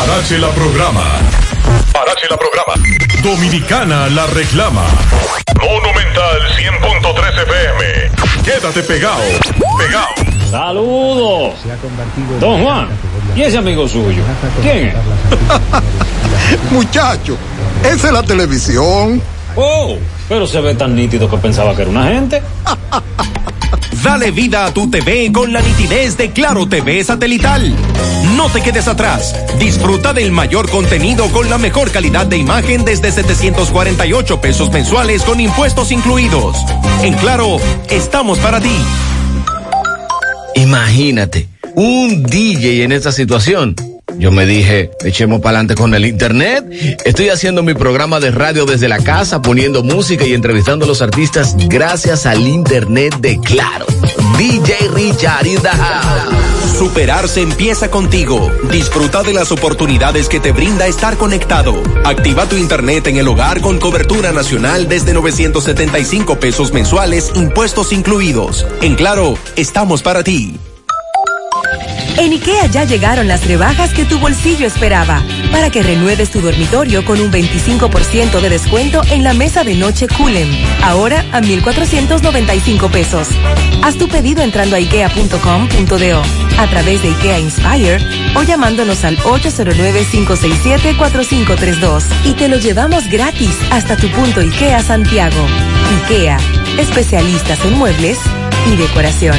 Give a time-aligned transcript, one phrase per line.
[0.00, 1.02] Parache la programa.
[1.92, 2.72] Parache la programa.
[3.22, 4.82] Dominicana la reclama.
[5.60, 8.10] Monumental 100.13 FM.
[8.42, 9.20] Quédate pegado.
[9.76, 10.48] Pegado.
[10.50, 11.54] Saludos.
[12.40, 12.88] Don Juan.
[13.36, 14.22] ¿Y ese amigo suyo?
[14.62, 14.94] ¿Quién es?
[16.72, 17.36] Muchacho,
[17.84, 19.20] esa es la televisión.
[19.54, 19.98] Oh,
[20.30, 22.40] pero se ve tan nítido que pensaba que era una gente.
[24.04, 27.74] Dale vida a tu TV con la nitidez de Claro TV satelital.
[28.36, 29.34] No te quedes atrás.
[29.58, 35.40] Disfruta del mayor contenido con la mejor calidad de imagen desde 748 pesos mensuales con
[35.40, 36.56] impuestos incluidos.
[37.02, 37.56] En Claro,
[37.88, 38.76] estamos para ti.
[40.54, 43.74] Imagínate, un DJ en esta situación.
[44.20, 46.66] Yo me dije, echemos para adelante con el internet.
[47.06, 51.00] Estoy haciendo mi programa de radio desde la casa, poniendo música y entrevistando a los
[51.00, 53.86] artistas gracias al internet de Claro.
[54.36, 55.58] DJ Richard in.
[56.78, 58.52] Superarse empieza contigo.
[58.70, 61.82] Disfruta de las oportunidades que te brinda estar conectado.
[62.04, 68.66] Activa tu internet en el hogar con cobertura nacional desde 975 pesos mensuales, impuestos incluidos.
[68.82, 70.58] En Claro, estamos para ti.
[72.20, 77.02] En IKEA ya llegaron las rebajas que tu bolsillo esperaba para que renueves tu dormitorio
[77.02, 80.46] con un 25% de descuento en la mesa de noche Culem.
[80.82, 83.28] Ahora a 1,495 pesos.
[83.82, 86.22] Haz tu pedido entrando a ikea.com.do
[86.58, 87.96] a través de IKEA Inspire
[88.36, 95.46] o llamándonos al 809-567-4532 y te lo llevamos gratis hasta tu punto IKEA Santiago.
[96.02, 96.36] IKEA,
[96.76, 98.18] especialistas en muebles
[98.70, 99.38] y decoración.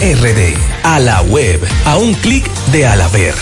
[0.00, 0.56] RD.
[0.82, 1.60] A la web.
[1.84, 3.34] A un clic de Alaber.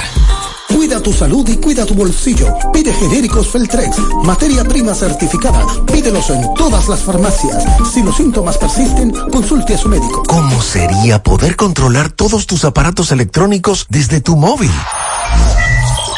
[0.67, 2.53] Cuida tu salud y cuida tu bolsillo.
[2.73, 5.65] Pide genéricos Feltrex, materia prima certificada.
[5.87, 7.65] Pídelos en todas las farmacias.
[7.93, 10.25] Si los síntomas persisten, consulte a su médico.
[10.27, 14.73] ¿Cómo sería poder controlar todos tus aparatos electrónicos desde tu móvil?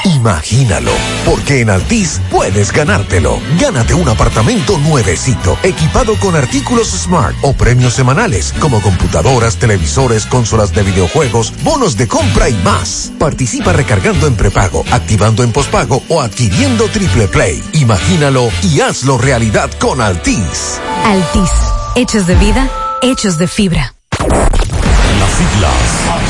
[0.05, 0.93] Imagínalo,
[1.25, 3.39] porque en Altis puedes ganártelo.
[3.59, 10.73] Gánate un apartamento nuevecito, equipado con artículos Smart o premios semanales, como computadoras, televisores, consolas
[10.73, 13.13] de videojuegos, bonos de compra y más.
[13.19, 17.63] Participa recargando en prepago, activando en pospago o adquiriendo Triple Play.
[17.75, 20.81] Imagínalo y hazlo realidad con Altis.
[21.05, 21.51] Altis,
[21.95, 22.71] hechos de vida,
[23.03, 23.95] hechos de fibra.
[24.19, 26.30] Las siglas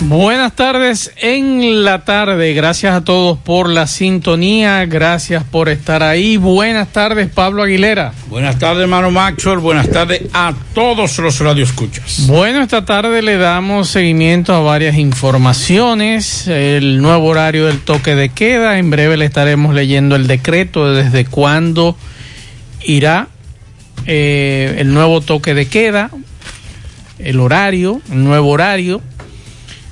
[0.00, 2.54] Buenas tardes en la tarde.
[2.54, 4.86] Gracias a todos por la sintonía.
[4.86, 6.38] Gracias por estar ahí.
[6.38, 8.12] Buenas tardes, Pablo Aguilera.
[8.28, 9.58] Buenas tardes, hermano Maxwell.
[9.58, 12.26] Buenas tardes a todos los radioescuchas.
[12.28, 16.48] Bueno, esta tarde le damos seguimiento a varias informaciones.
[16.48, 18.78] El nuevo horario del toque de queda.
[18.78, 21.96] En breve le estaremos leyendo el decreto de desde cuándo
[22.84, 23.28] irá
[24.06, 26.10] eh, el nuevo toque de queda,
[27.18, 29.02] el horario, el nuevo horario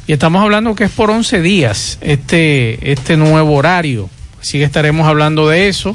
[0.08, 4.08] y estamos hablando que es por 11 días este, este nuevo horario.
[4.40, 5.94] Así que estaremos hablando de eso.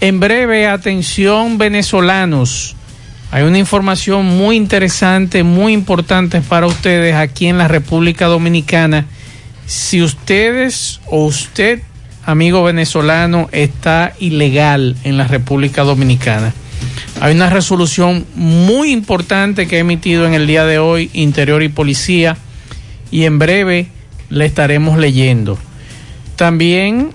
[0.00, 2.74] En breve, atención venezolanos.
[3.30, 9.06] Hay una información muy interesante, muy importante para ustedes aquí en la República Dominicana.
[9.64, 11.82] Si ustedes o usted,
[12.24, 16.52] amigo venezolano, está ilegal en la República Dominicana,
[17.20, 21.68] hay una resolución muy importante que ha emitido en el día de hoy Interior y
[21.68, 22.36] Policía
[23.16, 23.86] y en breve
[24.28, 25.58] le estaremos leyendo.
[26.36, 27.14] También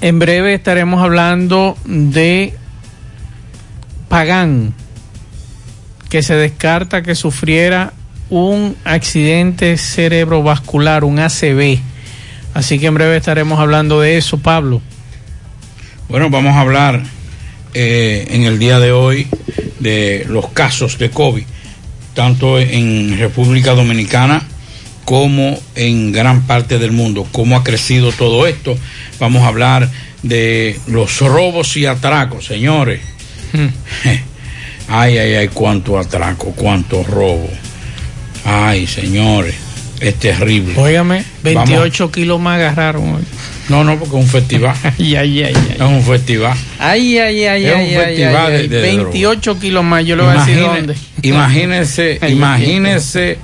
[0.00, 2.54] en breve estaremos hablando de
[4.08, 4.72] Pagán,
[6.08, 7.92] que se descarta que sufriera
[8.30, 11.78] un accidente cerebrovascular, un ACV.
[12.54, 14.80] Así que en breve estaremos hablando de eso, Pablo.
[16.08, 17.02] Bueno, vamos a hablar
[17.74, 19.26] eh, en el día de hoy
[19.78, 21.44] de los casos de COVID,
[22.14, 24.48] tanto en República Dominicana
[25.04, 28.76] cómo en gran parte del mundo, cómo ha crecido todo esto.
[29.18, 29.88] Vamos a hablar
[30.22, 33.00] de los robos y atracos, señores.
[34.88, 37.48] Ay, ay, ay, cuánto atraco, cuánto robo.
[38.44, 39.54] Ay, señores,
[40.00, 40.74] es terrible.
[40.76, 43.22] Óigame, 28 kilos más agarraron hoy.
[43.68, 44.74] No, no, porque es un festival.
[44.98, 45.76] ay, ay, ay, ay.
[45.76, 46.56] Es un festival.
[46.78, 50.24] Ay, ay, ay, Es un ay, festival ay, de- de 28 kilos más, yo le
[50.24, 50.94] voy a decir dónde.
[51.22, 53.38] Imagínense, imagínense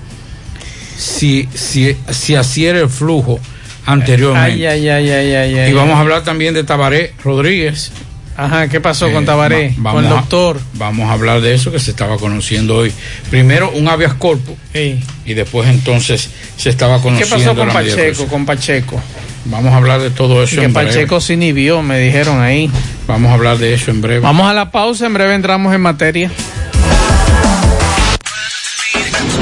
[0.98, 3.38] si, si, si así era el flujo
[3.86, 4.68] anteriormente.
[4.68, 7.90] Ay, ay, ay, y vamos a hablar también de Tabaré Rodríguez.
[8.36, 9.74] Ajá, ¿qué pasó Eh, con Tabaré?
[9.84, 10.60] va- con el a- doctor.
[10.74, 12.92] vamos a hablar de eso que se estaba conociendo hoy.
[13.30, 15.00] Primero un habeas corpus Sí.
[15.24, 17.36] y después entonces se estaba ¿Qué conociendo.
[17.36, 18.26] pasó con Pacheco?
[18.26, 19.00] Con Pacheco.
[19.46, 20.88] Vamos a hablar de todo eso que en breve.
[20.90, 22.70] Pacheco se inhibió, me dijeron ahí.
[23.08, 24.20] Vamos a hablar de eso en breve.
[24.20, 26.30] Vamos a la pausa, en breve entramos en materia.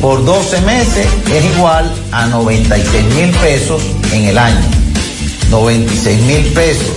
[0.00, 4.64] por 12 meses es igual a 96 mil pesos en el año.
[5.50, 6.96] 96 mil pesos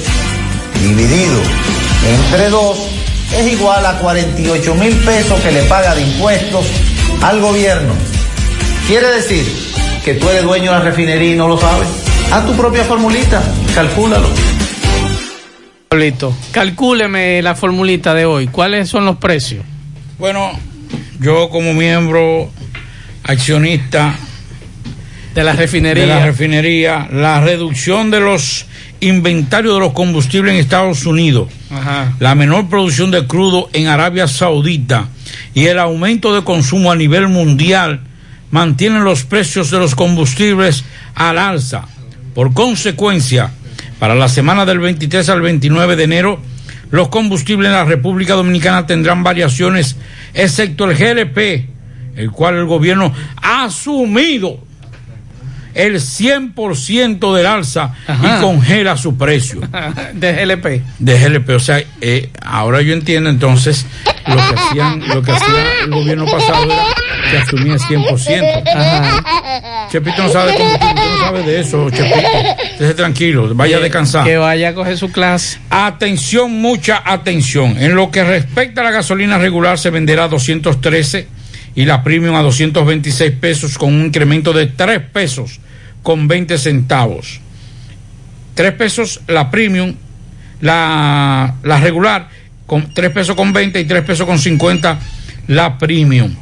[0.81, 1.41] dividido
[2.07, 2.77] entre 2
[3.37, 6.65] es igual a 48 mil pesos que le paga de impuestos
[7.21, 7.93] al gobierno.
[8.87, 9.45] Quiere decir
[10.05, 12.10] que tú eres dueño de la refinería y no lo sabes.
[12.31, 13.43] Haz tu propia formulita,
[13.75, 14.29] calcúlalo.
[15.89, 18.47] Pablito, calcúleme la formulita de hoy.
[18.47, 19.65] ¿Cuáles son los precios?
[20.17, 20.51] Bueno,
[21.19, 22.49] yo como miembro
[23.23, 24.15] accionista
[25.35, 28.65] de la refinería, de la refinería, la reducción de los
[29.01, 32.13] inventarios de los combustibles en Estados Unidos, Ajá.
[32.19, 35.09] la menor producción de crudo en Arabia Saudita
[35.53, 37.99] y el aumento de consumo a nivel mundial
[38.51, 41.87] mantienen los precios de los combustibles al alza.
[42.33, 43.51] Por consecuencia,
[43.99, 46.39] para la semana del 23 al 29 de enero,
[46.91, 49.95] los combustibles en la República Dominicana tendrán variaciones,
[50.33, 51.37] excepto el GLP,
[52.15, 54.59] el cual el gobierno ha asumido
[55.73, 58.37] el 100% del alza Ajá.
[58.37, 59.61] y congela su precio
[60.13, 60.65] de GLP.
[60.99, 61.49] de GLP.
[61.51, 63.85] O sea, eh, ahora yo entiendo entonces
[64.27, 66.83] lo que hacían, lo que hacía el gobierno pasado era
[67.31, 69.89] que asumía el 100%.
[69.89, 70.77] Chepito no sabe cómo,
[71.21, 72.27] sabe de eso, Chepito.
[72.71, 74.25] Esté tranquilo, vaya a descansar.
[74.25, 75.59] Que vaya a coger su clase.
[75.69, 77.77] Atención, mucha atención.
[77.81, 81.27] En lo que respecta a la gasolina regular se venderá a 213
[81.75, 85.59] y la premium a 226 pesos con un incremento de 3 pesos
[86.03, 87.39] con 20 centavos.
[88.55, 89.95] 3 pesos la premium,
[90.59, 92.29] la, la regular
[92.65, 94.99] con 3 pesos con 20 y 3 pesos con 50
[95.47, 96.35] la premium.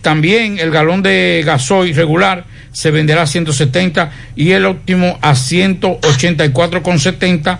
[0.00, 7.58] También el galón de gasoil regular se venderá a 170 y el óptimo a 184,70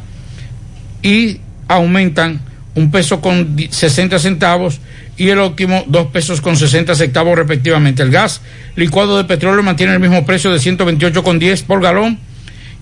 [1.02, 2.40] y aumentan
[2.75, 4.81] un peso con di- 60 centavos
[5.17, 8.02] y el óptimo dos pesos con 60 centavos respectivamente.
[8.02, 8.40] El gas
[8.76, 12.19] licuado de petróleo mantiene el mismo precio de 128,10 por galón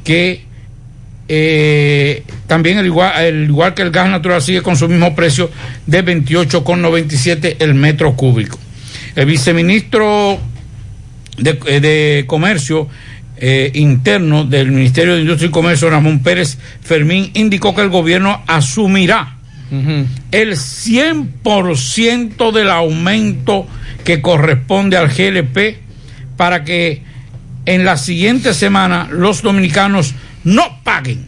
[0.05, 0.47] que
[1.31, 5.51] eh, también el igual, el igual que el gas natural sigue con su mismo precio
[5.87, 8.59] de 28,97 el metro cúbico.
[9.15, 10.39] El viceministro
[11.39, 12.89] de, eh, de Comercio
[13.41, 18.43] eh, Interno del Ministerio de Industria y Comercio, Ramón Pérez Fermín, indicó que el gobierno
[18.47, 19.37] asumirá
[20.33, 23.67] el 100% del aumento
[24.03, 25.77] que corresponde al GLP
[26.39, 27.03] para que
[27.67, 30.15] en la siguiente semana los dominicanos
[30.45, 31.27] no paguen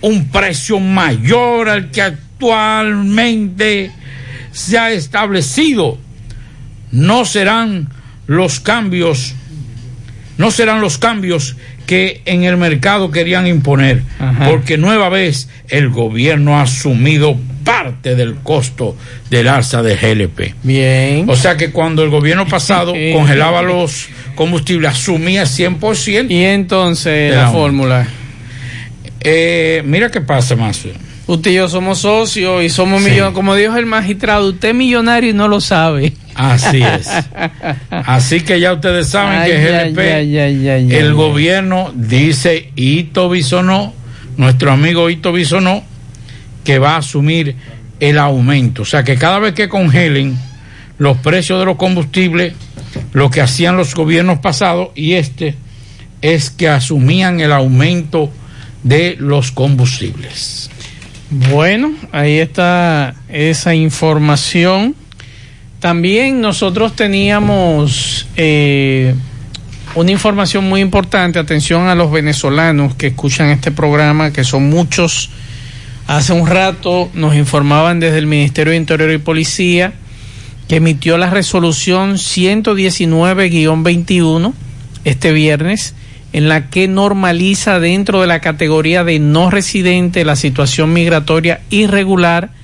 [0.00, 3.92] un precio mayor al que actualmente
[4.50, 5.98] se ha establecido.
[6.90, 7.88] No serán
[8.26, 9.34] los cambios,
[10.38, 11.56] no serán los cambios
[11.86, 14.02] que en el mercado querían imponer,
[14.48, 18.96] porque nueva vez el gobierno ha asumido parte del costo
[19.30, 20.54] del alza de GLP.
[20.62, 21.24] Bien.
[21.28, 26.30] O sea que cuando el gobierno pasado congelaba los combustibles, asumía 100%.
[26.30, 28.06] Y entonces la la fórmula.
[29.20, 30.84] Eh, mira qué pasa más.
[31.26, 33.08] Usted y yo somos socios y somos Sí.
[33.10, 33.34] millonarios.
[33.34, 36.12] Como dijo el magistrado, usted es millonario y no lo sabe.
[36.36, 37.08] Así es.
[37.90, 43.30] Así que ya ustedes saben Ay, que GLP, ay, ay, ay, el gobierno dice Ito
[43.30, 43.94] Bisonó,
[44.36, 45.82] nuestro amigo Ito Bisonó,
[46.62, 47.56] que va a asumir
[48.00, 48.82] el aumento.
[48.82, 50.36] O sea que cada vez que congelen
[50.98, 52.52] los precios de los combustibles,
[53.12, 55.54] lo que hacían los gobiernos pasados y este
[56.22, 58.30] es que asumían el aumento
[58.82, 60.70] de los combustibles.
[61.30, 64.94] Bueno, ahí está esa información.
[65.86, 69.14] También nosotros teníamos eh,
[69.94, 71.38] una información muy importante.
[71.38, 75.30] Atención a los venezolanos que escuchan este programa, que son muchos.
[76.08, 79.92] Hace un rato nos informaban desde el Ministerio de Interior y Policía
[80.66, 84.54] que emitió la resolución 119-21
[85.04, 85.94] este viernes,
[86.32, 92.55] en la que normaliza dentro de la categoría de no residente la situación migratoria irregular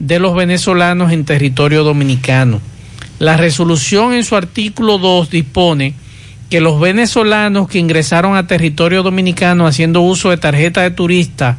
[0.00, 2.60] de los venezolanos en territorio dominicano.
[3.20, 5.94] La resolución en su artículo 2 dispone
[6.48, 11.58] que los venezolanos que ingresaron a territorio dominicano haciendo uso de tarjeta de turista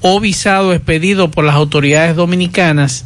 [0.00, 3.04] o visado expedido por las autoridades dominicanas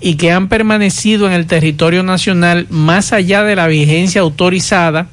[0.00, 5.08] y que han permanecido en el territorio nacional más allá de la vigencia autorizada,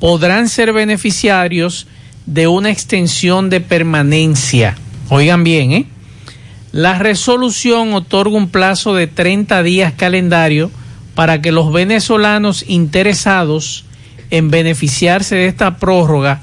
[0.00, 1.86] podrán ser beneficiarios
[2.26, 4.76] de una extensión de permanencia.
[5.08, 5.86] Oigan bien, ¿eh?
[6.74, 10.72] La resolución otorga un plazo de 30 días calendario
[11.14, 13.84] para que los venezolanos interesados
[14.30, 16.40] en beneficiarse de esta prórroga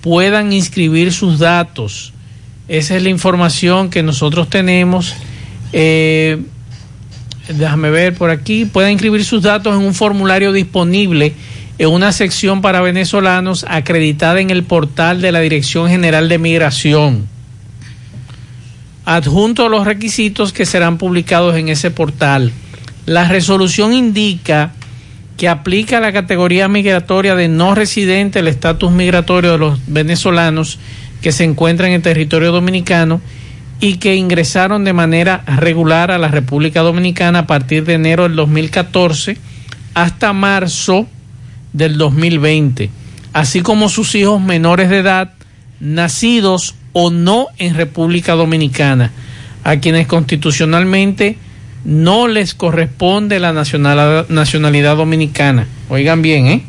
[0.00, 2.14] puedan inscribir sus datos.
[2.66, 5.14] Esa es la información que nosotros tenemos.
[5.74, 6.40] Eh,
[7.48, 8.64] déjame ver por aquí.
[8.64, 11.34] Pueden inscribir sus datos en un formulario disponible
[11.76, 17.33] en una sección para venezolanos acreditada en el portal de la Dirección General de Migración.
[19.04, 22.52] Adjunto a los requisitos que serán publicados en ese portal.
[23.06, 24.72] La resolución indica
[25.36, 30.78] que aplica la categoría migratoria de no residente el estatus migratorio de los venezolanos
[31.20, 33.20] que se encuentran en territorio dominicano
[33.80, 38.36] y que ingresaron de manera regular a la República Dominicana a partir de enero del
[38.36, 39.36] 2014
[39.94, 41.06] hasta marzo
[41.72, 42.90] del 2020,
[43.32, 45.32] así como sus hijos menores de edad
[45.80, 49.12] nacidos o no en República Dominicana,
[49.64, 51.36] a quienes constitucionalmente
[51.84, 55.66] no les corresponde la nacionalidad, dominicana.
[55.90, 56.62] Oigan bien, ¿eh?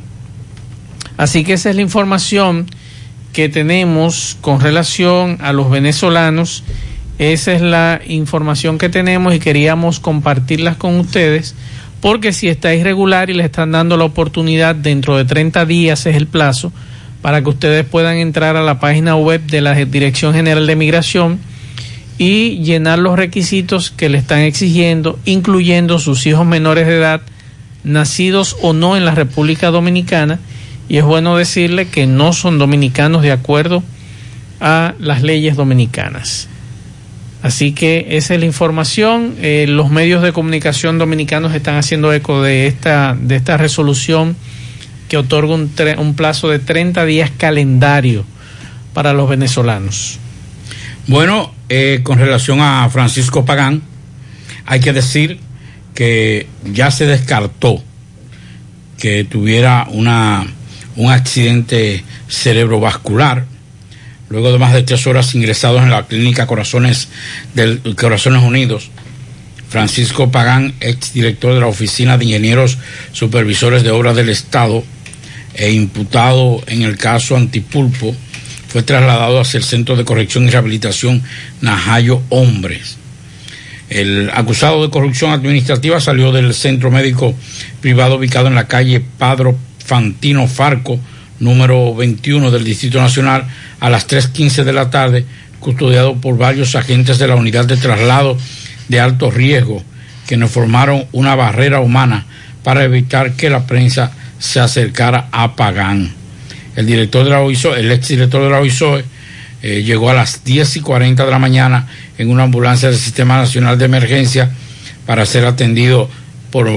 [1.15, 2.65] Así que esa es la información
[3.31, 6.65] que tenemos con relación a los venezolanos.
[7.17, 11.55] Esa es la información que tenemos y queríamos compartirlas con ustedes
[12.01, 16.15] porque si está irregular y le están dando la oportunidad dentro de 30 días es
[16.15, 16.73] el plazo
[17.25, 21.39] para que ustedes puedan entrar a la página web de la Dirección General de Migración
[22.19, 27.21] y llenar los requisitos que le están exigiendo, incluyendo sus hijos menores de edad,
[27.83, 30.37] nacidos o no en la República Dominicana.
[30.87, 33.81] Y es bueno decirle que no son dominicanos de acuerdo
[34.59, 36.47] a las leyes dominicanas.
[37.41, 39.33] Así que esa es la información.
[39.41, 44.35] Eh, los medios de comunicación dominicanos están haciendo eco de esta, de esta resolución
[45.07, 48.25] que otorga un, plazo de 30 días calendario
[48.93, 50.19] para los venezolanos.
[51.07, 53.83] Bueno, eh, con relación a Francisco Pagán,
[54.65, 55.39] hay que decir
[55.93, 57.83] que ya se descartó
[58.97, 60.47] que tuviera una,
[60.95, 63.45] un accidente cerebrovascular.
[64.29, 67.09] Luego de más de tres horas ingresados en la clínica Corazones,
[67.53, 68.89] del, Corazones Unidos,
[69.69, 72.77] Francisco Pagán, exdirector de la Oficina de Ingenieros
[73.11, 74.83] Supervisores de Obras del Estado
[75.55, 78.15] e imputado en el caso Antipulpo,
[78.67, 81.23] fue trasladado hacia el Centro de Corrección y Rehabilitación
[81.61, 82.97] Najayo Hombres.
[83.89, 87.35] El acusado de corrupción administrativa salió del centro médico
[87.81, 90.99] privado ubicado en la calle Padro Fantino Farco,
[91.39, 93.45] número 21 del Distrito Nacional,
[93.79, 95.25] a las 3.15 de la tarde,
[95.59, 98.37] custodiado por varios agentes de la unidad de traslado
[98.89, 99.83] de alto riesgo,
[100.27, 102.25] que nos formaron una barrera humana
[102.63, 106.13] para evitar que la prensa se acercara a Pagán.
[106.75, 109.05] El director de la OISOE, el ex director de la OISOE,
[109.61, 113.37] eh, llegó a las 10 y 40 de la mañana en una ambulancia del Sistema
[113.37, 114.51] Nacional de Emergencia
[115.05, 116.09] para ser atendido
[116.51, 116.69] por,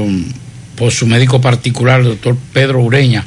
[0.76, 3.24] por su médico particular, el doctor Pedro Ureña,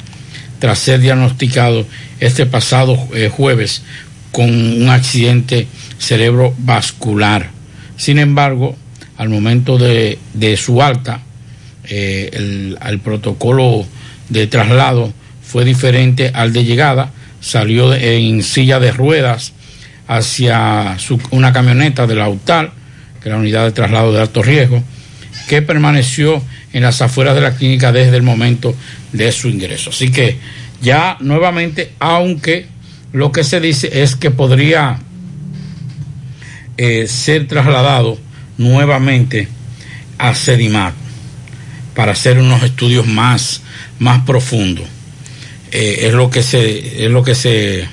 [0.58, 1.86] tras ser diagnosticado
[2.20, 3.82] este pasado eh, jueves
[4.32, 5.66] con un accidente
[5.98, 7.50] cerebrovascular.
[7.96, 8.76] Sin embargo,
[9.16, 10.18] al momento de,
[10.56, 11.20] su alta,
[11.84, 12.30] eh,
[12.80, 13.86] el protocolo
[14.32, 19.52] de traslado fue diferente al de llegada, salió en silla de ruedas
[20.08, 20.96] hacia
[21.30, 22.72] una camioneta de la UTAL,
[23.22, 24.82] que es la unidad de traslado de alto riesgo,
[25.48, 26.42] que permaneció
[26.72, 28.74] en las afueras de la clínica desde el momento
[29.12, 29.90] de su ingreso.
[29.90, 30.38] Así que
[30.80, 32.66] ya nuevamente, aunque
[33.12, 34.98] lo que se dice es que podría
[36.78, 38.18] eh, ser trasladado
[38.56, 39.48] nuevamente
[40.18, 41.01] a Sedimat
[41.94, 43.62] para hacer unos estudios más,
[43.98, 44.86] más profundos.
[45.70, 47.86] Eh, es lo que se es lo que se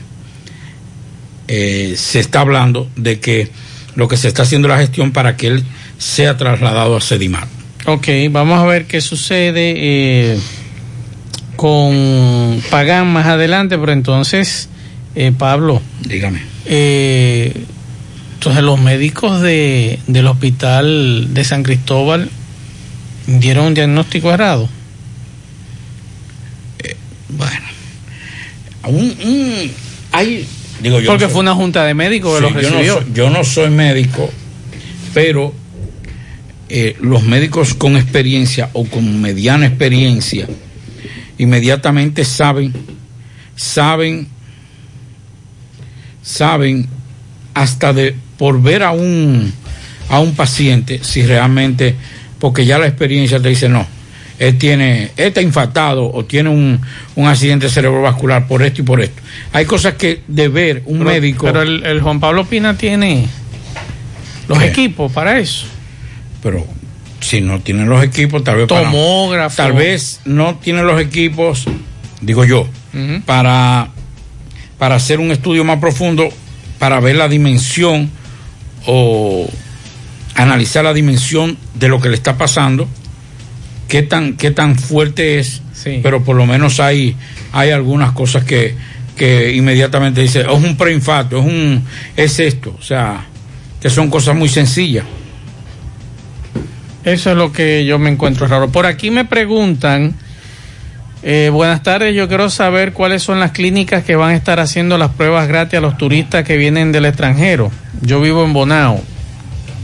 [1.47, 3.49] eh, se está hablando de que
[3.95, 5.63] lo que se está haciendo la gestión para que él
[5.97, 7.47] sea trasladado a Sedimar.
[7.85, 10.39] Ok, vamos a ver qué sucede eh,
[11.55, 14.69] con Pagán más adelante, pero entonces,
[15.37, 15.81] Pablo.
[16.01, 16.41] Dígame.
[18.39, 22.29] Entonces los médicos de, del hospital de San Cristóbal
[23.29, 24.67] dieron un diagnóstico errado.
[26.83, 26.95] Eh,
[27.29, 27.65] bueno,
[28.87, 29.71] un, un,
[30.11, 30.47] hay,
[30.81, 31.07] digo yo.
[31.11, 32.93] Porque no fue una junta de médicos que Sí, los yo no recibió.
[33.01, 34.29] soy- Yo no, soy médico,
[35.13, 35.53] pero
[36.69, 40.47] eh, los médicos con experiencia o con mediana experiencia
[41.37, 42.73] inmediatamente saben,
[43.55, 44.27] saben,
[46.21, 46.87] saben
[47.53, 49.51] hasta de por ver a un
[50.09, 51.95] a un paciente si realmente
[52.39, 53.85] porque ya la experiencia te dice no
[54.39, 56.79] él tiene él está infartado o tiene un,
[57.15, 59.21] un accidente cerebrovascular por esto y por esto
[59.51, 63.25] hay cosas que de ver un Pero- médico Pero el, el Juan Pablo Pina tiene
[64.47, 64.65] los ¿Qué?
[64.67, 65.65] equipos para eso.
[66.41, 66.65] pero
[67.21, 69.57] si no tienen los equipos, tal vez para- Tomógrafo.
[69.57, 71.65] tal vez no tienen los equipos,
[72.21, 72.65] digo yo,
[73.25, 73.89] para,
[74.77, 76.29] para hacer un estudio más profundo,
[76.79, 78.09] para ver la dimensión
[78.87, 79.47] o
[80.41, 82.87] analizar la dimensión de lo que le está pasando,
[83.87, 85.61] qué tan, qué tan fuerte es,
[86.03, 87.15] pero por lo menos hay,
[87.51, 88.75] hay algunas cosas que,
[89.15, 91.83] que inmediatamente dice, "Oh, es un preinfarto, es un,
[92.15, 93.25] es esto, o sea,
[93.81, 95.05] que son cosas muy sencillas.
[97.03, 98.69] Eso es lo que yo me encuentro raro.
[98.69, 100.13] Por aquí me preguntan,
[101.23, 104.97] eh, buenas tardes, yo quiero saber cuáles son las clínicas que van a estar haciendo
[104.97, 107.71] las pruebas gratis a los turistas que vienen del extranjero.
[108.01, 109.01] Yo vivo en Bonao.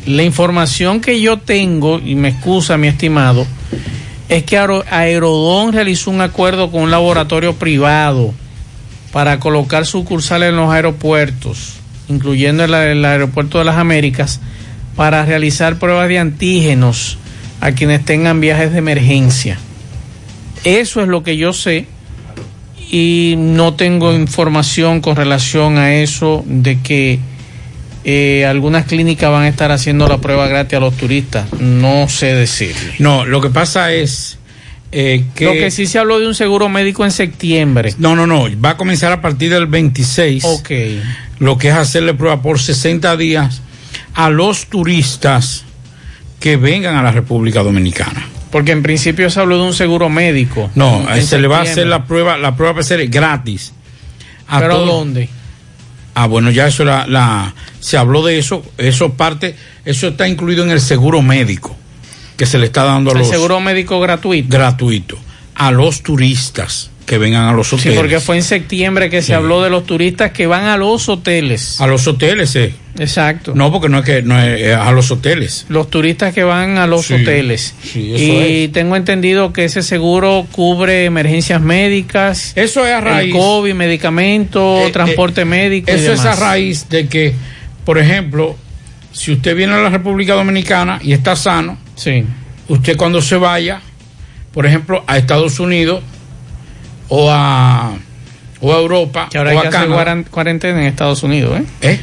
[0.06, 3.46] La información que yo tengo, y me excusa mi estimado,
[4.30, 8.34] es que Aero- Aerodón realizó un acuerdo con un laboratorio privado
[9.12, 11.76] para colocar sucursales en los aeropuertos,
[12.08, 14.40] incluyendo el, el aeropuerto de las Américas,
[14.96, 17.18] para realizar pruebas de antígenos
[17.62, 19.58] a quienes tengan viajes de emergencia.
[20.64, 21.86] Eso es lo que yo sé
[22.92, 27.20] y no tengo información con relación a eso de que
[28.08, 31.52] eh, algunas clínicas van a estar haciendo la prueba gratis a los turistas.
[31.60, 32.94] No sé decirle.
[33.00, 34.38] No, lo que pasa es
[34.92, 35.46] eh, que...
[35.46, 37.96] Lo que sí se habló de un seguro médico en septiembre.
[37.98, 40.46] No, no, no, va a comenzar a partir del 26.
[40.46, 40.70] Ok.
[41.40, 43.64] Lo que es hacerle prueba por 60 días
[44.14, 45.66] a los turistas
[46.40, 48.28] que vengan a la República Dominicana.
[48.52, 50.70] Porque en principio se habló de un seguro médico.
[50.76, 53.74] No, se le va a hacer la prueba, la prueba PCR gratis.
[54.48, 55.28] A ¿Pero todos- dónde?
[56.16, 60.64] Ah, bueno, ya eso la, la, se habló de eso, eso parte, eso está incluido
[60.64, 61.76] en el seguro médico
[62.38, 64.48] que se le está dando a El los seguro médico gratuito.
[64.50, 65.18] gratuito
[65.56, 67.98] a los turistas que vengan a los Sí, hoteles.
[68.00, 71.80] porque fue en septiembre que se habló de los turistas que van a los hoteles.
[71.80, 72.74] A los hoteles, eh.
[72.98, 73.54] Exacto.
[73.56, 75.66] No, porque no es que no es, es a los hoteles.
[75.70, 77.76] Los turistas que van a los Sí, hoteles.
[77.84, 82.54] sí, eso y tengo entendido que ese seguro cubre emergencias médicas.
[82.56, 83.34] Eso es a raíz.
[83.34, 85.92] El COVID, medicamentos, Eh, transporte eh, médico.
[85.92, 87.34] y Eso es a raíz de que,
[87.84, 88.56] por ejemplo,
[89.12, 92.24] si usted viene a la República Dominicana y está sano, sí.
[92.68, 93.82] usted cuando se vaya,
[94.54, 96.02] por ejemplo, a Estados Unidos
[97.10, 97.94] o a,
[98.62, 101.60] o a Europa Que ahora o hay a que hacer Canadá, cuarentena en Estados Unidos,
[101.60, 101.66] ¿eh?
[101.82, 102.00] ¿Eh?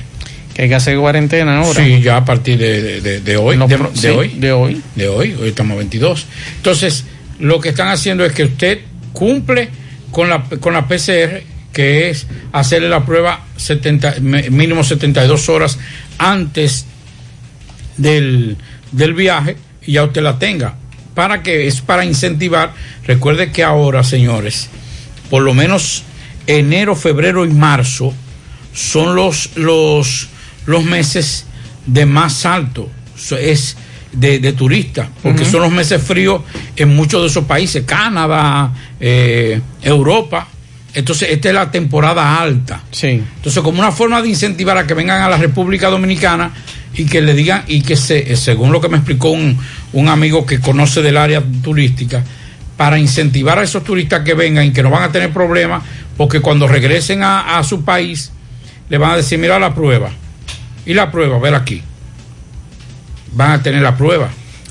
[0.54, 1.82] Que hay que hacer cuarentena ahora.
[1.84, 3.56] Sí, ya a partir de, de- hoy.
[3.56, 4.28] No, de, sí, hoy.
[4.36, 4.82] de hoy.
[4.94, 6.26] De hoy, hoy estamos 22.
[6.56, 7.04] Entonces,
[7.38, 8.80] lo que están haciendo es que usted
[9.14, 9.70] cumple
[10.10, 15.78] con la, con la PCR, que es hacerle la prueba 70, me- mínimo 72 horas
[16.18, 16.84] antes
[17.96, 18.56] del,
[18.92, 20.74] del viaje y ya usted la tenga.
[21.14, 22.72] ¿Para que Es para incentivar.
[23.04, 24.68] Recuerde que ahora, señores,
[25.32, 26.02] por lo menos
[26.46, 28.12] enero, febrero y marzo
[28.74, 30.28] son los, los,
[30.66, 31.46] los meses
[31.86, 32.90] de más alto.
[33.40, 33.78] Es
[34.12, 36.42] de, de turistas, porque son los meses fríos
[36.76, 40.48] en muchos de esos países, Canadá, eh, Europa.
[40.92, 42.82] Entonces, esta es la temporada alta.
[42.90, 43.22] Sí.
[43.36, 46.52] Entonces, como una forma de incentivar a que vengan a la República Dominicana
[46.92, 49.58] y que le digan, y que se, según lo que me explicó un,
[49.94, 52.22] un amigo que conoce del área turística,
[52.82, 55.84] para incentivar a esos turistas que vengan y que no van a tener problemas,
[56.16, 58.32] porque cuando regresen a, a su país,
[58.88, 60.10] le van a decir, mira la prueba.
[60.84, 61.80] Y la prueba, ver aquí.
[63.34, 64.30] Van a tener la prueba.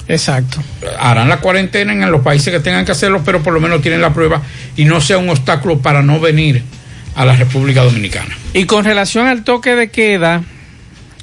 [0.10, 0.62] Exacto.
[1.00, 4.02] Harán la cuarentena en los países que tengan que hacerlo, pero por lo menos tienen
[4.02, 4.41] la prueba
[4.76, 6.63] y no sea un obstáculo para no venir
[7.15, 8.38] a la República Dominicana.
[8.54, 10.43] Y con relación al toque de queda,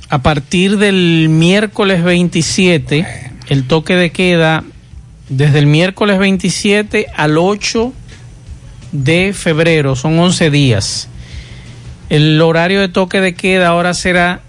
[0.08, 3.06] a partir del miércoles 27,
[3.50, 4.64] el toque de queda
[5.28, 7.92] desde el miércoles 27 al 8
[8.92, 11.08] de febrero, son 11 días.
[12.08, 14.40] El horario de toque de queda ahora será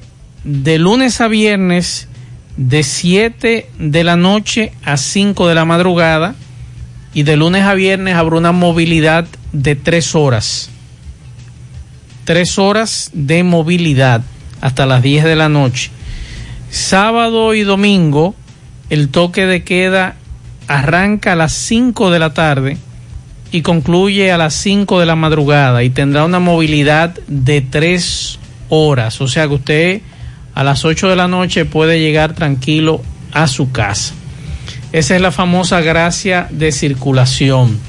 [0.43, 2.07] de lunes a viernes
[2.55, 6.35] de 7 de la noche a 5 de la madrugada
[7.13, 10.69] y de lunes a viernes habrá una movilidad de 3 horas.
[12.25, 14.21] 3 horas de movilidad
[14.61, 15.91] hasta las 10 de la noche.
[16.69, 18.35] Sábado y domingo,
[18.89, 20.15] el toque de queda
[20.69, 22.77] arranca a las 5 de la tarde
[23.51, 29.19] y concluye a las 5 de la madrugada y tendrá una movilidad de 3 horas.
[29.19, 30.01] O sea que usted
[30.53, 33.01] a las 8 de la noche puede llegar tranquilo
[33.33, 34.13] a su casa.
[34.91, 37.79] Esa es la famosa gracia de circulación.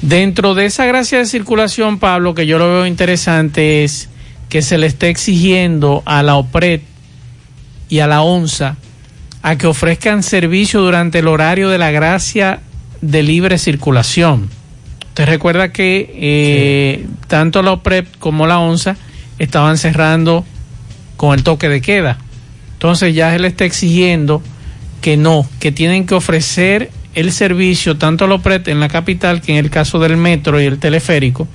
[0.00, 4.08] Dentro de esa gracia de circulación, Pablo, que yo lo veo interesante es
[4.48, 6.82] que se le esté exigiendo a la OPRED
[7.88, 8.76] y a la ONSA
[9.46, 12.58] a que ofrezcan servicio durante el horario de la gracia
[13.00, 14.50] de libre circulación.
[15.10, 18.96] Usted recuerda que eh, tanto la OPRED como la ONSA
[19.38, 20.44] estaban cerrando
[21.16, 22.18] con el toque de queda.
[22.72, 24.42] Entonces ya le está exigiendo
[25.00, 29.52] que no, que tienen que ofrecer el servicio tanto la OPRED en la capital que
[29.52, 31.46] en el caso del metro y el teleférico.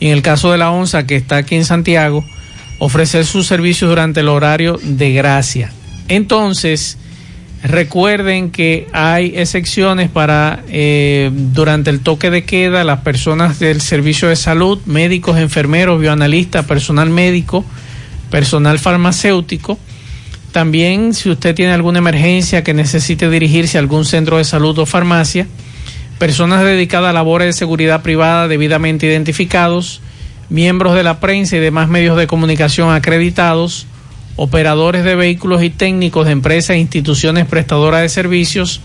[0.00, 2.24] Y en el caso de la ONSA que está aquí en Santiago,
[2.80, 5.70] ofrecer sus servicios durante el horario de gracia.
[6.10, 6.98] Entonces,
[7.62, 14.28] recuerden que hay excepciones para eh, durante el toque de queda las personas del servicio
[14.28, 17.64] de salud, médicos, enfermeros, bioanalistas, personal médico,
[18.28, 19.78] personal farmacéutico.
[20.50, 24.86] También si usted tiene alguna emergencia que necesite dirigirse a algún centro de salud o
[24.86, 25.46] farmacia,
[26.18, 30.00] personas dedicadas a labores de seguridad privada debidamente identificados,
[30.48, 33.86] miembros de la prensa y demás medios de comunicación acreditados,
[34.36, 38.80] operadores de vehículos y técnicos de empresas e instituciones prestadoras de servicios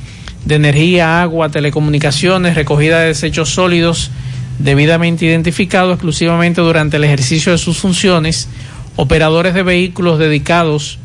[0.46, 4.12] de energía, agua, telecomunicaciones, recogida de desechos sólidos
[4.60, 8.48] debidamente identificados exclusivamente durante el ejercicio de sus funciones,
[8.96, 11.00] operadores de vehículos dedicados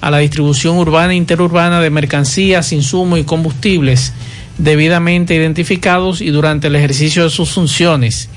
[0.00, 4.12] a la distribución urbana e interurbana de mercancías, insumos y combustibles
[4.58, 8.28] debidamente identificados y durante el ejercicio de sus funciones,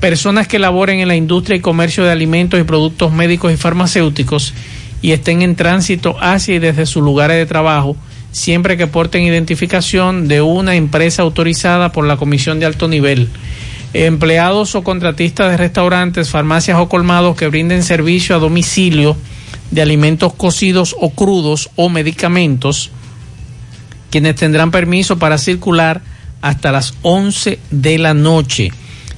[0.00, 4.54] personas que laboren en la industria y comercio de alimentos y productos médicos y farmacéuticos
[5.00, 7.96] y estén en tránsito hacia y desde sus lugares de trabajo,
[8.32, 13.28] siempre que porten identificación de una empresa autorizada por la Comisión de Alto Nivel.
[13.94, 19.16] Empleados o contratistas de restaurantes, farmacias o colmados que brinden servicio a domicilio
[19.70, 22.90] de alimentos cocidos o crudos o medicamentos,
[24.10, 26.02] quienes tendrán permiso para circular
[26.40, 28.72] hasta las 11 de la noche,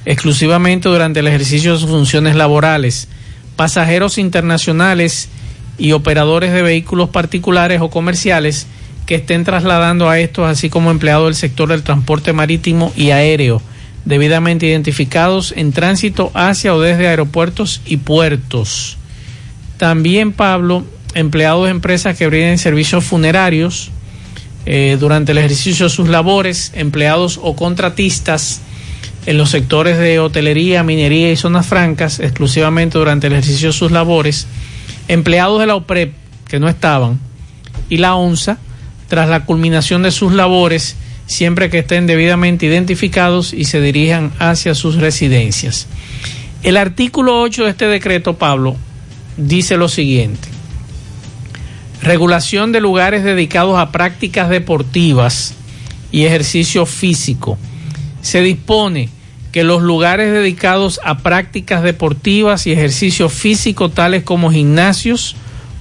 [0.05, 3.07] exclusivamente durante el ejercicio de sus funciones laborales.
[3.55, 5.29] Pasajeros internacionales
[5.77, 8.67] y operadores de vehículos particulares o comerciales
[9.05, 13.61] que estén trasladando a estos, así como empleados del sector del transporte marítimo y aéreo,
[14.05, 18.97] debidamente identificados en tránsito hacia o desde aeropuertos y puertos.
[19.77, 23.91] También, Pablo, empleados de empresas que brinden servicios funerarios
[24.65, 28.61] eh, durante el ejercicio de sus labores, empleados o contratistas
[29.25, 33.91] en los sectores de hotelería, minería y zonas francas, exclusivamente durante el ejercicio de sus
[33.91, 34.47] labores,
[35.11, 36.13] empleados de la OPREP
[36.47, 37.19] que no estaban
[37.89, 38.57] y la ONSA
[39.09, 40.95] tras la culminación de sus labores
[41.25, 45.87] siempre que estén debidamente identificados y se dirijan hacia sus residencias.
[46.63, 48.77] El artículo 8 de este decreto, Pablo,
[49.35, 50.47] dice lo siguiente.
[52.01, 55.55] Regulación de lugares dedicados a prácticas deportivas
[56.13, 57.57] y ejercicio físico.
[58.21, 59.09] Se dispone
[59.51, 65.35] que los lugares dedicados a prácticas deportivas y ejercicio físico, tales como gimnasios,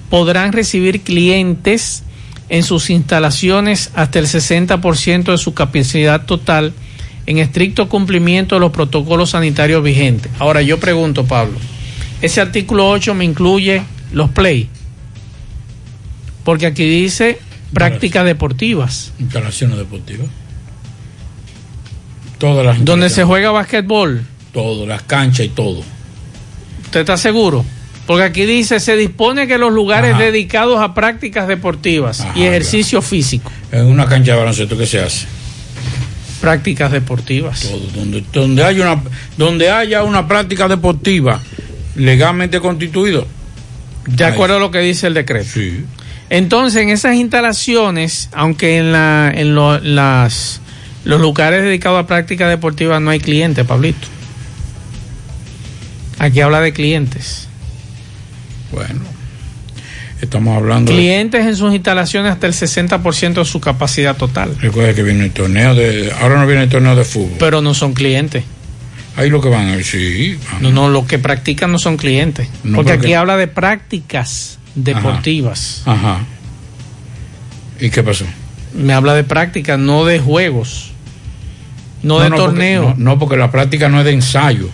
[0.08, 2.02] podrán recibir clientes
[2.48, 6.72] en sus instalaciones hasta el 60% de su capacidad total
[7.26, 10.32] en estricto cumplimiento de los protocolos sanitarios vigentes.
[10.40, 11.58] Ahora yo pregunto, Pablo,
[12.20, 14.68] ese artículo 8 me incluye los play,
[16.44, 17.38] porque aquí dice
[17.72, 19.12] prácticas deportivas.
[19.20, 20.26] Instalaciones deportivas.
[22.40, 24.22] Todas las Donde se juega basquetbol.
[24.52, 25.82] Todo, las canchas y todo.
[26.84, 27.64] ¿Usted está seguro?
[28.06, 30.22] Porque aquí dice, se dispone que los lugares Ajá.
[30.24, 33.08] dedicados a prácticas deportivas Ajá, y ejercicio claro.
[33.10, 33.52] físico.
[33.70, 35.26] En una cancha de baloncesto, ¿qué se hace?
[36.40, 37.60] Prácticas deportivas.
[37.60, 39.02] Todo, donde, donde, haya una,
[39.36, 41.40] donde haya una práctica deportiva
[41.94, 43.26] legalmente constituido.
[44.06, 45.50] De acuerdo a lo que dice el decreto.
[45.52, 45.84] Sí.
[46.30, 50.62] Entonces, en esas instalaciones, aunque en, la, en lo, las,
[51.04, 54.06] los lugares dedicados a prácticas deportivas no hay clientes, Pablito.
[56.18, 57.48] Aquí habla de clientes.
[58.72, 59.00] Bueno,
[60.20, 60.92] estamos hablando.
[60.92, 61.50] Clientes de...
[61.50, 64.54] en sus instalaciones hasta el 60% de su capacidad total.
[64.60, 66.12] Recuerda que viene el torneo de.
[66.20, 67.36] Ahora no viene el torneo de fútbol.
[67.38, 68.44] Pero no son clientes.
[69.16, 70.38] Ahí lo que van a sí.
[70.52, 70.62] Van.
[70.62, 72.48] No, no, lo que practican no son clientes.
[72.62, 75.82] No, porque, porque, aquí habla de prácticas deportivas.
[75.86, 76.16] Ajá.
[76.16, 76.24] Ajá.
[77.80, 78.26] ¿Y qué pasó?
[78.74, 80.89] Me habla de prácticas, no de juegos.
[82.02, 82.84] No, no de torneo.
[82.88, 84.68] Porque, no, porque la práctica no es de ensayo.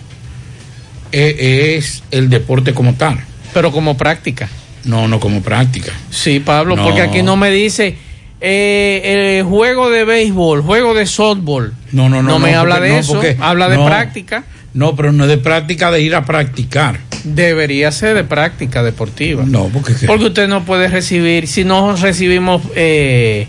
[1.11, 3.19] Es, es el deporte como tal
[3.53, 4.47] pero como práctica.
[4.83, 5.91] No, no como práctica.
[6.11, 6.83] Sí, Pablo, No.
[6.83, 7.97] porque aquí no me dice
[8.39, 11.73] eh, el juego de béisbol, juego de softball.
[11.91, 12.33] No, no, no.
[12.33, 14.43] No me habla porque- de no, eso, porque- habla de no, práctica.
[14.75, 16.99] No, pero no es de práctica de ir a practicar.
[17.23, 19.43] Debería ser de práctica deportiva.
[19.43, 23.47] No, porque Porque usted no puede recibir, si no recibimos eh,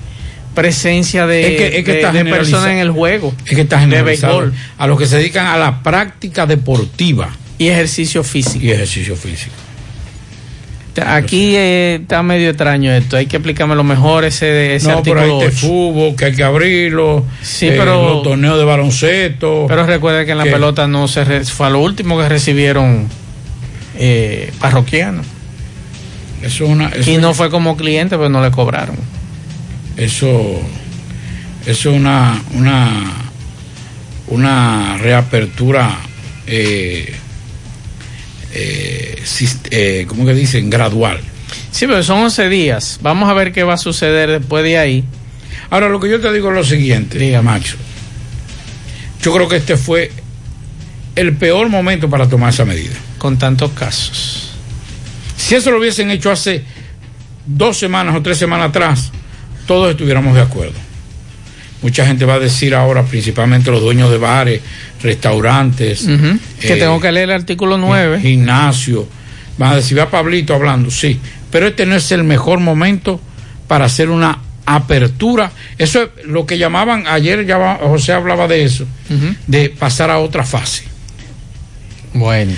[0.54, 3.34] presencia de, Es que- es que de- personas en el juego.
[3.46, 7.30] Es que está de béisbol A los que se dedican a la práctica deportiva.
[7.58, 8.64] y ejercicio físico.
[8.64, 9.52] Y ejercicio físico.
[11.06, 15.20] Aquí eh, está medio extraño esto, hay que explicarme lo mejor ese, ese no, pero
[15.20, 15.56] artículo hay 8.
[15.56, 17.24] fútbol, que hay que abrirlo.
[17.40, 19.66] Sí, eh, pero- Los torneos de baloncesto.
[19.68, 22.28] Pero recuerda que en la que- pelota no se re- fue a lo último que
[22.28, 23.06] recibieron
[23.96, 25.24] eh, parroquianos.
[26.42, 26.88] Eso es una.
[26.88, 28.96] eso- Y no fue como cliente, pero no le cobraron.
[29.98, 30.60] Eso,
[31.66, 33.14] eso es una, una,
[34.28, 35.98] una reapertura,
[36.46, 37.12] eh,
[38.54, 39.22] eh,
[39.72, 40.70] eh, ¿cómo que dicen?
[40.70, 41.20] Gradual.
[41.72, 43.00] Sí, pero son 11 días.
[43.02, 45.04] Vamos a ver qué va a suceder después de ahí.
[45.68, 47.76] Ahora, lo que yo te digo es lo siguiente, diga Macho.
[49.20, 50.12] Yo creo que este fue
[51.16, 52.94] el peor momento para tomar esa medida.
[53.18, 54.52] Con tantos casos.
[55.36, 56.62] Si eso lo hubiesen hecho hace
[57.46, 59.10] dos semanas o tres semanas atrás,
[59.68, 60.74] todos estuviéramos de acuerdo.
[61.82, 64.60] Mucha gente va a decir ahora, principalmente los dueños de bares,
[65.00, 66.38] restaurantes, Ujú.
[66.60, 68.18] Que eh, tengo que leer el artículo 9.
[68.20, 69.06] gimnasio,
[69.58, 71.20] van a decir, va Pablito hablando, sí,
[71.52, 73.20] pero este no es el mejor momento
[73.68, 75.52] para hacer una apertura.
[75.76, 78.86] Eso es lo que llamaban, ayer ya José hablaba de eso,
[79.46, 80.84] de pasar a otra fase.
[82.14, 82.54] Bueno.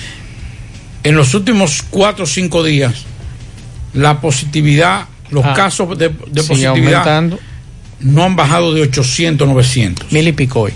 [1.02, 3.04] En los últimos cuatro o cinco días,
[3.94, 7.38] la positividad, los Ah, casos de, positividad aumentando.
[8.00, 10.12] no han bajado de 800, 900.
[10.12, 10.72] Mil y pico hoy.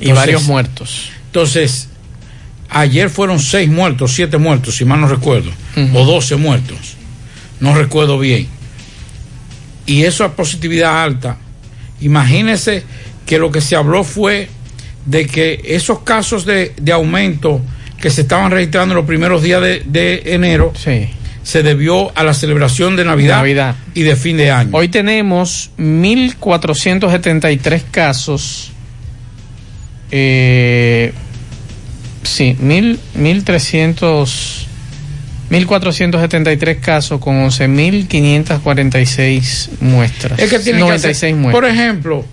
[0.00, 1.10] Y varios muertos.
[1.26, 1.88] Entonces,
[2.70, 5.50] ayer fueron seis muertos, siete muertos, si mal no recuerdo,
[5.94, 6.96] o 12 muertos,
[7.60, 8.48] no recuerdo bien.
[9.86, 11.36] Y esa positividad alta,
[12.00, 12.82] imagínese
[13.24, 14.48] que lo que se habló fue
[15.04, 17.60] de que esos casos de, de aumento
[18.00, 20.72] que se estaban registrando en los primeros días de, de enero
[21.46, 23.76] se debió a la celebración de Navidad, Navidad.
[23.94, 24.70] y de fin de año.
[24.72, 28.72] Hoy tenemos 1.473 casos.
[30.10, 31.12] Eh,
[32.24, 34.64] sí, mil- 1.300.
[35.48, 40.40] 1.473 casos con 11.546 muestras.
[40.40, 41.54] Es que tiene 96 que hacer, muestras.
[41.54, 42.24] por ejemplo,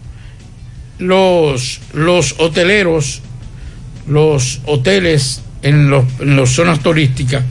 [0.98, 3.22] los, los hoteleros,
[4.08, 7.44] los hoteles en, los, en las zonas turísticas,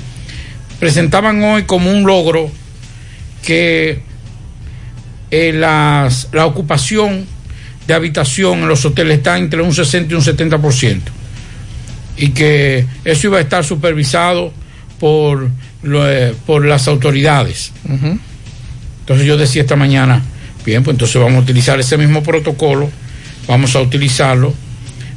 [0.86, 2.50] presentaban hoy como un logro
[3.46, 4.00] que
[5.30, 7.24] eh, las- la ocupación
[7.86, 11.00] de habitación en los hoteles está entre un 60 y un 70%.
[12.16, 14.52] Y que eso iba a estar supervisado
[14.98, 15.50] por,
[15.84, 17.70] lo- eh, por las autoridades.
[19.02, 20.20] Entonces yo decía esta mañana,
[20.66, 22.90] bien, pues entonces vamos a utilizar ese mismo protocolo,
[23.46, 24.52] vamos a utilizarlo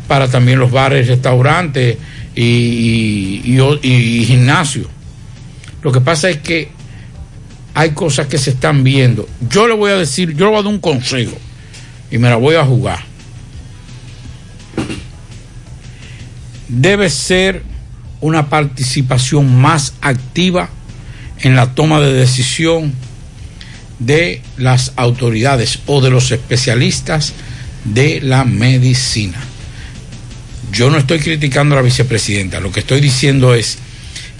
[0.07, 1.97] para también los bares, restaurantes
[2.35, 4.85] y, y, y gimnasios.
[5.85, 6.69] Lo que pasa es que
[7.75, 9.29] hay cosas que se están viendo.
[9.47, 11.37] Yo le voy a decir, yo le voy a dar un consejo
[12.09, 13.05] y me la voy a jugar.
[16.67, 17.61] Debe ser
[18.19, 20.71] una participación más activa
[21.41, 22.91] en la toma de decisión
[23.99, 27.33] de las autoridades o de los especialistas
[27.83, 29.37] de la medicina.
[30.71, 33.77] Yo no estoy criticando a la vicepresidenta, lo que estoy diciendo es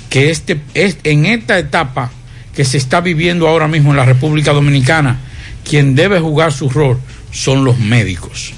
[0.10, 2.12] que este, es, en esta etapa
[2.56, 5.20] que se está viviendo ahora mismo en la República Dominicana,
[5.68, 7.00] quien debe jugar su rol
[7.32, 8.54] son los médicos.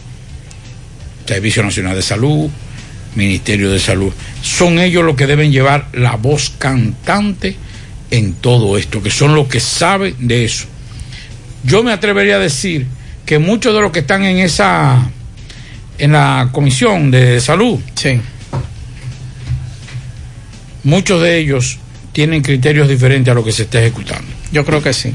[1.25, 2.49] Servicio Nacional de Salud,
[3.15, 4.13] Ministerio de Salud.
[4.41, 7.55] Son ellos los que deben llevar la voz cantante
[8.11, 10.65] en todo esto, que son los que saben de eso.
[11.63, 12.85] Yo me atrevería a decir
[13.25, 15.09] que muchos de los que están en esa
[15.97, 17.79] en la comisión de salud,
[20.87, 21.79] muchos de ellos
[22.13, 24.31] tienen criterios diferentes a lo que se está ejecutando.
[24.53, 25.13] Yo creo que sí.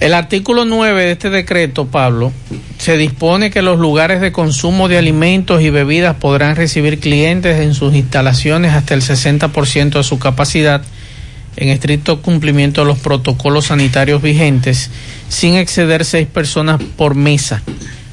[0.00, 2.32] El artículo 9 de este decreto, Pablo,
[2.78, 7.74] se dispone que los lugares de consumo de alimentos y bebidas podrán recibir clientes en
[7.74, 10.82] sus instalaciones hasta el 60% de su capacidad
[11.56, 14.90] en estricto cumplimiento de los protocolos sanitarios vigentes,
[15.28, 17.62] sin exceder seis personas por mesa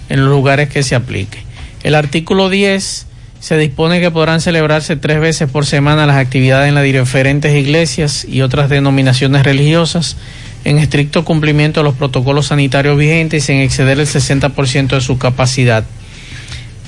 [0.10, 1.40] en los lugares que se aplique.
[1.82, 3.08] El artículo 10
[3.46, 8.26] se dispone que podrán celebrarse tres veces por semana las actividades en las diferentes iglesias
[8.28, 10.18] y otras denominaciones religiosas
[10.64, 15.20] en estricto cumplimiento de los protocolos sanitarios vigentes y sin exceder el 60% de su
[15.20, 15.84] capacidad.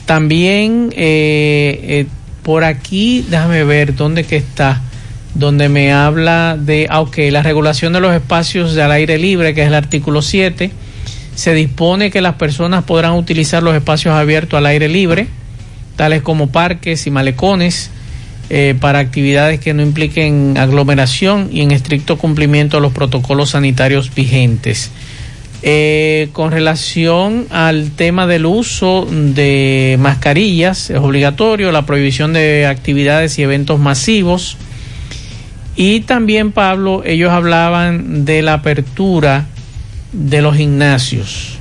[0.08, 2.06] También eh, eh,
[2.42, 4.82] por aquí, déjame ver dónde está.
[5.36, 9.68] donde me habla de, aunque la regulación de los espacios al aire libre, que es
[9.68, 10.72] el artículo 7,
[11.36, 15.28] se dispone que las personas podrán utilizar los espacios abiertos al aire libre,
[15.98, 17.92] tales como parques y malecones,
[18.50, 24.16] eh, para actividades que no impliquen aglomeración y en estricto cumplimiento de los protocolos sanitarios
[24.16, 24.90] vigentes.
[25.64, 33.38] Eh, con relación al tema del uso de mascarillas, es obligatorio la prohibición de actividades
[33.38, 34.56] y eventos masivos.
[35.76, 39.48] Y también, Pablo, ellos hablaban de la apertura
[40.14, 41.57] de los gimnasios.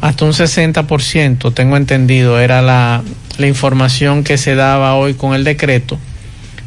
[0.00, 3.02] Hasta un 60%, tengo entendido, era la,
[3.38, 5.98] la información que se daba hoy con el decreto.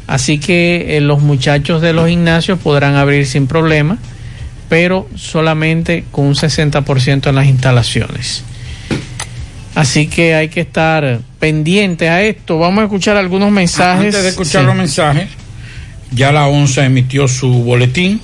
[0.06, 3.98] Así que eh, los muchachos de los gimnasios podrán abrir sin problema,
[4.68, 8.44] pero solamente con un 60% en las instalaciones.
[9.74, 12.58] Así que hay que estar pendiente a esto.
[12.58, 14.06] Vamos a escuchar algunos mensajes.
[14.06, 14.66] Antes de escuchar Sí.
[14.66, 15.28] los mensajes,
[16.12, 18.20] ya la ONSA emitió su boletín.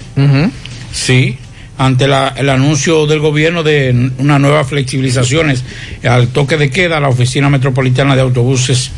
[0.92, 1.36] Sí,
[1.80, 5.64] ante el anuncio del gobierno de unas nuevas flexibilizaciones
[6.04, 8.90] al toque de queda, la Oficina Metropolitana de Autobuses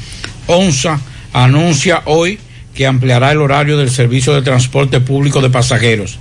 [0.49, 0.99] ONSA
[1.33, 2.41] anuncia hoy
[2.75, 6.19] que ampliará el horario del servicio de transporte público de pasajeros.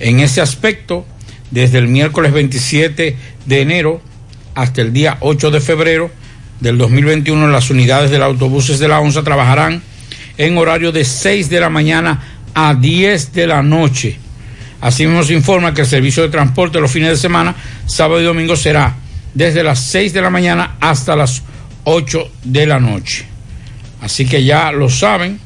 [0.00, 1.06] En ese aspecto,
[1.52, 4.02] desde el miércoles 27 de enero
[4.56, 6.10] hasta el día 8 de febrero
[6.58, 9.84] del 2021, las unidades de los autobuses de la ONSA trabajarán
[10.36, 12.20] en horario de 6 de la mañana
[12.54, 14.18] a 10 de la noche.
[14.82, 17.54] Asimismo se informa que el servicio de transporte los fines de semana,
[17.86, 18.94] sábado y domingo, será
[19.32, 21.42] desde las 6 de la mañana hasta las
[21.84, 23.24] 8 de la noche.
[24.02, 25.38] Así que ya lo saben,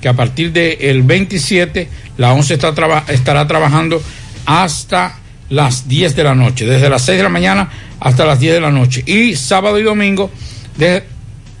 [0.00, 1.88] que a partir del 27
[2.18, 4.00] la 11 está traba- estará trabajando
[4.46, 5.18] hasta
[5.50, 7.68] las 10 de la noche, desde las 6 de la mañana
[8.00, 9.02] hasta las 10 de la noche.
[9.06, 10.30] Y sábado y domingo,
[10.78, 11.02] de-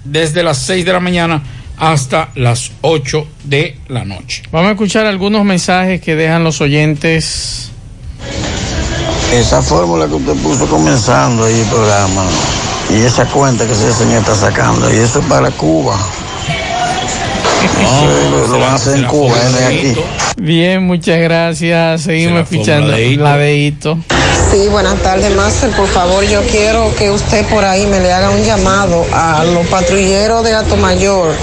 [0.04, 1.42] desde las 6 de la mañana
[1.78, 4.42] hasta las 8 de la noche.
[4.50, 7.70] Vamos a escuchar algunos mensajes que dejan los oyentes.
[9.32, 12.24] Esa fórmula que usted puso comenzando ahí el programa
[12.90, 15.96] y esa cuenta que ese señor está sacando, y eso es para Cuba.
[17.64, 19.94] Eso lo, van a hacer en Cuba, no aquí.
[20.36, 22.02] Bien, muchas gracias.
[22.02, 23.98] Seguimos escuchando la de Hito.
[24.54, 25.70] Sí, buenas tardes, Master.
[25.70, 29.66] Por favor, yo quiero que usted por ahí me le haga un llamado a los
[29.66, 31.34] patrulleros de Mayor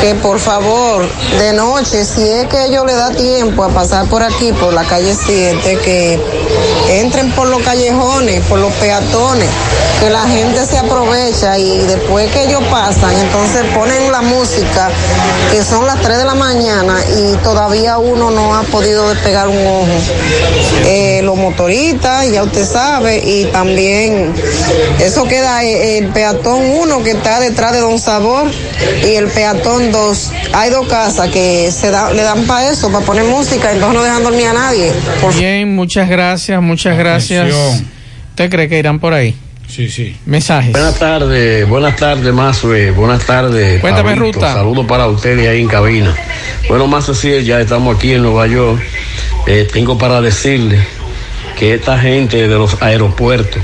[0.00, 1.08] que por favor,
[1.38, 4.84] de noche, si es que ellos le da tiempo a pasar por aquí, por la
[4.84, 6.20] calle 7, que
[6.90, 9.48] entren por los callejones, por los peatones,
[10.00, 14.90] que la gente se aprovecha y después que ellos pasan, entonces ponen la música,
[15.50, 19.66] que son las 3 de la mañana y todavía uno no ha podido despegar un
[19.66, 19.86] ojo.
[20.84, 24.32] Eh, los motoristas, ya usted sabe, y también
[25.00, 28.50] eso queda eh, el peatón 1 que está detrás de Don Sabor
[29.04, 30.32] y el peatón 2.
[30.52, 34.02] Hay dos casas que se da, le dan para eso, para poner música, entonces no
[34.04, 34.92] dejan dormir a nadie.
[35.36, 37.46] Bien, muchas gracias, muchas gracias.
[37.46, 37.88] Atención.
[38.30, 39.34] ¿Usted cree que irán por ahí?
[39.68, 40.16] Sí, sí.
[40.26, 40.72] Mensajes.
[40.72, 42.90] Buenas tardes, buenas tardes, Mazue.
[42.90, 43.80] Buenas tardes.
[43.80, 44.38] Cuéntame, Pablito.
[44.38, 44.54] Ruta.
[44.54, 46.14] Saludos para ustedes ahí en cabina.
[46.68, 48.80] Bueno, más así, ya estamos aquí en Nueva York.
[49.46, 50.78] Eh, tengo para decirle
[51.54, 53.62] que esta gente de los aeropuertos,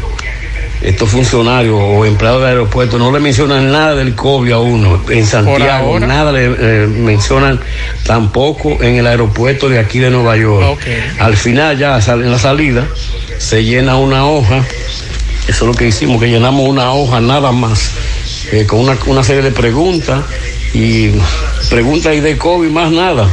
[0.82, 5.02] estos funcionarios o empleados de aeropuertos, no le mencionan nada del COVID a uno.
[5.10, 7.60] En Santiago, nada le eh, mencionan
[8.04, 10.80] tampoco en el aeropuerto de aquí de Nueva York.
[11.18, 12.86] Al final, ya en la salida,
[13.38, 14.64] se llena una hoja
[15.50, 17.90] eso es lo que hicimos, que llenamos una hoja nada más,
[18.52, 20.22] eh, con una, una serie de preguntas
[20.72, 21.10] y
[21.68, 23.28] preguntas y de COVID más nada.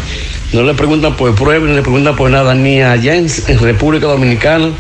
[0.54, 4.08] No le preguntan por pruebas, ni le preguntan por nada, ni allá en, en República
[4.08, 4.72] Dominicana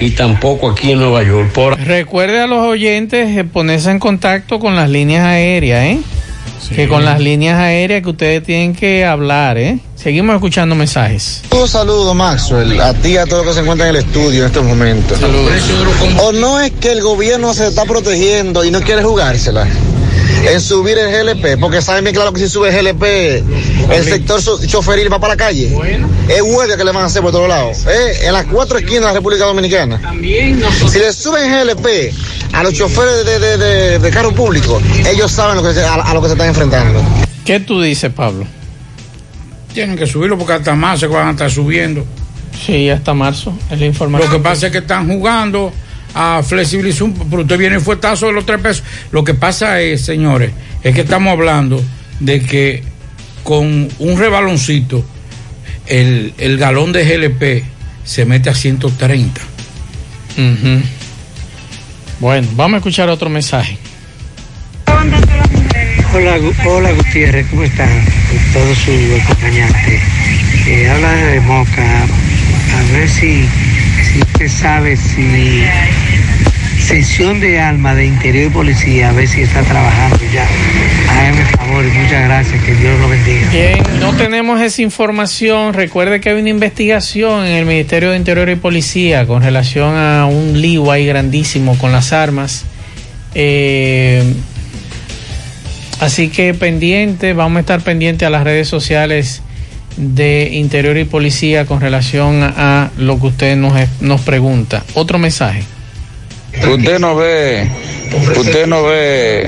[0.00, 1.52] y tampoco aquí en Nueva York.
[1.52, 5.98] Por Recuerde a los oyentes eh, ponerse en contacto con las líneas aéreas, ¿eh?
[6.74, 9.78] Que con las líneas aéreas que ustedes tienen que hablar, ¿eh?
[9.96, 11.42] Seguimos escuchando mensajes.
[11.50, 14.40] Un saludo, Maxwell, a ti y a todos los que se encuentran en el estudio
[14.40, 15.18] en estos momentos.
[16.22, 19.68] O no es que el gobierno se está protegiendo y no quiere jugársela
[20.46, 23.02] en subir el GLP, porque saben bien claro que si sube el GLP,
[23.92, 25.72] el sector so- choferil va para la calle.
[26.28, 27.78] Es huelga que le van a hacer por todos lados.
[27.86, 28.26] ¿eh?
[28.26, 30.00] En las cuatro esquinas de la República Dominicana.
[30.90, 31.86] Si le suben GLP
[32.52, 34.80] a los choferes de, de, de, de carro público,
[35.10, 37.02] ellos saben lo que se- a, a lo que se están enfrentando.
[37.44, 38.46] ¿Qué tú dices, Pablo?
[39.72, 42.04] Tienen que subirlo porque hasta se van a estar subiendo.
[42.64, 44.30] Sí, hasta marzo, es la información.
[44.30, 45.72] Lo que pasa es que están jugando
[46.14, 48.84] a flexibilizar, un- pero usted viene el fuetazo de los tres pesos.
[49.10, 50.50] Lo que pasa es, señores,
[50.82, 51.82] es que estamos hablando
[52.20, 52.82] de que
[53.42, 55.04] con un rebaloncito,
[55.86, 57.64] el, el galón de GLP
[58.04, 59.40] se mete a 130.
[60.38, 60.82] Ujú.
[62.20, 63.76] Bueno, vamos a escuchar otro mensaje.
[66.14, 66.36] Hola,
[66.66, 67.88] hola Gutiérrez, ¿cómo están?
[67.88, 70.00] Con todos sus acompañantes.
[70.66, 72.02] Eh, habla de Moca.
[72.02, 73.44] A ver si,
[74.12, 75.64] si usted sabe si
[76.84, 80.46] sesión de alma de Interior y Policía, a ver si está trabajando ya.
[81.10, 83.50] Hágame favor y muchas gracias, que Dios lo bendiga.
[83.50, 85.72] Bien, no tenemos esa información.
[85.72, 90.26] Recuerde que hay una investigación en el Ministerio de Interior y Policía con relación a
[90.26, 92.66] un lío ahí grandísimo con las armas.
[93.34, 94.22] Eh,
[96.00, 99.40] así que pendiente, vamos a estar pendientes a las redes sociales
[99.96, 103.72] de Interior y Policía con relación a lo que usted nos,
[104.02, 104.84] nos pregunta.
[104.92, 105.62] Otro mensaje.
[106.72, 107.68] Usted no ve,
[108.38, 109.44] usted no ve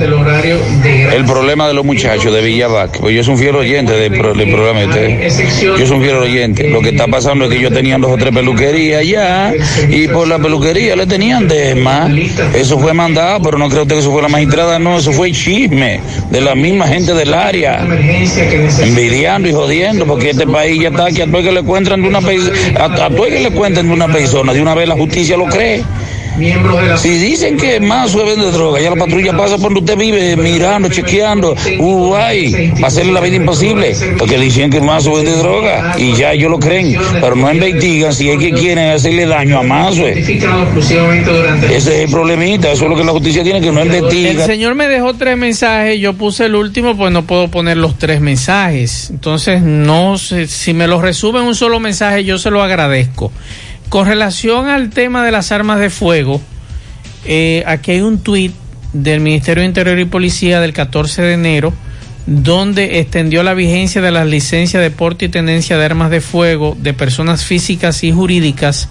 [1.14, 2.98] el problema de los muchachos de Villavac.
[2.98, 5.30] Pues yo soy un fiel oyente del, pro- del programa de.
[5.78, 6.68] Yo soy un fiel oyente.
[6.68, 9.52] Lo que está pasando es que yo tenía dos o tres peluquerías ya
[9.88, 12.11] y por la peluquería le tenían de más.
[12.54, 15.30] Eso fue mandado, pero no creo usted que eso fue la magistrada, no, eso fue
[15.32, 16.00] chisme
[16.30, 17.86] de la misma gente del área.
[18.82, 22.02] Envidiando y jodiendo, porque este país ya está que a todo el que le cuentan
[22.02, 24.94] de una a, a todo que le cuenten de una persona, de una vez la
[24.96, 25.82] justicia lo cree.
[26.97, 30.89] Si dicen que más vende droga, ya la patrulla pasa por donde usted vive, mirando,
[30.89, 36.32] chequeando, uy, para hacerle la vida imposible, porque dicen que más vende droga y ya
[36.32, 39.97] ellos lo creen, pero no investigan si es que quieren hacerle daño a más.
[39.97, 44.47] Ese es el problemita, eso es lo que la justicia tiene que no El investiga.
[44.47, 48.20] señor me dejó tres mensajes, yo puse el último, pues no puedo poner los tres
[48.20, 49.11] mensajes.
[49.11, 53.32] Entonces, no sé, si me los resume en un solo mensaje, yo se lo agradezco.
[53.89, 56.41] Con relación al tema de las armas de fuego,
[57.24, 58.53] eh, aquí hay un tuit
[58.93, 61.72] del Ministerio de Interior y Policía del 14 de enero,
[62.26, 66.76] donde extendió la vigencia de las licencias de porte y tenencia de armas de fuego
[66.80, 68.89] de personas físicas y jurídicas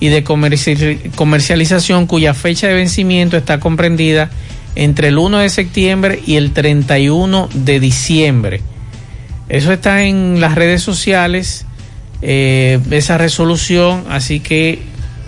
[0.00, 4.30] y de comerci- comercialización cuya fecha de vencimiento está comprendida
[4.76, 8.60] entre el 1 de septiembre y el 31 de diciembre.
[9.48, 11.64] Eso está en las redes sociales,
[12.26, 14.78] eh, esa resolución, así que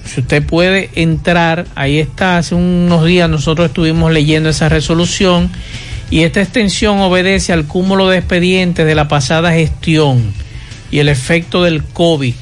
[0.06, 5.50] si usted puede entrar, ahí está, hace unos días nosotros estuvimos leyendo esa resolución
[6.08, 10.32] y esta extensión obedece al cúmulo de expedientes de la pasada gestión
[10.90, 12.34] y el efecto del COVID.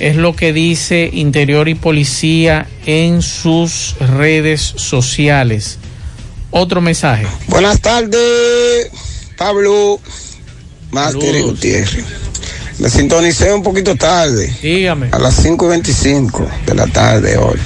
[0.00, 5.78] Es lo que dice Interior y Policía en sus redes sociales.
[6.50, 7.28] Otro mensaje.
[7.46, 8.90] Buenas tardes,
[9.36, 10.00] Pablo
[10.90, 12.29] Máster Gutiérrez.
[12.80, 14.50] Me sintonicé un poquito tarde.
[14.62, 15.10] Dígame.
[15.12, 17.58] A las 5 y 25 de la tarde hoy.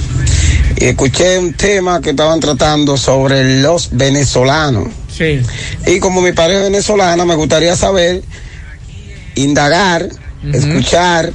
[0.75, 4.89] Y escuché un tema que estaban tratando sobre los venezolanos.
[5.07, 5.41] Sí.
[5.87, 8.23] Y como mi pareja es venezolana, me gustaría saber,
[9.35, 10.09] indagar,
[10.51, 11.31] escuchar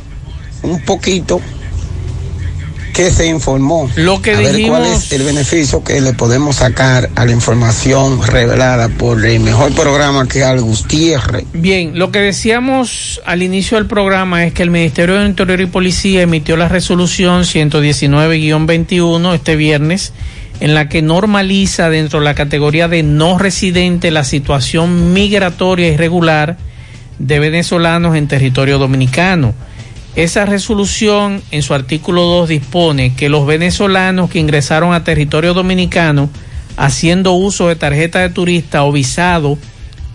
[0.63, 1.41] un poquito
[3.01, 3.91] qué se informó.
[3.97, 8.21] Lo que a ver cuál es el beneficio que le podemos sacar a la información
[8.27, 11.47] revelada por el mejor programa que es Al Gutiérrez.
[11.55, 15.67] Bien, lo que decíamos al inicio del programa es que el Ministerio de Interior y
[15.67, 20.13] Policía emitió la resolución 119-21 este viernes
[20.61, 26.59] en la que normaliza dentro de la categoría de no residente la situación migratoria irregular
[27.19, 29.55] de venezolanos en territorio dominicano.
[30.17, 36.29] Esa resolución en su artículo 2 dispone que los venezolanos que ingresaron a territorio dominicano
[36.77, 39.57] haciendo uso de tarjeta de turista o visado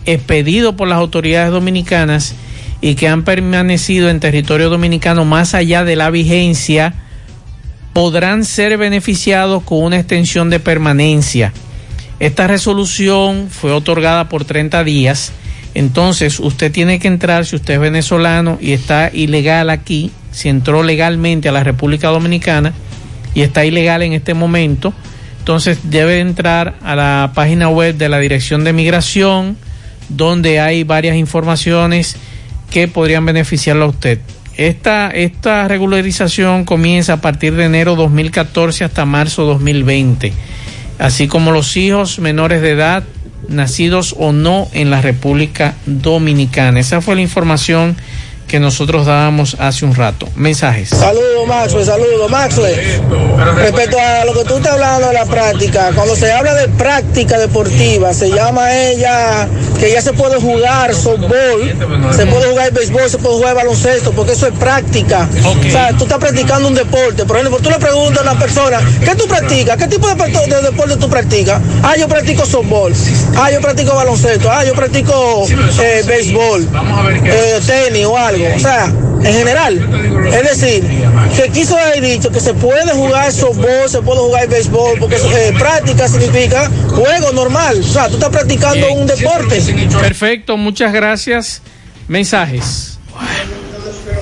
[0.06, 2.36] expedido por las autoridades dominicanas
[2.82, 6.94] y que han permanecido en territorio dominicano más allá de la vigencia
[7.94, 11.54] podrán ser beneficiados con una extensión de permanencia.
[12.20, 15.32] Esta resolución fue otorgada por 30 días.
[15.76, 20.84] Entonces, usted tiene que entrar, si usted es venezolano y está ilegal aquí, si entró
[20.84, 22.74] legalmente a la República Dominicana
[23.34, 24.94] y está ilegal en este momento,
[25.40, 29.58] entonces debe entrar a la página web de la Dirección de Migración,
[30.08, 32.16] donde hay varias informaciones
[32.72, 34.20] que podrían beneficiarlo a usted.
[34.56, 40.32] Esta, esta regularización comienza a partir de enero 2014 hasta marzo 2020,
[41.00, 43.04] así como los hijos menores de edad
[43.50, 46.80] nacidos o no en la República Dominicana.
[46.80, 47.96] Esa fue la información
[48.48, 50.28] que nosotros dábamos hace un rato.
[50.36, 50.90] Mensajes.
[50.90, 52.76] Saludos, Maxwell, saludos, Maxwell.
[53.58, 57.38] Respecto a lo que tú estás hablando de la práctica, cuando se habla de práctica
[57.40, 59.48] deportiva, se llama ella
[59.80, 64.34] que ya se puede jugar softball, se puede jugar béisbol, se puede jugar baloncesto, porque
[64.34, 65.28] eso es práctica.
[65.46, 67.26] O sea, tú estás practicando un deporte.
[67.26, 69.78] Por ejemplo, tú le preguntas a una persona, ¿qué tú practicas?
[69.78, 71.62] ¿Qué tipo de, deporte- de deporte tú practicas?
[71.84, 72.94] Ah, yo practico softball.
[73.38, 74.50] Ah, yo practico baloncesto.
[74.52, 75.46] Ah, yo practico
[75.82, 76.68] eh, béisbol,
[77.26, 78.35] eh, tenis o algo.
[78.56, 78.86] O sea,
[79.24, 80.26] en general.
[80.34, 80.84] Es decir,
[81.36, 85.54] que quiso haber dicho que se puede jugar softball, se puede jugar béisbol, porque eh,
[85.58, 87.80] práctica significa juego normal.
[87.80, 89.62] O sea, tú estás practicando un deporte.
[90.02, 91.62] Perfecto, muchas gracias.
[92.08, 93.00] Mensajes.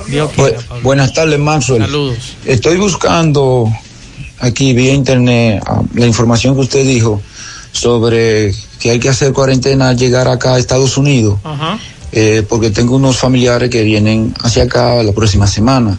[0.06, 0.82] Dios Bu- quiera, Pablo.
[0.82, 1.82] buenas tardes, Maxwell.
[1.82, 2.36] Saludos.
[2.44, 3.70] Estoy buscando
[4.40, 7.20] aquí vía internet ah, la información que usted dijo
[7.72, 11.78] sobre que hay que hacer cuarentena al llegar acá a Estados Unidos, Ajá.
[12.16, 15.98] Eh, porque tengo unos familiares que vienen hacia acá la próxima semana,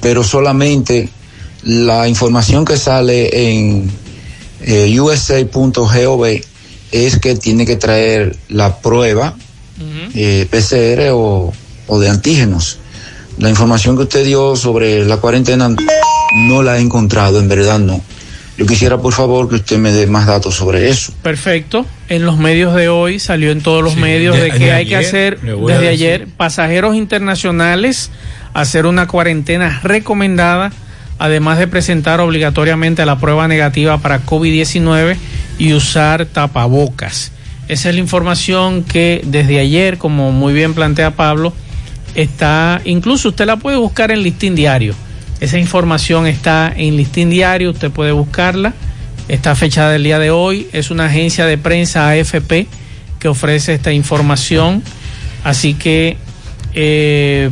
[0.00, 1.08] pero solamente
[1.62, 3.88] la información que sale en
[4.62, 6.24] eh, usa.gov
[6.90, 9.36] es que tiene que traer la prueba
[10.16, 11.52] eh, PCR o,
[11.86, 12.78] o de antígenos.
[13.38, 15.68] La información que usted dio sobre la cuarentena
[16.48, 18.00] no la he encontrado, en verdad no.
[18.56, 21.12] Yo quisiera, por favor, que usted me dé más datos sobre eso.
[21.22, 21.84] Perfecto.
[22.08, 24.72] En los medios de hoy salió en todos los Sí, medios de- de, que de
[24.72, 28.10] hay que hacer desde ayer pasajeros internacionales
[28.52, 30.70] hacer una cuarentena recomendada,
[31.18, 35.16] además de presentar obligatoriamente la prueba negativa para COVID-19
[35.58, 37.32] y usar tapabocas.
[37.66, 41.52] Esa es la información que desde ayer, como muy bien plantea Pablo,
[42.14, 44.94] está, incluso usted la puede buscar en Listín Diario.
[45.44, 48.72] Esa información está en Listín Diario, usted puede buscarla.
[49.28, 50.68] Está fechada del día de hoy.
[50.72, 52.66] Es una agencia de prensa AFP
[53.18, 54.82] que ofrece esta información.
[55.44, 56.16] Así que
[56.72, 57.50] eh,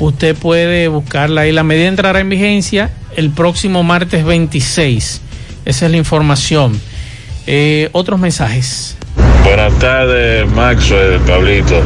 [0.00, 5.20] usted puede buscarla y la medida entrará en vigencia el próximo martes 26.
[5.64, 6.80] Esa es la información.
[7.46, 8.96] Eh, otros mensajes.
[9.44, 11.82] Buenas tardes, Maxwell, Pablito,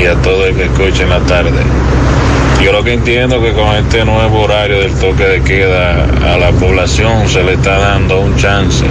[0.00, 1.60] y a todo el que escucha en la tarde.
[2.62, 6.50] Yo lo que entiendo que con este nuevo horario del toque de queda a la
[6.52, 8.84] población se le está dando un chance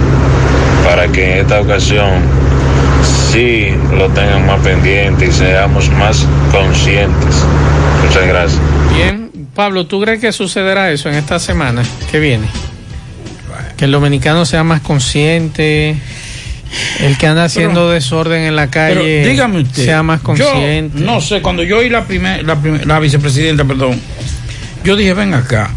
[0.84, 2.22] para que en esta ocasión
[3.02, 7.42] sí lo tengan más pendiente y seamos más conscientes.
[8.06, 8.60] Muchas gracias.
[8.94, 12.46] Bien, Pablo, ¿tú crees que sucederá eso en esta semana que viene?
[13.76, 15.96] Que el dominicano sea más consciente,
[17.00, 19.84] el que anda haciendo Pero- desorden en la Pero calle dígame usted.
[19.84, 21.00] sea más yo consciente.
[21.00, 24.00] no sé, cuando yo oí la, primer, la, prim- la vicepresidenta, perdón,
[24.84, 25.70] yo dije, ven acá.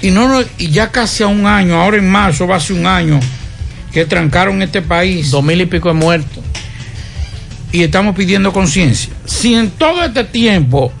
[0.00, 2.76] Y, no, no, y ya casi a un año, ahora en marzo va a ser
[2.76, 3.18] un año
[3.92, 5.30] que trancaron este país.
[5.30, 6.44] Dos mil y pico de muertos.
[7.72, 9.12] Y estamos pidiendo conciencia.
[9.26, 10.92] Si en todo este tiempo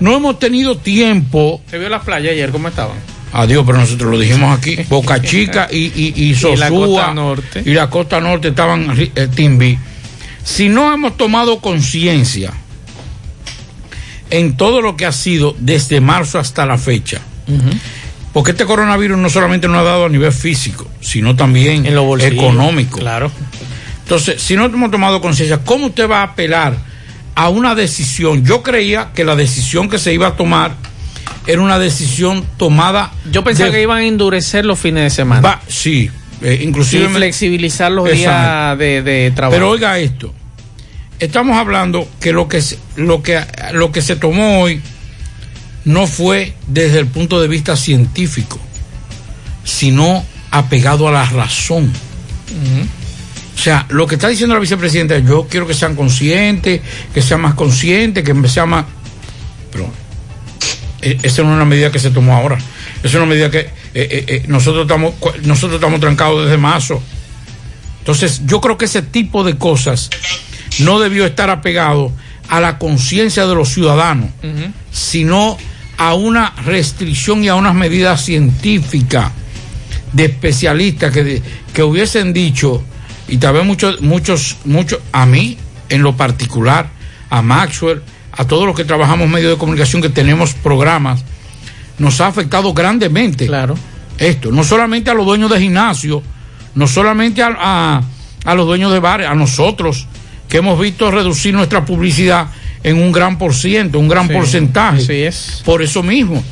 [0.00, 1.60] no hemos tenido tiempo.
[1.70, 2.96] ¿Se vio las playas ayer cómo estaban?
[3.32, 4.76] Adiós, pero nosotros lo dijimos aquí.
[4.88, 6.56] Boca Chica y, y, y Sosúa.
[6.56, 7.62] la costa norte.
[7.64, 9.78] Y la costa norte estaban eh, Timbi.
[10.44, 12.52] Si no hemos tomado conciencia
[14.30, 17.20] en todo lo que ha sido desde marzo hasta la fecha,
[18.32, 22.34] porque este coronavirus no solamente nos ha dado a nivel físico, sino también En bolsillos,
[22.34, 22.98] económico.
[22.98, 23.30] Claro.
[24.02, 26.76] Entonces, si no hemos tomado conciencia, ¿cómo usted va a apelar
[27.34, 28.44] a una decisión?
[28.44, 30.76] Yo creía que la decisión que se iba a tomar
[31.46, 33.12] era una decisión tomada.
[33.30, 35.40] Yo pensaba de- que iban a endurecer los fines de semana.
[35.42, 36.10] Va- sí,
[36.42, 39.54] eh, inclusive y flexibilizar los días de, de trabajo.
[39.56, 40.32] Pero oiga esto,
[41.18, 43.40] estamos hablando que lo que se, lo que
[43.72, 44.80] lo que se tomó hoy
[45.84, 48.58] no fue desde el punto de vista científico,
[49.64, 51.90] sino apegado a la razón.
[53.54, 56.80] O sea, lo que está diciendo la vicepresidenta, yo quiero que sean conscientes,
[57.14, 58.84] que sean más conscientes, que sean más...
[59.72, 59.90] Pero
[61.22, 62.56] esa no es una medida que se tomó ahora.
[62.98, 67.02] Esa es una medida que eh, eh, eh, nosotros, estamos, nosotros estamos trancados desde marzo.
[68.00, 70.10] Entonces, yo creo que ese tipo de cosas
[70.80, 72.12] no debió estar apegado
[72.48, 74.30] a la conciencia de los ciudadanos,
[74.92, 75.56] sino
[75.98, 79.32] a una restricción y a unas medidas científicas
[80.12, 81.42] de especialistas que, de-
[81.72, 82.82] que hubiesen dicho,
[83.28, 86.90] y tal vez muchos, muchos, muchos, a mí en lo particular,
[87.30, 88.02] a Maxwell,
[88.36, 91.24] a todos los que trabajamos medios de comunicación, que tenemos programas,
[91.98, 93.46] nos ha afectado grandemente.
[93.46, 93.74] Claro.
[94.18, 96.22] Esto, no solamente a los dueños de gimnasio,
[96.74, 98.02] no solamente a, a-
[98.44, 100.06] a los dueños de bares, a nosotros,
[100.48, 102.46] que hemos visto reducir nuestra publicidad
[102.84, 104.98] en un gran por ciento, un gran Sí, porcentaje.
[105.02, 105.62] así es.
[105.64, 106.42] Por eso mismo.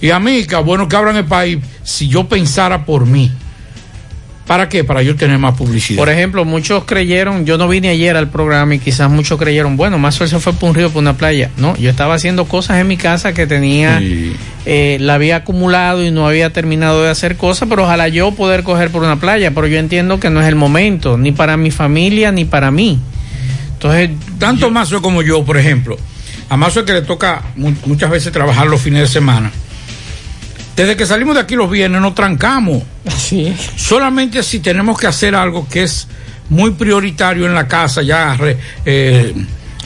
[0.00, 3.30] Y a mí, que bueno que abran el país, si yo pensara por mí,
[4.46, 4.84] ¿para qué?
[4.84, 5.98] Para yo tener más publicidad.
[5.98, 9.98] Por ejemplo, muchos creyeron, yo no vine ayer al programa y quizás muchos creyeron, bueno,
[9.98, 11.50] más se fue por un río, por una playa.
[11.56, 14.00] No, yo estaba haciendo cosas en mi casa que tenía,
[14.66, 18.62] eh, la había acumulado y no había terminado de hacer cosas, pero ojalá yo poder
[18.62, 21.70] coger por una playa, pero yo entiendo que no es el momento, ni para mi
[21.70, 22.98] familia, ni para mí.
[23.74, 25.96] Entonces, tanto Mazo como yo, por ejemplo,
[26.48, 29.50] a Mazo es que le toca mu- muchas veces trabajar los fines de semana.
[30.76, 32.82] Desde que salimos de aquí los viernes nos trancamos.
[33.16, 33.54] Sí.
[33.76, 36.08] Solamente si tenemos que hacer algo que es
[36.48, 39.34] muy prioritario en la casa, ya re- eh,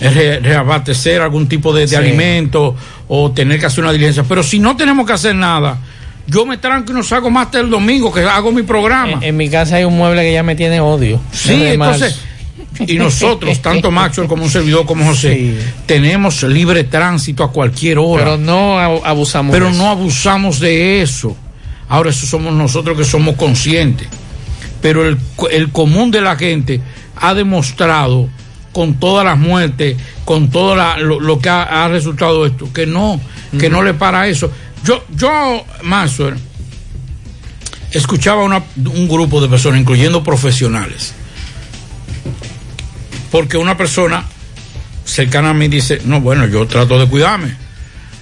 [0.00, 1.94] re- reabastecer algún tipo de, de Sí.
[1.96, 2.76] alimento
[3.08, 4.24] o tener que hacer una diligencia.
[4.28, 5.78] Pero si no tenemos que hacer nada,
[6.26, 9.12] yo me tranco y no salgo más hasta el domingo que hago mi programa.
[9.12, 11.20] En, en mi casa hay un mueble que ya me tiene odio.
[11.32, 12.16] Sí, entonces, marzo.
[12.86, 15.56] Y nosotros, tanto Maxwell como un servidor como José,
[15.86, 18.24] tenemos libre tránsito a cualquier hora.
[18.24, 21.36] Pero no abusamos Pero no abusamos de eso.
[21.88, 24.08] Ahora, eso somos nosotros que somos conscientes.
[24.82, 25.18] Pero el,
[25.50, 26.80] el común de la gente
[27.16, 28.28] ha demostrado
[28.76, 29.96] con todas las muertes,
[30.26, 33.18] con todo la, lo, que ha, resultado esto, que no,
[33.58, 34.50] que no le para eso.
[34.84, 36.34] Yo, yo, Maxwell,
[37.90, 41.14] escuchaba un grupo de personas, incluyendo profesionales,
[43.36, 44.24] porque una persona
[45.04, 47.54] cercana a mí dice, no, bueno, yo trato de cuidarme.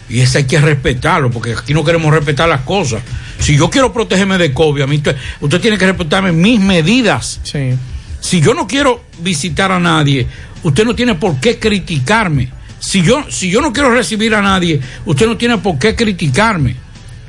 [0.09, 3.01] Y eso hay que respetarlo, porque aquí no queremos respetar las cosas.
[3.39, 7.39] Si yo quiero protegerme de COVID, a mí usted, usted tiene que respetarme mis medidas.
[7.45, 7.75] Sí.
[8.19, 10.27] Si yo no quiero visitar a nadie,
[10.65, 12.51] usted no tiene por qué criticarme.
[12.81, 16.75] Si yo, si yo no quiero recibir a nadie, usted no tiene por qué criticarme.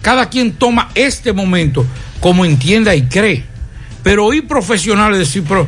[0.02, 1.86] Cada quien toma este momento
[2.20, 3.44] como entienda y cree.
[4.02, 5.68] Pero oír profesionales decir, pero,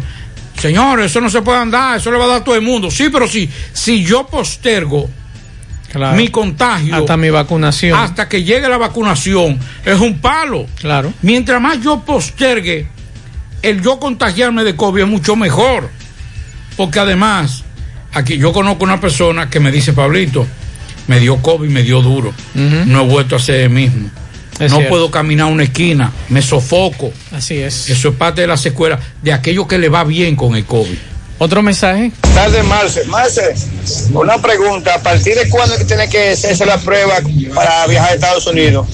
[0.58, 2.92] señores, eso no se puede andar, eso le va a dar a todo el mundo.
[2.92, 5.10] Sí, pero si, si yo postergo
[6.16, 6.96] mi contagio.
[6.96, 7.98] Hasta mi vacunación.
[7.98, 10.68] Hasta que llegue la vacunación, es un palo.
[10.80, 11.14] Claro.
[11.22, 12.88] Mientras más yo postergue
[13.62, 15.90] el yo contagiarme de COVID es mucho mejor.
[16.76, 17.64] Porque además,
[18.14, 20.46] aquí yo conozco una persona que me dice, Pablito,
[21.08, 22.34] me dio COVID, me dio duro.
[22.54, 24.10] No he vuelto a ser el mismo.
[24.60, 27.12] No puedo caminar una esquina, me sofoco.
[27.32, 27.90] Así es.
[27.90, 30.98] Eso es parte de la secuela de aquello que le va bien con el COVID.
[31.40, 32.12] Otro mensaje.
[32.34, 33.06] Tarde, Marce.
[33.06, 33.54] Marce,
[34.12, 34.96] una pregunta.
[34.96, 37.14] ¿A partir de cuándo es que tiene que hacerse la prueba
[37.54, 38.88] para viajar a Estados Unidos?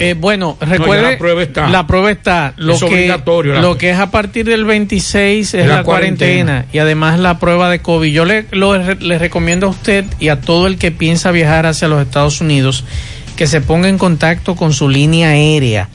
[0.00, 1.12] Eh, bueno, recuerde.
[1.12, 1.68] la prueba está.
[1.68, 2.54] La prueba está.
[2.56, 3.60] Lo es que, obligatorio.
[3.60, 6.66] Lo que es a partir del 26 es la, cuarentena.
[6.72, 8.12] y además la prueba de COVID.
[8.12, 12.02] Yo le, le recomiendo a usted y a todo el que piensa viajar hacia los
[12.02, 12.82] Estados Unidos
[13.36, 15.88] que se ponga en contacto con su línea aérea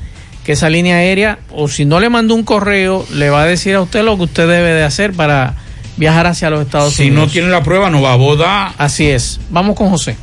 [0.44, 3.76] que esa línea aérea, o si no le manda un correo, le va a decir
[3.76, 5.56] a usted lo que usted debe de hacer para
[5.98, 7.16] viajar hacia los Estados Unidos.
[7.16, 8.74] Si no tiene la prueba, no va a boda.
[8.78, 9.40] Así es.
[9.50, 10.16] Vamos con José.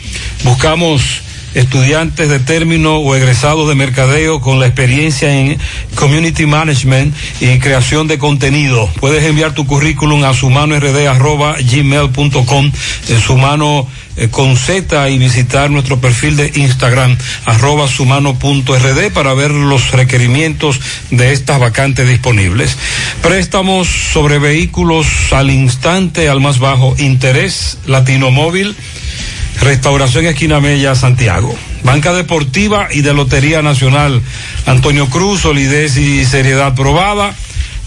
[0.44, 1.20] Buscamos
[1.54, 5.58] estudiantes de término o egresados de mercadeo con la experiencia en
[5.94, 8.88] community management y creación de contenido.
[9.00, 12.72] Puedes enviar tu currículum a sumanord@gmail.com,
[13.08, 13.86] en su mano
[14.16, 20.80] eh, con Z y visitar nuestro perfil de Instagram arroba sumano.rd para ver los requerimientos
[21.10, 22.76] de estas vacantes disponibles.
[23.22, 28.76] Préstamos sobre vehículos al instante, al más bajo interés, Latino Móvil
[29.60, 31.54] Restauración Esquina Mella, Santiago.
[31.82, 34.22] Banca Deportiva y de Lotería Nacional.
[34.66, 37.34] Antonio Cruz, solidez y seriedad probada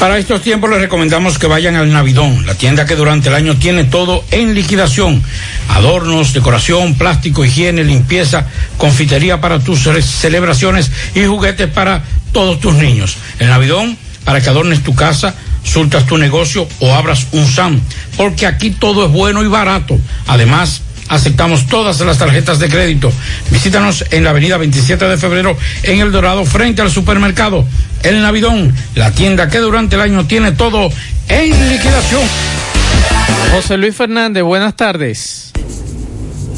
[0.00, 3.56] Para estos tiempos les recomendamos que vayan al Navidón, la tienda que durante el año
[3.56, 5.22] tiene todo en liquidación.
[5.70, 8.46] Adornos, decoración, plástico, higiene, limpieza,
[8.76, 13.16] confitería para tus celebraciones y juguetes para todos tus niños.
[13.38, 17.80] El Navidón, para que adornes tu casa, surtas tu negocio o abras un SAM,
[18.18, 19.98] porque aquí todo es bueno y barato.
[20.26, 23.12] Además, Aceptamos todas las tarjetas de crédito.
[23.50, 27.66] Visítanos en la avenida 27 de febrero en El Dorado frente al supermercado
[28.02, 30.90] El Navidón, la tienda que durante el año tiene todo
[31.28, 32.22] en liquidación.
[33.52, 35.52] José Luis Fernández, buenas tardes.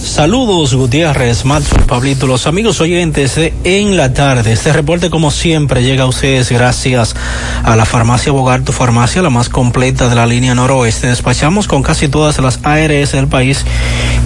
[0.08, 4.52] Saludos Gutiérrez, Maxwell, Pablito, los amigos oyentes de En la Tarde.
[4.52, 7.14] Este reporte como siempre llega a ustedes gracias
[7.62, 11.08] a la farmacia Bogar, tu farmacia, la más completa de la línea noroeste.
[11.08, 13.66] Despachamos con casi todas las ARS del país,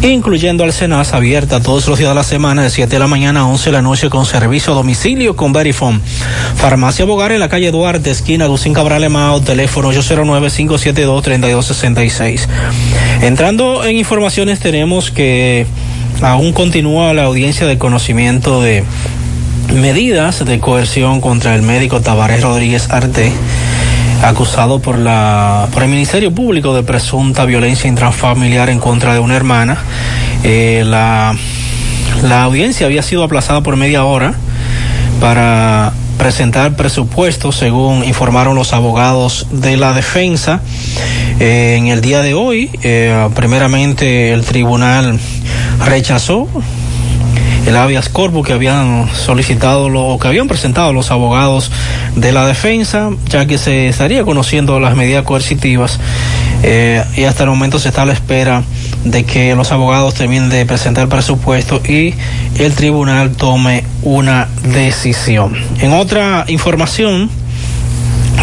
[0.03, 3.41] incluyendo al Senas, abierta todos los días de la semana de 7 de la mañana
[3.41, 6.01] a 11 de la noche con servicio a domicilio con Verifone.
[6.57, 12.47] Farmacia Bogar en la calle Duarte, esquina Lucín Cabral Emao, teléfono 809-572-3266.
[13.21, 15.67] Entrando en informaciones tenemos que
[16.23, 18.85] aún continúa la audiencia de conocimiento de
[19.75, 23.33] medidas de coerción contra el médico Tabarés Rodríguez Arte,
[24.23, 29.35] acusado por la por el Ministerio Público de presunta violencia intrafamiliar en contra de una
[29.35, 29.79] hermana.
[30.45, 31.35] Eh, la,
[32.23, 34.35] la audiencia había sido aplazada por media hora
[35.21, 35.93] para
[36.23, 40.61] presentar presupuestos, según informaron los abogados de la defensa.
[41.41, 45.19] Eh, en el día de hoy, eh, primeramente el tribunal
[45.85, 46.47] rechazó
[47.67, 51.73] el habeas corpus que habían solicitado lo que habían presentado los abogados
[52.15, 55.99] de la defensa, ya que se estaría conociendo las medidas coercitivas
[56.63, 58.63] eh, y hasta el momento se está a la espera
[59.05, 62.15] de que los abogados terminen de presentar presupuesto y
[62.59, 65.57] el tribunal tome una decisión.
[65.81, 67.31] En otra información,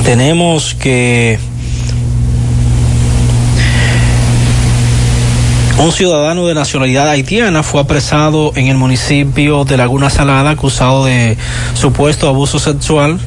[0.04, 1.40] tenemos que
[5.80, 11.38] Un ciudadano de nacionalidad haitiana fue apresado en el municipio de Laguna Salada acusado de
[11.74, 13.18] supuesto abuso sexual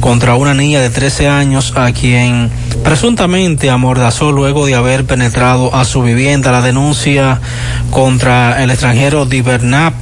[0.00, 2.50] contra una niña de 13 años a quien
[2.84, 6.52] presuntamente amordazó luego de haber penetrado a su vivienda.
[6.52, 7.40] La denuncia
[7.90, 9.94] contra el extranjero Divernap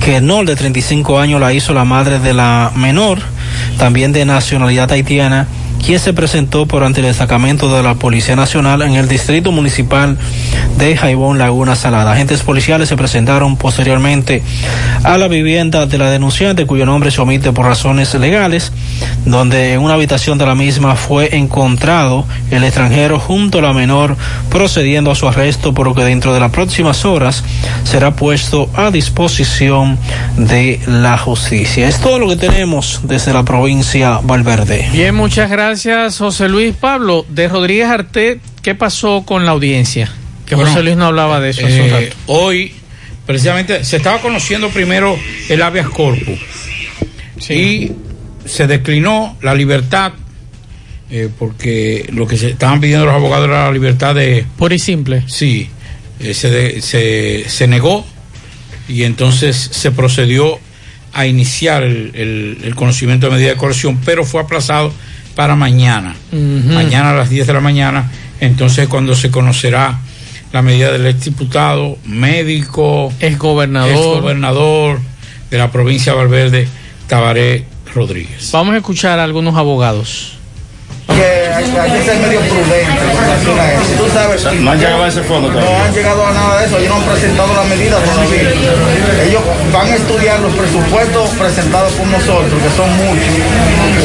[0.00, 3.18] que no de 35 años la hizo la madre de la menor,
[3.78, 5.48] también de nacionalidad haitiana,
[5.84, 10.16] quien se presentó por ante el destacamento de la Policía Nacional en el Distrito Municipal
[10.78, 12.12] de Jaibón Laguna Salada.
[12.12, 14.42] Agentes policiales se presentaron posteriormente
[15.04, 18.72] a la vivienda de la denunciante, cuyo nombre se omite por razones legales,
[19.24, 24.16] donde en una habitación de la misma fue encontrado el extranjero junto a la menor,
[24.50, 27.44] procediendo a su arresto, por lo que dentro de las próximas horas
[27.84, 29.98] será puesto a disposición
[30.36, 31.88] de la justicia.
[31.88, 34.88] Es todo lo que tenemos desde la provincia Valverde.
[34.92, 37.24] Bien, muchas gracias, José Luis Pablo.
[37.28, 40.10] De Rodríguez Arte, ¿qué pasó con la audiencia?
[40.46, 42.16] Que Bueno, José Luis no hablaba de eso hace un Eh, rato.
[42.26, 42.72] hoy,
[43.26, 45.16] precisamente, se estaba conociendo primero
[45.48, 46.38] el habeas corpus.
[47.50, 47.92] Y
[48.44, 50.12] se declinó la libertad,
[51.10, 54.44] eh, porque lo que se estaban pidiendo los abogados era la libertad de.
[54.56, 55.22] Pura y simple.
[55.26, 55.68] Sí,
[56.20, 58.06] eh, se, de- se, se negó
[58.88, 60.58] y entonces se procedió
[61.12, 64.92] a iniciar el, el- el conocimiento de medida de coerción, pero fue aplazado
[65.36, 66.16] para mañana.
[66.32, 68.10] Mañana a las 10 de la mañana,
[68.40, 70.00] entonces cuando se conocerá
[70.52, 75.00] la medida del exdiputado, médico, es gobernador, gobernador
[75.50, 76.68] de la provincia de Valverde,
[77.06, 78.50] Tabaré Rodríguez.
[78.52, 80.35] Vamos a escuchar a algunos abogados.
[81.14, 81.22] Que
[81.54, 83.92] hay, que ser medio prudente con relación a eso.
[83.96, 86.78] Tú sabes, No han llegado a ese fondo No han llegado a nada de eso,
[86.78, 88.50] ellos no han presentado las medidas todavía.
[89.24, 89.42] Ellos
[89.72, 93.34] van a estudiar los presupuestos presentados por nosotros, que son muchos,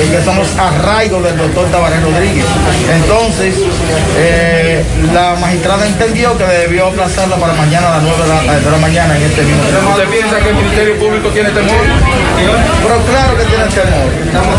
[0.06, 2.45] y que son los arraigos del doctor Tabaré Rodríguez.
[2.93, 3.56] Entonces,
[4.18, 4.84] eh,
[5.14, 8.78] la magistrada entendió que debió aplazarla para mañana a las 9 de la, de la
[8.78, 11.82] mañana en este mismo ¿Usted piensa que el Ministerio Público tiene temor?
[12.84, 14.10] pero claro que tiene temor.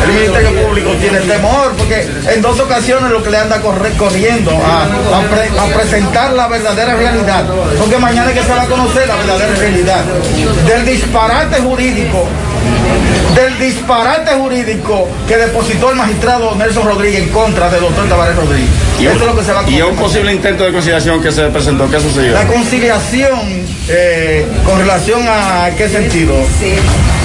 [0.04, 4.84] El Ministerio Público tiene temor porque en dos ocasiones lo que le anda corriendo a,
[4.84, 7.44] a pre- a presentar la verdadera realidad.
[7.78, 10.04] Porque mañana es que se va a conocer la verdadera realidad
[10.66, 12.26] del disparate jurídico.
[13.34, 18.68] Del disparate jurídico que depositó el magistrado Nelson Rodríguez en contra del doctor Tabaré Rodríguez.
[19.00, 21.32] Y Eso es lo que se va a y un posible intento de conciliación que
[21.32, 22.34] se presentó, ¿qué sucedió?
[22.34, 23.40] La conciliación,
[23.88, 26.34] eh, con relación a qué sentido?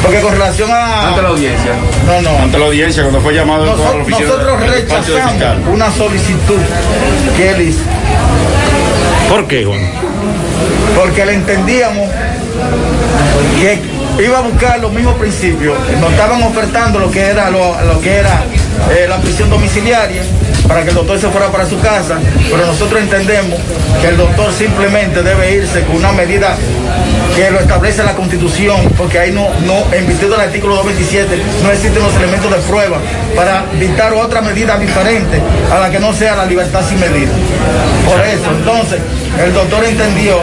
[0.08, 1.10] Porque con relación a.
[1.10, 1.72] Ante la audiencia.
[2.06, 2.30] No, no.
[2.40, 6.60] Ante la audiencia, cuando fue llamado a la oficina nosotros rechazamos una solicitud
[7.36, 7.82] que él hizo.
[9.30, 9.80] ¿Por qué, Juan?
[10.96, 12.10] Porque le entendíamos
[13.60, 15.78] que iba a buscar los mismos principios.
[16.00, 18.44] Nos estaban ofertando lo que era, lo, lo que era
[18.92, 20.24] eh, la prisión domiciliaria
[20.68, 22.20] para que el doctor se fuera para su casa,
[22.50, 23.60] pero nosotros entendemos
[24.02, 26.56] que el doctor simplemente debe irse con una medida
[27.36, 31.72] que lo establece la constitución, porque ahí no, no, en virtud del artículo 227, no
[31.72, 32.98] existen los elementos de prueba
[33.36, 37.32] para dictar otra medida diferente a la que no sea la libertad sin medida.
[38.06, 39.00] Por eso, entonces,
[39.44, 40.40] el doctor entendió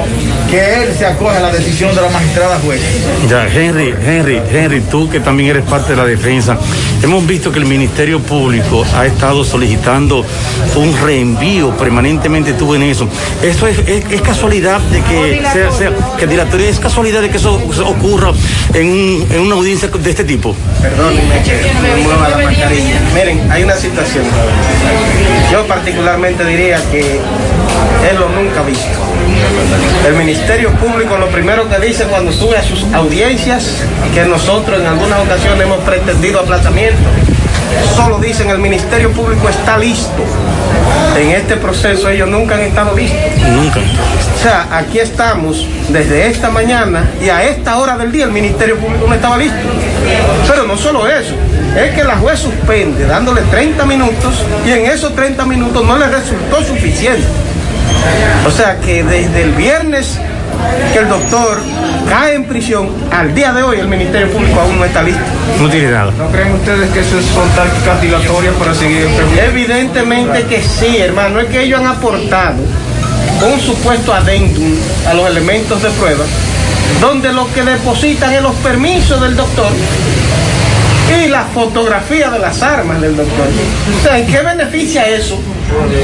[0.55, 2.81] que él se acoge a la decisión de la magistrada juez.
[3.29, 6.57] Ya, Henry, Henry, Henry, tú que también eres parte de la defensa,
[7.03, 10.25] hemos visto que el Ministerio Público ha estado solicitando
[10.77, 13.09] un reenvío, permanentemente estuvo en eso.
[13.43, 17.39] ¿Esto es, es- es casualidad de que sea, sea- que dilatorio, es casualidad de que
[17.39, 17.55] eso
[17.87, 18.31] ocurra
[18.75, 20.55] en, un- en una audiencia de este tipo?
[20.81, 23.01] Perdónenme que me mueva la mascarilla.
[23.13, 24.25] Miren, hay una situación.
[25.51, 27.01] Yo particularmente diría que
[28.11, 28.99] él lo nunca ha visto.
[30.07, 33.79] El Ministerio Público lo primero que dice cuando sube a sus audiencias,
[34.13, 37.03] que nosotros en algunas ocasiones hemos pretendido aplazamiento,
[37.97, 40.23] solo dicen el Ministerio Público está listo.
[41.17, 43.19] En este proceso ellos nunca han estado listos.
[43.51, 43.81] Nunca.
[43.81, 48.77] O sea, aquí estamos desde esta mañana y a esta hora del día el Ministerio
[48.77, 49.57] Público no estaba listo.
[50.47, 51.35] Pero no solo eso,
[51.75, 56.07] es que la juez suspende dándole 30 minutos y en esos 30 minutos no le
[56.07, 57.27] resultó suficiente.
[58.47, 60.19] O sea que desde el viernes
[60.93, 61.61] que el doctor
[62.09, 65.23] cae en prisión, al día de hoy el Ministerio Público aún no está listo.
[65.61, 66.13] No tiene nada.
[66.17, 71.41] ¿No creen ustedes que eso son tácticas dilatorias para seguir Evidentemente que sí, hermano.
[71.41, 72.57] Es que ellos han aportado
[73.53, 74.75] un supuesto adendum
[75.09, 76.25] a los elementos de prueba,
[77.01, 79.71] donde lo que depositan es los permisos del doctor
[81.23, 83.47] y la fotografía de las armas del doctor.
[83.99, 85.39] O sea, ¿en qué beneficia eso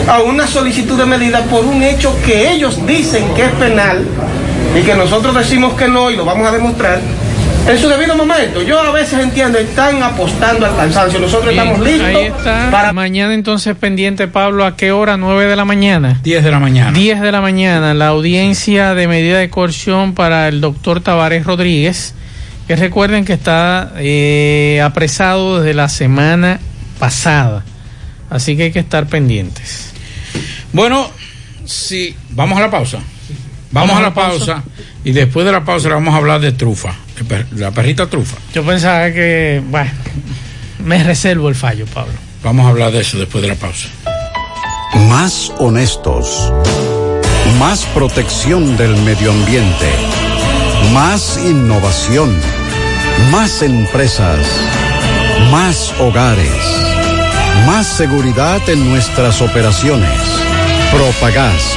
[0.09, 4.05] a una solicitud de medida por un hecho que ellos dicen que es penal
[4.79, 7.01] y que nosotros decimos que no y lo vamos a demostrar?
[7.67, 11.21] En su debido momento, yo a veces entiendo, están apostando al cansancio.
[11.21, 12.69] Nosotros estamos listos Ahí está.
[12.71, 15.17] para Mañana entonces pendiente, Pablo, ¿a qué hora?
[15.17, 16.19] ¿9 de la mañana?
[16.23, 16.93] 10 de la mañana.
[16.93, 22.15] 10 de la mañana, la audiencia de medida de coerción para el doctor Tavares Rodríguez,
[22.67, 26.61] que recuerden que está eh, apresado desde la semana
[26.99, 27.63] pasada.
[28.31, 29.93] Así que hay que estar pendientes.
[30.73, 31.11] Bueno,
[31.67, 33.01] sí, vamos a la pausa.
[33.73, 34.63] Vamos a la pausa
[35.05, 38.07] y después de la pausa le vamos a hablar de trufa, de per- la perrita
[38.09, 38.37] trufa.
[38.53, 39.91] Yo pensaba que, bueno,
[40.85, 42.13] me reservo el fallo, Pablo.
[42.43, 43.89] Vamos a hablar de eso después de la pausa.
[45.09, 46.53] Más honestos.
[47.59, 49.89] Más protección del medio ambiente.
[50.93, 52.35] Más innovación.
[53.31, 54.39] Más empresas.
[55.51, 56.51] Más hogares.
[57.67, 60.11] Más seguridad en nuestras operaciones.
[60.93, 61.77] Propagás.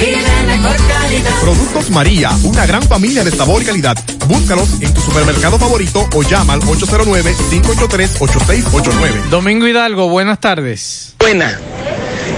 [0.00, 1.40] y de mejor calidad.
[1.40, 3.96] Productos María, una gran familia de sabor y calidad.
[4.26, 9.28] Búscalos en tu supermercado favorito o llama al 809-583-8689.
[9.30, 11.14] Domingo Hidalgo, buenas tardes.
[11.18, 11.58] Buena.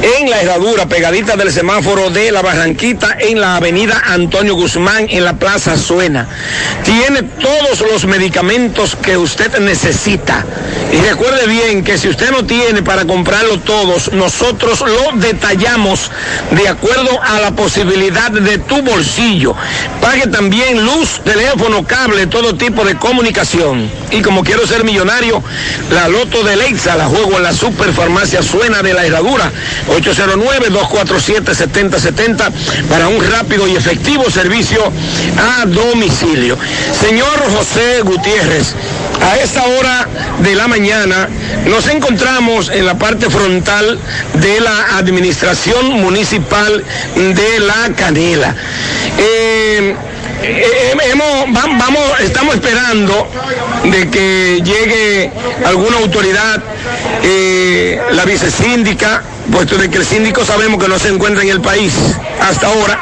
[0.03, 5.25] En la herradura, pegadita del semáforo de la Barranquita, en la avenida Antonio Guzmán, en
[5.25, 6.27] la Plaza Suena.
[6.85, 10.45] Tiene todos los medicamentos que usted necesita.
[10.93, 16.11] Y recuerde bien que si usted no tiene para comprarlo todos, nosotros lo detallamos
[16.51, 19.55] de acuerdo a la posibilidad de tu bolsillo.
[20.01, 23.89] Pague también luz, teléfono, cable, todo tipo de comunicación.
[24.11, 25.43] Y como quiero ser millonario,
[25.93, 29.53] la loto de Lexa la juego en la superfarmacia Suena de la Herradura.
[29.97, 32.53] 809-247-7070
[32.89, 34.91] para un rápido y efectivo servicio
[35.39, 36.57] a domicilio.
[36.99, 38.75] Señor José Gutiérrez,
[39.23, 40.09] a esta hora
[40.41, 41.29] de la mañana
[41.67, 43.99] nos encontramos en la parte frontal
[44.35, 46.85] de la administración municipal
[47.15, 48.55] de La Canela.
[49.19, 49.95] Eh,
[50.43, 50.95] eh,
[51.53, 53.29] vamos, estamos esperando
[53.85, 55.31] de que llegue
[55.65, 56.61] alguna autoridad,
[57.23, 61.61] eh, la vicesíndica, puesto de que el síndico sabemos que no se encuentra en el
[61.61, 61.93] país
[62.41, 62.99] hasta ahora,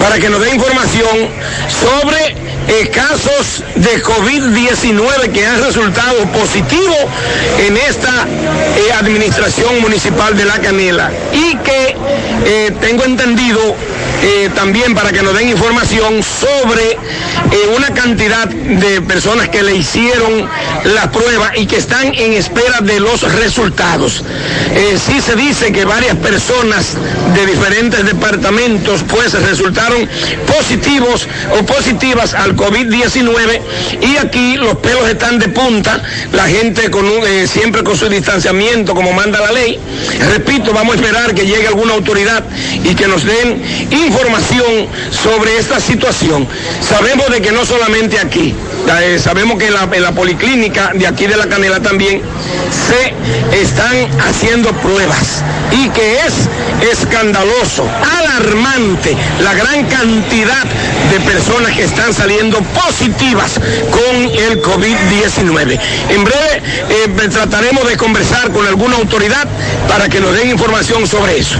[0.00, 1.28] para que nos dé información
[1.68, 2.36] sobre
[2.68, 6.96] eh, casos de COVID-19 que han resultado positivos
[7.58, 8.26] en esta
[8.76, 11.10] eh, administración municipal de La Canela.
[11.32, 11.96] Y que
[12.44, 13.74] eh, tengo entendido
[14.22, 16.96] eh, también para que nos den información sobre eh,
[17.76, 20.48] una cantidad de personas que le hicieron
[20.84, 24.24] la prueba y que están en espera de los resultados.
[24.74, 26.94] Eh, sí se dice que varias personas
[27.34, 30.08] de diferentes departamentos pues resultaron
[30.46, 33.60] positivos o positivas al COVID-19
[34.02, 36.02] y aquí los pelos están de punta,
[36.32, 36.90] la gente
[37.46, 39.78] siempre con su distanciamiento como manda la ley.
[40.32, 42.44] Repito, vamos a esperar que llegue alguna autoridad
[42.82, 43.62] y que nos den
[45.10, 46.46] sobre esta situación.
[46.80, 48.54] Sabemos de que no solamente aquí,
[49.00, 52.22] eh, sabemos que en la, en la policlínica de aquí de la Canela también
[52.70, 53.14] se
[53.60, 55.42] están haciendo pruebas
[55.72, 56.34] y que es
[56.90, 57.88] escandaloso,
[58.18, 60.64] alarmante la gran cantidad
[61.10, 63.54] de personas que están saliendo positivas
[63.90, 65.78] con el COVID-19.
[66.10, 69.46] En breve eh, trataremos de conversar con alguna autoridad
[69.88, 71.58] para que nos den información sobre eso.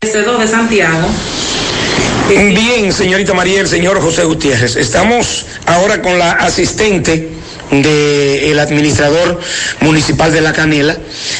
[0.00, 1.08] de Santiago.
[2.28, 4.76] Bien, señorita María, el señor José Gutiérrez.
[4.76, 7.30] Estamos ahora con la asistente
[7.70, 9.40] del administrador
[9.80, 10.94] municipal de La Canela,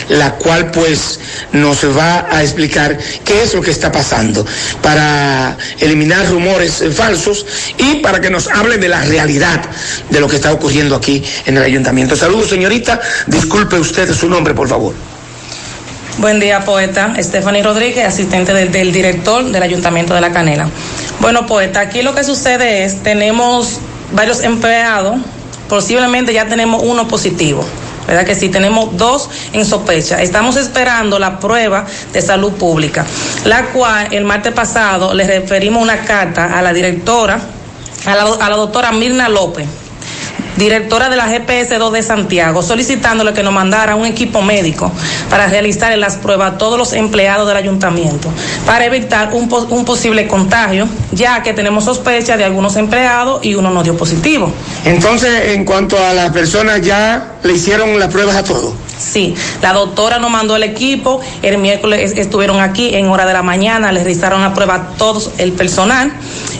[0.08, 1.20] la cual pues
[1.52, 4.46] nos va a explicar qué es lo que está pasando
[4.82, 7.44] para eliminar rumores falsos
[7.76, 9.60] y para que nos hable de la realidad
[10.08, 12.16] de lo que está ocurriendo aquí en el ayuntamiento.
[12.16, 12.98] Saludos, señorita.
[13.26, 14.94] Disculpe usted su nombre, por favor.
[16.18, 17.14] Buen día, poeta.
[17.20, 20.68] Stephanie Rodríguez, asistente del, director del Ayuntamiento de La Canela.
[21.20, 23.78] Bueno, poeta, aquí lo que sucede es, tenemos
[24.12, 25.20] varios empleados,
[25.68, 27.64] posiblemente ya tenemos uno positivo.
[28.08, 28.48] ¿Verdad que sí?
[28.48, 30.20] Tenemos dos en sospecha.
[30.20, 33.06] Estamos esperando la prueba de salud pública,
[33.44, 37.40] la cual el martes pasado le referimos una carta a la directora,
[38.06, 39.68] a la, a la doctora Mirna López,
[40.58, 44.92] directora de la GPS2 de Santiago, solicitándole que nos mandara un equipo médico
[45.30, 48.28] para realizar las pruebas a todos los empleados del ayuntamiento,
[48.66, 53.70] para evitar un, un, posible contagio, ya que tenemos sospecha de algunos empleados y uno
[53.70, 54.52] no dio positivo.
[54.84, 58.74] Entonces, en cuanto a las personas, ya le hicieron las pruebas a todos.
[58.98, 63.42] Sí, la doctora nos mandó el equipo, el miércoles estuvieron aquí en hora de la
[63.42, 66.12] mañana, les realizaron la prueba a todos el personal.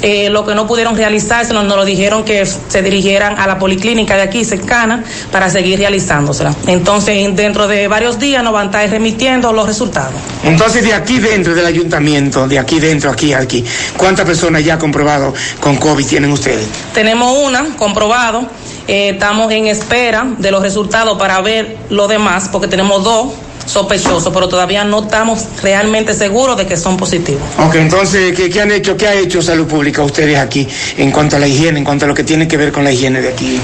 [0.03, 3.59] Eh, lo que no pudieron realizarse, nos, nos lo dijeron que se dirigieran a la
[3.59, 6.55] policlínica de aquí cercana para seguir realizándosela.
[6.66, 10.14] Entonces, dentro de varios días nos van a estar remitiendo los resultados.
[10.45, 13.64] Entonces, de aquí dentro del ayuntamiento, de aquí dentro, aquí, aquí,
[13.97, 16.66] ¿cuántas personas ya comprobado con COVID tienen ustedes?
[16.93, 18.47] Tenemos una comprobado.
[18.86, 23.32] Eh, estamos en espera de los resultados para ver lo demás, porque tenemos dos
[23.69, 27.43] sospechosos, pero todavía no estamos realmente seguros de que son positivos.
[27.59, 28.97] Ok, entonces, ¿qué, ¿qué, han hecho?
[28.97, 30.66] ¿Qué ha hecho Salud Pública ustedes aquí
[30.97, 32.93] en cuanto a la higiene, en cuanto a lo que tiene que ver con la
[32.93, 33.61] higiene de aquí?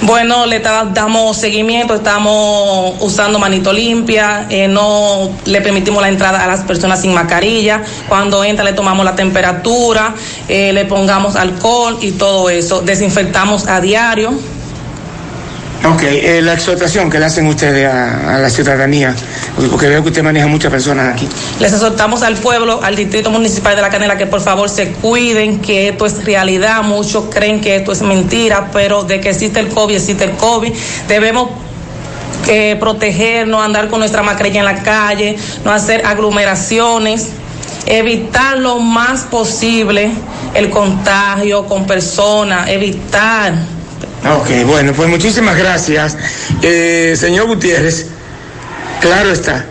[0.00, 6.46] Bueno, le damos seguimiento, estamos usando manito limpia, eh, no le permitimos la entrada a
[6.46, 10.14] las personas sin mascarilla, cuando entra le tomamos la temperatura,
[10.48, 14.32] eh, le pongamos alcohol y todo eso, desinfectamos a diario.
[15.84, 19.14] Ok, eh, la exhortación que le hacen ustedes a, a, la ciudadanía,
[19.70, 21.28] porque veo que usted maneja muchas personas aquí.
[21.60, 25.60] Les exhortamos al pueblo, al distrito municipal de La Canela, que por favor se cuiden,
[25.60, 26.82] que esto es realidad.
[26.82, 30.72] Muchos creen que esto es mentira, pero de que existe el COVID, existe el COVID.
[31.06, 31.50] Debemos
[32.48, 37.28] eh, protegernos, andar con nuestra mascarilla en la calle, no hacer aglomeraciones
[37.86, 40.10] evitar lo más posible
[40.52, 43.54] el contagio con personas, evitar
[44.24, 46.16] Ok, bueno, pues muchísimas gracias.
[46.62, 48.06] Eh, señor Gutiérrez,
[49.00, 49.64] claro está,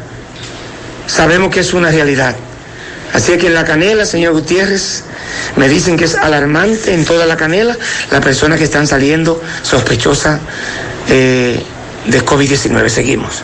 [1.06, 2.36] sabemos que es una realidad.
[3.14, 5.04] Así que en la canela, señor Gutiérrez,
[5.56, 7.76] me dicen que es alarmante en toda la canela
[8.12, 10.40] las personas que están saliendo sospechosas
[11.10, 11.62] eh,
[12.06, 12.90] de COVID-19.
[12.90, 13.44] Seguimos.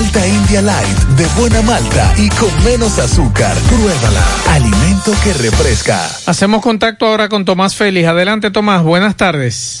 [0.00, 3.54] Malta India Light de buena malta y con menos azúcar.
[3.68, 4.24] Pruébala.
[4.48, 6.00] Alimento que refresca.
[6.24, 8.08] Hacemos contacto ahora con Tomás Félix.
[8.08, 8.82] Adelante, Tomás.
[8.82, 9.78] Buenas tardes.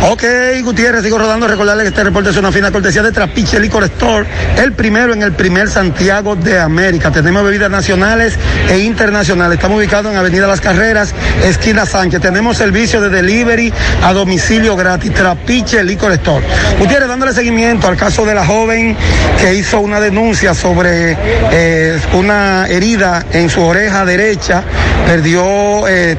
[0.00, 0.22] Ok,
[0.62, 1.48] Gutiérrez, sigo rodando.
[1.48, 4.24] Recordarle que este reporte es una fina cortesía de Trapiche Licor Store,
[4.56, 7.10] el primero en el primer Santiago de América.
[7.10, 8.38] Tenemos bebidas nacionales
[8.70, 9.56] e internacionales.
[9.56, 11.12] Estamos ubicados en Avenida Las Carreras,
[11.44, 12.20] esquina Sánchez.
[12.20, 13.72] Tenemos servicio de delivery
[14.04, 15.12] a domicilio gratis.
[15.12, 16.46] Trapiche Licor Store.
[16.78, 18.96] Gutiérrez, dándole seguimiento al caso de la joven
[19.40, 21.16] que hizo una denuncia sobre
[21.52, 24.62] eh, una herida en su oreja derecha
[25.06, 26.16] perdió eh,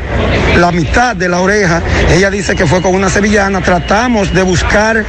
[0.58, 1.82] la mitad de la oreja.
[2.12, 3.62] Ella dice que fue con una sevillana.
[3.62, 5.04] Tratamos de buscar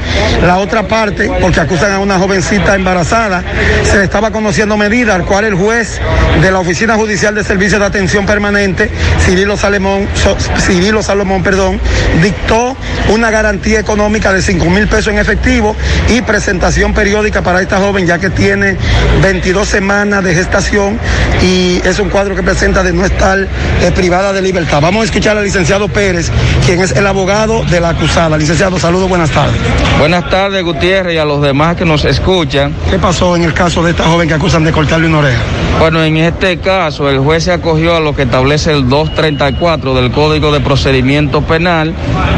[0.45, 3.43] la otra parte porque acusan a una jovencita embarazada.
[3.83, 5.99] Se le estaba conociendo medida al cual el juez
[6.41, 8.89] de la Oficina Judicial de Servicios de Atención Permanente,
[9.25, 11.79] Cirilo Salomón, So- Cirilo Salomón, perdón,
[12.21, 12.75] dictó
[13.09, 15.75] una garantía económica de 5 mil pesos en efectivo
[16.09, 18.77] y presentación periódica para esta joven ya que tiene
[19.21, 20.99] 22 semanas de gestación
[21.41, 24.79] y es un cuadro que presenta de no estar eh, privada de libertad.
[24.81, 26.31] Vamos a escuchar al licenciado Pérez,
[26.65, 28.37] quien es el abogado de la acusada.
[28.37, 29.59] Licenciado, saludos, buenas tardes.
[29.99, 32.73] Buenas tardes, Gutiérrez, y a los demás que nos escuchan.
[32.89, 35.41] ¿Qué pasó en el caso de esta joven que acusan de cortarle una oreja?
[35.79, 40.11] Bueno, en este caso, el juez se acogió a lo que establece el 234 del
[40.11, 41.93] Código de Procedimiento Penal,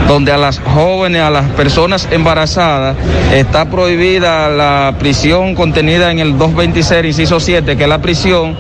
[0.08, 2.96] donde a las jóvenes, a las personas embarazadas,
[3.34, 8.56] está prohibida la prisión contenida en el 226, inciso 7, que es la prisión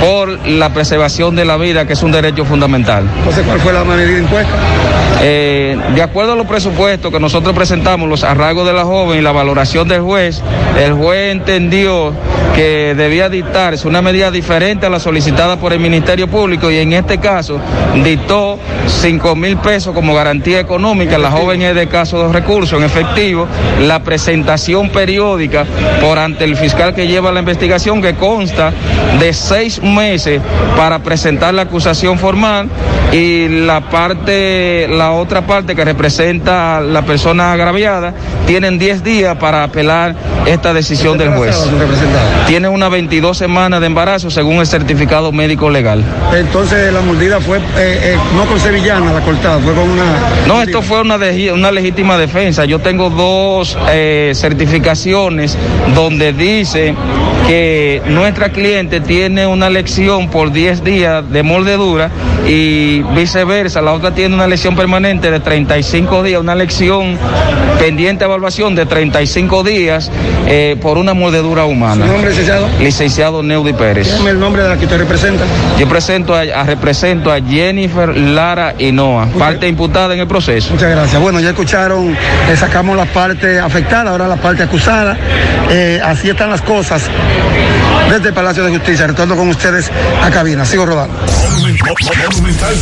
[0.00, 3.08] por la preservación de la vida, que es un derecho fundamental.
[3.18, 4.52] Entonces, ¿cuál fue la medida impuesta?
[5.22, 9.22] Eh, de acuerdo a los presupuestos que nosotros presentamos, los arraigos de la joven y
[9.22, 10.42] la valoración del juez,
[10.78, 12.12] el juez entendió
[12.54, 16.92] que debía dictarse una medida diferente a la solicitada por el Ministerio Público y en
[16.92, 17.58] este caso
[18.02, 21.18] dictó 5 mil pesos como garantía económica.
[21.18, 23.46] La joven es de caso de recursos en efectivo,
[23.80, 25.64] la presentación periódica
[26.00, 28.72] por ante el fiscal que lleva la investigación que consta
[29.18, 30.40] de seis meses
[30.76, 32.68] para presentar la acusación formal
[33.12, 38.14] y la parte, la otra parte que representa a la persona agraviada,
[38.46, 40.14] tienen 10 días para apelar
[40.46, 41.56] esta decisión del juez.
[42.46, 46.02] Tiene unas 22 semanas de embarazo según el certificado médico legal.
[46.32, 50.04] Entonces, la mordida fue eh, eh, no con sevillana, la cortada, fue con una.
[50.46, 52.64] No, esto fue una, de- una legítima defensa.
[52.64, 55.58] Yo tengo dos eh, certificaciones
[55.94, 56.94] donde dice
[57.48, 62.10] que nuestra cliente tiene una lección por 10 días de mordedura
[62.46, 63.82] y viceversa.
[63.82, 67.18] La otra tiene una lección permanente de 35 días, una lección
[67.80, 70.10] pendiente de evaluación de 35 días
[70.80, 72.06] por una mordedura humana.
[72.06, 72.68] ¿Su nombre, licenciado?
[72.80, 73.95] Licenciado Neudi Pérez.
[74.04, 75.44] Dígame el nombre de la que usted representa.
[75.78, 80.72] Yo presento a, a- represento a Jennifer Lara Hinoa, parte imputada en el proceso.
[80.74, 81.20] Muchas gracias.
[81.20, 82.16] Bueno, ya escucharon,
[82.56, 85.16] sacamos la parte afectada, ahora la parte acusada.
[85.70, 87.02] Eh, así están las cosas.
[88.10, 89.90] Desde el Palacio de Justicia, retorno con ustedes
[90.22, 90.64] a cabina.
[90.64, 91.18] Sigo rodando.
[91.56, 92.80] Monumental 100.13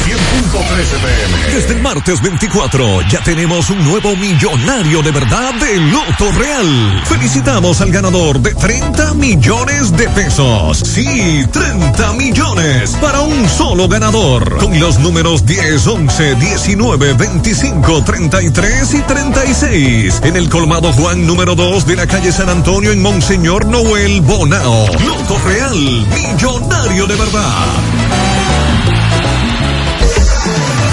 [1.00, 1.54] pm.
[1.54, 7.02] Desde el martes 24 ya tenemos un nuevo millonario de verdad de Loto Real.
[7.06, 10.78] Felicitamos al ganador de 30 millones de pesos.
[10.78, 14.58] Sí, 30 millones para un solo ganador.
[14.58, 20.20] Con los números 10, 11, 19, 25, 33 y 36.
[20.24, 24.86] En el colmado Juan número 2 de la calle San Antonio en Monseñor Noel Bonao.
[25.06, 28.23] Loto Real, millonario de verdad.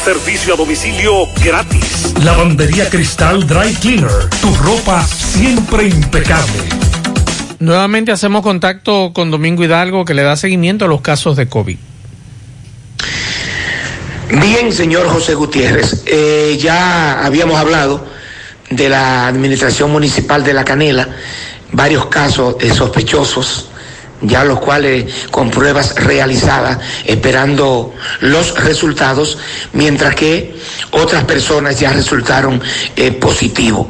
[0.05, 2.13] Servicio a domicilio gratis.
[2.25, 4.11] Lavandería Cristal Dry Cleaner.
[4.41, 6.65] Tu ropa siempre impecable.
[7.61, 11.79] Nuevamente hacemos contacto con Domingo Hidalgo que le da seguimiento a los casos de COVID.
[14.33, 18.07] Bien, señor José Gutiérrez, eh, ya habíamos hablado
[18.71, 21.09] de la Administración Municipal de La Canela,
[21.73, 23.71] varios casos eh, sospechosos,
[24.23, 29.37] ya los cuales con pruebas realizadas, esperando los resultados,
[29.73, 30.55] mientras que
[30.93, 32.63] otras personas ya resultaron
[32.95, 33.89] eh, positivos.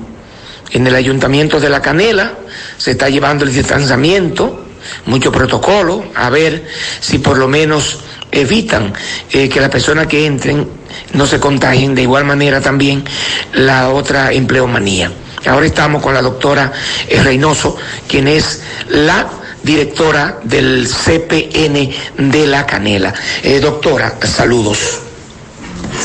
[0.71, 2.33] En el Ayuntamiento de La Canela
[2.79, 4.70] se está llevando el distanciamiento,
[5.07, 6.67] mucho protocolo, a ver
[7.01, 8.01] si por lo menos
[8.31, 8.93] evitan
[9.31, 10.69] eh, que las personas que entren
[11.15, 13.05] no se contagien, de igual manera también
[13.53, 15.11] la otra empleomanía.
[15.47, 16.73] Ahora estamos con la doctora
[17.09, 17.77] eh, Reynoso,
[18.07, 19.27] quien es la
[19.63, 23.15] directora del CPN de La Canela.
[23.43, 25.01] Eh, doctora, saludos.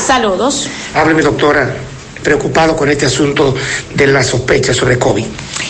[0.06, 0.68] Saludos.
[0.94, 1.74] Hábleme, doctora,
[2.26, 3.54] preocupado con este asunto
[3.94, 5.24] de la sospecha sobre COVID.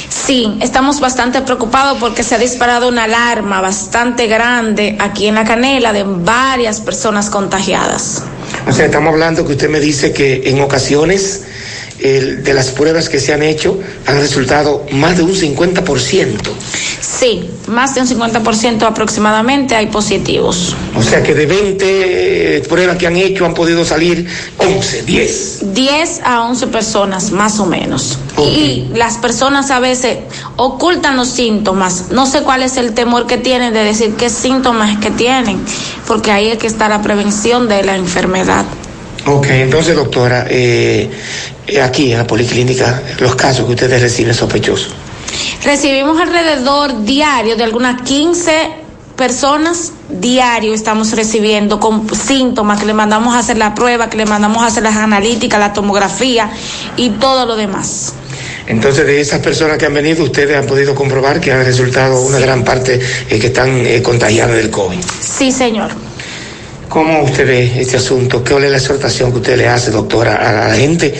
[0.08, 5.44] Sí, estamos bastante preocupados porque se ha disparado una alarma bastante grande aquí en la
[5.44, 8.22] canela de varias personas contagiadas.
[8.66, 11.44] O sea, estamos hablando que usted me dice que en ocasiones
[12.00, 16.50] el- de las pruebas que se han hecho han resultado más de un 50%.
[17.00, 20.74] Sí, más de un 50% aproximadamente hay positivos.
[20.94, 24.26] O sea que de 20 pruebas que han hecho han podido salir
[24.58, 25.74] 11, 10.
[25.74, 28.18] 10 a 11 personas, más o menos.
[28.38, 30.18] Y las personas a veces
[30.56, 32.06] ocultan los síntomas.
[32.10, 35.58] No sé cuál es el temor que tienen de decir qué síntomas es que tienen,
[36.06, 38.64] porque ahí es que está la prevención de la enfermedad.
[39.26, 41.10] Ok, entonces doctora, eh,
[41.82, 44.94] aquí en la policlínica, los casos que ustedes reciben sospechosos.
[45.64, 48.86] Recibimos alrededor diario de algunas 15
[49.16, 54.26] personas diario estamos recibiendo con síntomas que le mandamos a hacer la prueba, que le
[54.26, 56.50] mandamos a hacer las analíticas, la tomografía
[56.96, 58.12] y todo lo demás.
[58.66, 62.38] Entonces, de esas personas que han venido, ustedes han podido comprobar que han resultado una
[62.38, 64.98] gran parte eh, que están eh, contagiadas del COVID.
[65.20, 65.90] Sí, señor.
[66.88, 68.42] ¿Cómo usted ve este asunto?
[68.42, 71.14] ¿Qué es la exhortación que usted le hace, doctora, a la gente?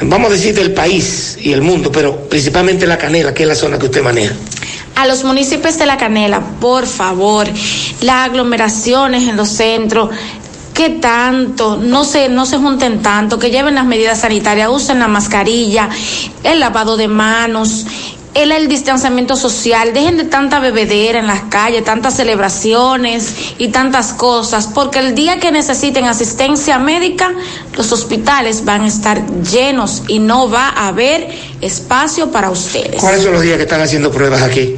[0.00, 3.54] Vamos a decir del país y el mundo, pero principalmente la canela, que es la
[3.54, 4.34] zona que usted maneja.
[4.96, 7.48] A los municipios de la Canela, por favor,
[8.02, 10.10] las aglomeraciones en los centros,
[10.74, 15.08] que tanto, no se, no se junten tanto, que lleven las medidas sanitarias, usen la
[15.08, 15.88] mascarilla,
[16.44, 17.86] el lavado de manos,
[18.34, 24.12] el, el distanciamiento social, dejen de tanta bebedera en las calles, tantas celebraciones y tantas
[24.12, 27.32] cosas, porque el día que necesiten asistencia médica,
[27.76, 31.28] los hospitales van a estar llenos y no va a haber
[31.60, 33.00] espacio para ustedes.
[33.00, 34.76] ¿Cuáles son los días que están haciendo pruebas aquí?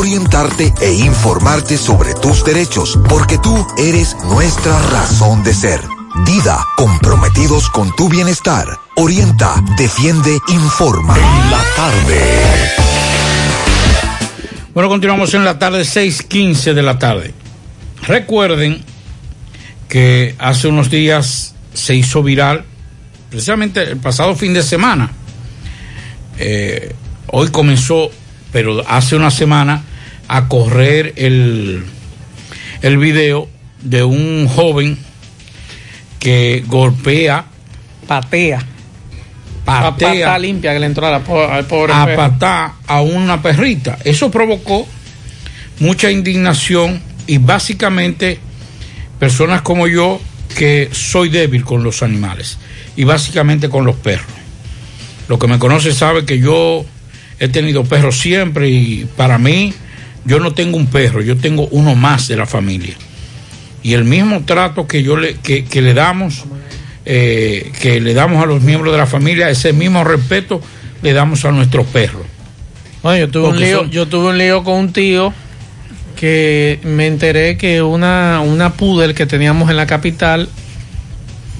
[0.00, 5.78] orientarte e informarte sobre tus derechos, porque tú eres nuestra razón de ser.
[6.24, 8.66] Dida, comprometidos con tu bienestar.
[8.96, 11.14] Orienta, defiende, informa.
[11.16, 12.72] En la tarde.
[14.72, 17.34] Bueno, continuamos en la tarde, 6:15 de la tarde.
[18.06, 18.82] Recuerden
[19.86, 22.64] que hace unos días se hizo viral,
[23.28, 25.10] precisamente el pasado fin de semana.
[26.38, 26.94] eh,
[27.26, 28.10] hoy comenzó,
[28.50, 29.84] pero hace una semana,
[30.32, 31.82] a correr el,
[32.82, 33.48] el video
[33.82, 34.96] de un joven
[36.18, 37.46] que golpea,
[38.06, 38.58] patea,
[39.64, 39.90] patea,
[40.24, 43.98] pata limpia que le entró a la po- al pobre a patar a una perrita.
[44.04, 44.86] Eso provocó
[45.80, 48.38] mucha indignación y básicamente
[49.18, 50.20] personas como yo
[50.56, 52.58] que soy débil con los animales
[52.96, 54.26] y básicamente con los perros.
[55.28, 56.84] Lo que me conoce sabe que yo
[57.38, 59.72] he tenido perros siempre y para mí
[60.24, 62.94] yo no tengo un perro, yo tengo uno más de la familia.
[63.82, 66.44] Y el mismo trato que yo le, que, que le damos,
[67.06, 70.60] eh, que le damos a los miembros de la familia, ese mismo respeto
[71.02, 72.22] le damos a nuestros perros.
[73.02, 75.32] Bueno, yo tuve, un lío, son- yo tuve un lío con un tío
[76.16, 80.48] que me enteré que una, una poodle que teníamos en la capital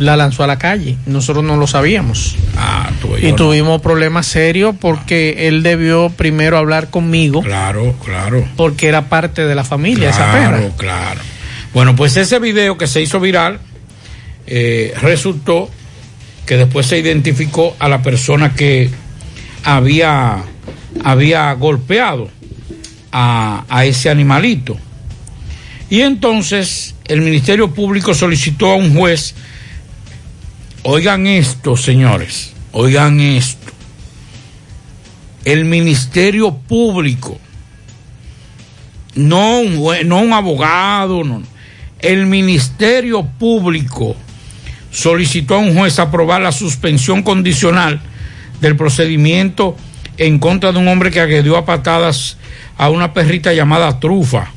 [0.01, 0.97] la lanzó a la calle.
[1.05, 2.35] Nosotros no lo sabíamos.
[2.57, 2.91] Ah,
[3.21, 7.43] y tuvimos problemas serios porque él debió primero hablar conmigo.
[7.43, 8.49] Claro, claro.
[8.57, 10.57] Porque era parte de la familia esa perra.
[10.57, 11.21] Claro, claro.
[11.75, 13.61] Bueno, pues ese video que se hizo viral
[14.47, 15.69] eh, resultó
[16.47, 18.91] que después se identificó a la persona que
[19.65, 20.39] había,
[21.05, 22.31] había golpeado
[23.13, 24.79] a, a ese animalito.
[25.91, 29.35] Y entonces el Ministerio Público solicitó a un juez,
[30.83, 33.73] oigan esto, señores, oigan esto,
[35.45, 37.39] el Ministerio Público,
[39.15, 41.23] no un, abogado,
[42.01, 44.17] el Ministerio Público
[44.91, 48.01] solicitó a un juez aprobar la suspensión condicional
[48.61, 49.77] del procedimiento
[50.17, 52.37] en contra de un hombre que agredió a patadas
[52.77, 54.53] a una perrita llamada Trufa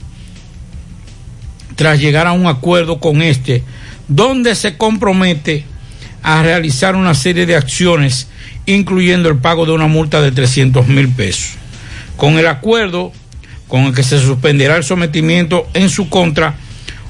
[1.75, 3.63] tras llegar a un acuerdo con este,
[4.07, 5.65] donde se compromete
[6.23, 8.27] a realizar una serie de acciones,
[8.65, 11.51] incluyendo el pago de una multa de 300 mil pesos.
[12.17, 13.11] Con el acuerdo
[13.67, 16.55] con el que se suspenderá el sometimiento en su contra,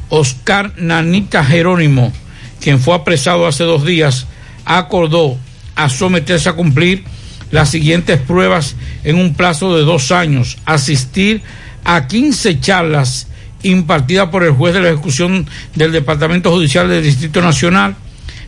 [0.09, 2.11] Oscar Nanita Jerónimo,
[2.59, 4.27] quien fue apresado hace dos días,
[4.65, 5.37] acordó
[5.75, 7.03] a someterse a cumplir
[7.51, 11.41] las siguientes pruebas en un plazo de dos años, asistir
[11.83, 13.27] a 15 charlas
[13.63, 17.95] impartidas por el juez de la ejecución del Departamento Judicial del Distrito Nacional,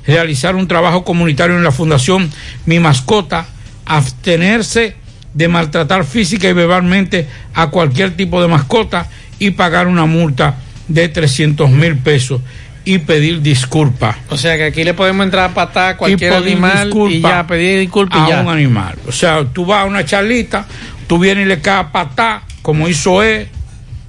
[0.07, 2.29] realizar un trabajo comunitario en la Fundación
[2.65, 3.45] Mi Mascota,
[3.85, 4.95] abstenerse
[5.33, 9.09] de maltratar física y verbalmente a cualquier tipo de mascota
[9.39, 10.55] y pagar una multa
[10.87, 12.39] de 300 mil pesos
[12.85, 14.15] y pedir disculpas.
[14.29, 17.45] O sea que aquí le podemos entrar a patar a cualquier Y animal y ya,
[17.47, 18.41] pedir disculpas a ya.
[18.41, 18.95] un animal.
[19.07, 20.65] O sea, tú vas a una charlita,
[21.07, 23.47] tú vienes y le caes a patá, como hizo él,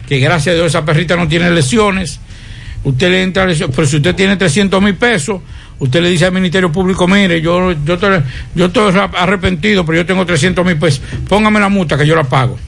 [0.06, 2.20] que gracias a Dios esa perrita no tiene lesiones.
[2.84, 5.40] Usted le entra lesiones, pero si usted tiene 300 mil pesos,
[5.78, 8.22] usted le dice al Ministerio Público, mire, yo, yo, estoy,
[8.54, 12.24] yo estoy arrepentido, pero yo tengo 300 mil pesos, póngame la multa que yo la
[12.24, 12.58] pago.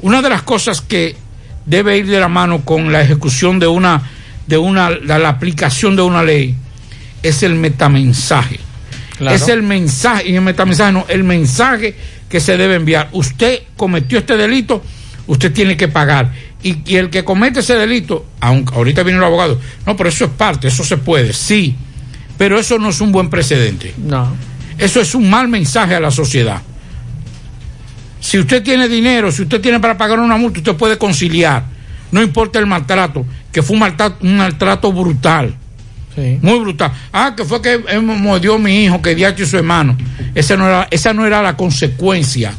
[0.00, 1.16] Una de las cosas que
[1.66, 4.02] debe ir de la mano con la ejecución de una,
[4.46, 6.56] de una, la, la aplicación de una ley
[7.22, 8.58] es el metamensaje.
[9.18, 9.36] Claro.
[9.36, 11.94] Es el mensaje, y el metamensaje no, el mensaje
[12.28, 13.08] que se debe enviar.
[13.12, 14.82] Usted cometió este delito,
[15.26, 16.32] usted tiene que pagar.
[16.62, 20.26] Y, y el que comete ese delito, aunque ahorita viene el abogado, no, pero eso
[20.26, 21.74] es parte, eso se puede, sí,
[22.38, 23.94] pero eso no es un buen precedente.
[23.98, 24.34] No.
[24.78, 26.62] Eso es un mal mensaje a la sociedad.
[28.20, 31.64] Si usted tiene dinero, si usted tiene para pagar una multa, usted puede conciliar.
[32.12, 35.56] No importa el maltrato, que fue un maltrato, un maltrato brutal.
[36.16, 36.92] Muy brutal.
[37.12, 39.96] Ah, que fue que mordió mi hijo, que diacho y su hermano.
[40.34, 42.54] Esa no, era, esa no era la consecuencia.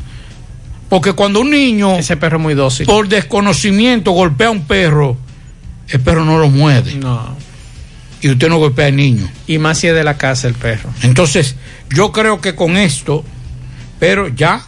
[0.93, 1.95] Porque cuando un niño.
[1.97, 2.85] Ese perro muy dócil.
[2.85, 5.17] Por desconocimiento golpea a un perro,
[5.89, 6.93] el perro no lo muerde.
[6.93, 7.35] No.
[8.21, 9.27] Y usted no golpea al niño.
[9.47, 10.91] Y más si es de la casa el perro.
[11.01, 11.55] Entonces,
[11.89, 13.25] yo creo que con esto,
[13.97, 14.61] pero ya,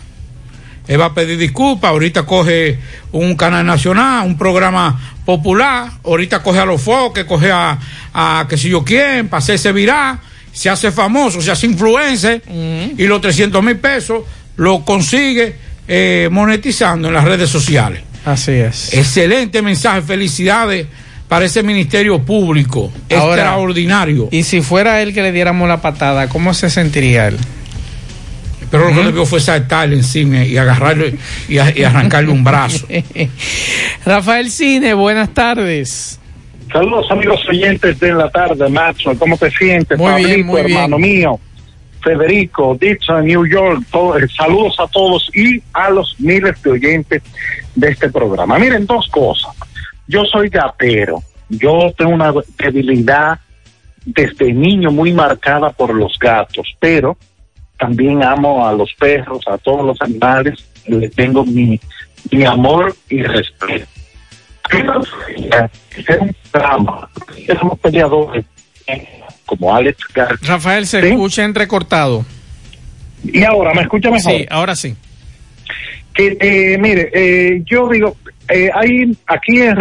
[0.88, 2.80] él va a pedir disculpas, ahorita coge
[3.12, 7.78] un canal nacional, un programa popular, ahorita coge a los foques, coge a,
[8.16, 10.20] a que si yo quién, para hacerse viral,
[10.52, 12.42] se hace famoso, se hace influencer,
[12.98, 14.24] y los 300 mil pesos
[14.56, 18.02] lo consigue eh, monetizando en las redes sociales.
[18.26, 18.94] Así es.
[18.94, 20.88] Excelente mensaje, felicidades
[21.28, 24.30] para ese ministerio público, Ahora, extraordinario.
[24.32, 27.38] Y si fuera él que le diéramos la patada, ¿cómo se sentiría él?
[28.72, 31.16] Pero lo que debió fue saltarle encima y agarrarle
[31.48, 32.86] y, a- y arrancarle un brazo.
[34.06, 36.20] Rafael Cine, buenas tardes.
[36.72, 39.18] Saludos amigos oyentes de la tarde, Macho.
[39.18, 39.98] ¿Cómo te sientes?
[39.98, 40.78] Muy bien, Pablito, muy bien.
[40.78, 41.40] hermano mío.
[42.06, 43.82] Federico, Dixon, New York.
[43.92, 47.24] eh, saludos a todos y a los miles de oyentes
[47.74, 48.60] de este programa.
[48.60, 49.56] Miren, dos cosas.
[50.08, 51.24] Yo soy gatero.
[51.50, 53.40] Yo tengo una debilidad
[54.06, 57.18] desde niño muy marcada por los gatos, pero
[57.80, 60.64] también amo a los perros, a todos los animales.
[60.86, 61.80] Le tengo mi,
[62.32, 63.88] mi amor y respeto.
[64.70, 67.10] Es un drama.
[67.60, 68.46] Somos peleadores
[69.46, 70.48] como Alex García.
[70.48, 71.08] Rafael, se ¿Sí?
[71.08, 72.26] escucha entrecortado.
[73.24, 74.32] Y ahora, ¿me escucha mejor?
[74.32, 74.96] Sí, ahora sí.
[76.14, 78.16] Que, eh, mire, eh, yo digo,
[78.50, 79.78] eh, hay aquí en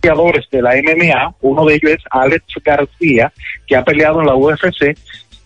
[0.00, 3.32] peleadores de la MMA, uno de ellos es Alex García,
[3.66, 4.96] que ha peleado en la UFC.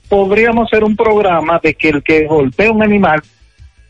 [0.08, 3.22] Podríamos hacer un programa de que el que golpea un animal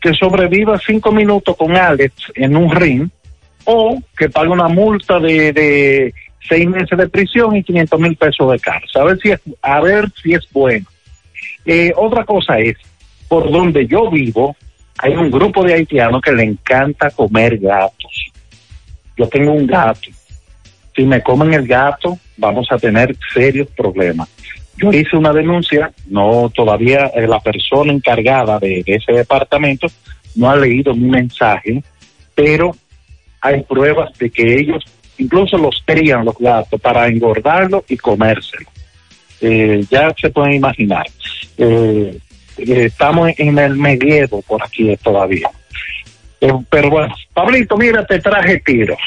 [0.01, 3.09] que sobreviva cinco minutos con Alex en un ring
[3.65, 6.13] o que pague una multa de, de
[6.47, 9.01] seis meses de prisión y 500 mil pesos de cárcel.
[9.01, 10.85] A ver si es, a ver si es bueno.
[11.65, 12.77] Eh, otra cosa es,
[13.27, 14.55] por donde yo vivo,
[14.97, 18.31] hay un grupo de haitianos que le encanta comer gatos.
[19.17, 20.09] Yo tengo un gato.
[20.95, 24.29] Si me comen el gato, vamos a tener serios problemas.
[24.77, 29.87] Yo hice una denuncia, no todavía eh, la persona encargada de, de ese departamento
[30.35, 31.83] no ha leído mi mensaje,
[32.33, 32.75] pero
[33.41, 34.83] hay pruebas de que ellos
[35.21, 38.69] incluso los crían los gatos para engordarlo y comérselo.
[39.39, 41.07] Eh, ya se pueden imaginar.
[41.57, 42.17] Eh,
[42.57, 45.49] eh, estamos en el medievo por aquí todavía.
[46.41, 48.99] Eh, pero bueno, Pablito, mira, te traje tiros.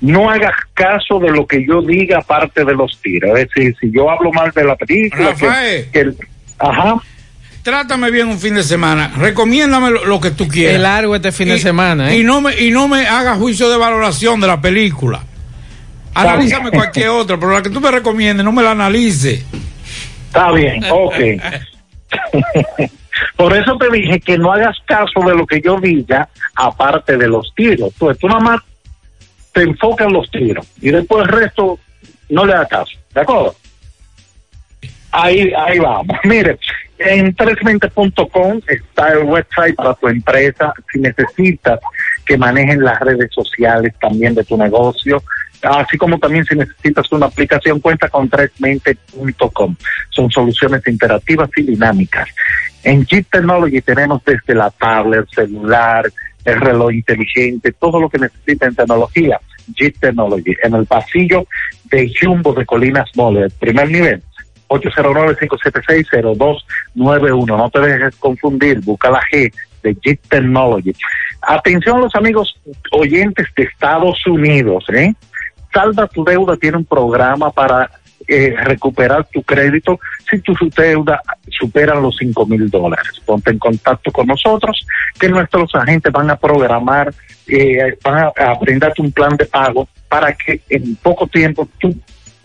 [0.00, 3.38] No hagas caso de lo que yo diga aparte de los tiros.
[3.38, 5.30] Es decir, si yo hablo mal de la película,
[5.92, 6.14] que-
[6.58, 6.96] ajá.
[7.66, 9.10] Trátame bien un fin de semana.
[9.16, 10.76] Recomiéndame lo, lo que tú quieras.
[10.76, 12.20] Es largo este fin de semana, ¿eh?
[12.20, 15.24] Y no me, y no me hagas juicio de valoración de la película.
[16.14, 19.42] Analízame cualquier otra, pero la que tú me recomiendes, no me la analice.
[20.28, 21.14] Está bien, ok.
[23.36, 27.26] Por eso te dije que no hagas caso de lo que yo diga, aparte de
[27.26, 27.92] los tiros.
[27.98, 28.60] Pues tú nada más
[29.50, 31.80] te enfocas en los tiros y después el resto
[32.28, 32.92] no le das caso.
[33.12, 33.56] ¿De acuerdo?
[35.10, 36.16] Ahí, ahí vamos.
[36.22, 36.60] Mire,
[36.98, 40.72] en 320.com está el website para tu empresa.
[40.92, 41.80] Si necesitas
[42.24, 45.22] que manejen las redes sociales también de tu negocio,
[45.62, 49.76] así como también si necesitas una aplicación, cuenta con 320.com.
[50.10, 52.28] Son soluciones interactivas y dinámicas.
[52.82, 56.04] En Jeep Technology tenemos desde la tablet, celular,
[56.44, 59.40] el reloj inteligente, todo lo que necesita en tecnología.
[59.74, 61.46] Jeep Technology, en el pasillo
[61.84, 64.22] de Jumbo de Colinas Mole, primer nivel.
[64.68, 67.46] 809-576-0291.
[67.46, 69.50] No te dejes confundir, busca la G
[69.82, 70.92] de Jeep Technology.
[71.42, 72.58] Atención los amigos
[72.92, 75.14] oyentes de Estados Unidos, ¿eh?
[75.72, 77.90] Salva tu deuda tiene un programa para
[78.28, 83.20] eh, recuperar tu crédito si tu deuda supera los 5 mil dólares.
[83.24, 84.84] Ponte en contacto con nosotros,
[85.18, 87.14] que nuestros agentes van a programar,
[87.46, 91.94] eh, van a, a brindarte un plan de pago para que en poco tiempo tú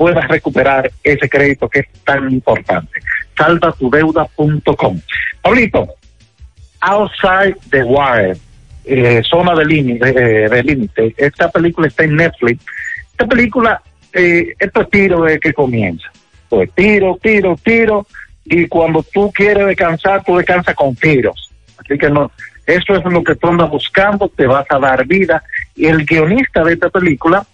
[0.01, 2.99] puedas recuperar ese crédito que es tan importante.
[3.37, 4.99] Salvatudeuda.com.
[5.43, 5.89] Pablito,
[6.79, 8.35] Outside the Wire,
[8.83, 11.13] eh, zona eh, de límite.
[11.15, 12.65] Esta película está en Netflix.
[13.11, 13.79] Esta película,
[14.13, 16.11] eh, esto es tiro de que comienza.
[16.49, 18.07] Pues tiro, tiro, tiro,
[18.45, 21.51] y cuando tú quieres descansar, tú descansas con tiros.
[21.77, 22.31] Así que no,
[22.65, 25.43] eso es lo que tú andas buscando, te vas a dar vida.
[25.75, 27.45] Y el guionista de esta película,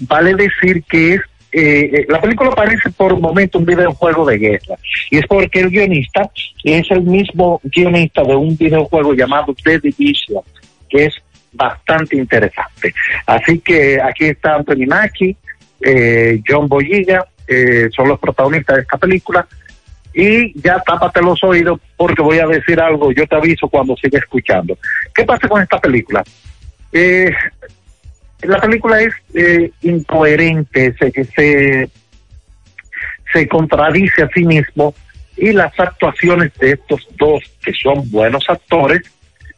[0.00, 1.20] vale decir que es
[1.52, 4.76] eh, eh, la película parece por un momento un videojuego de guerra
[5.10, 6.30] y es porque el guionista
[6.64, 10.42] es el mismo guionista de un videojuego llamado The Division
[10.88, 11.14] que es
[11.52, 12.94] bastante interesante
[13.26, 15.36] así que aquí está Anthony Mackie
[15.82, 19.46] eh, John Boyega eh, son los protagonistas de esta película
[20.14, 24.18] y ya tápate los oídos porque voy a decir algo yo te aviso cuando siga
[24.18, 24.78] escuchando
[25.14, 26.24] ¿qué pasa con esta película?
[26.92, 27.30] Eh,
[28.42, 31.90] la película es eh, incoherente, se, se,
[33.32, 34.94] se contradice a sí mismo
[35.36, 39.02] y las actuaciones de estos dos, que son buenos actores,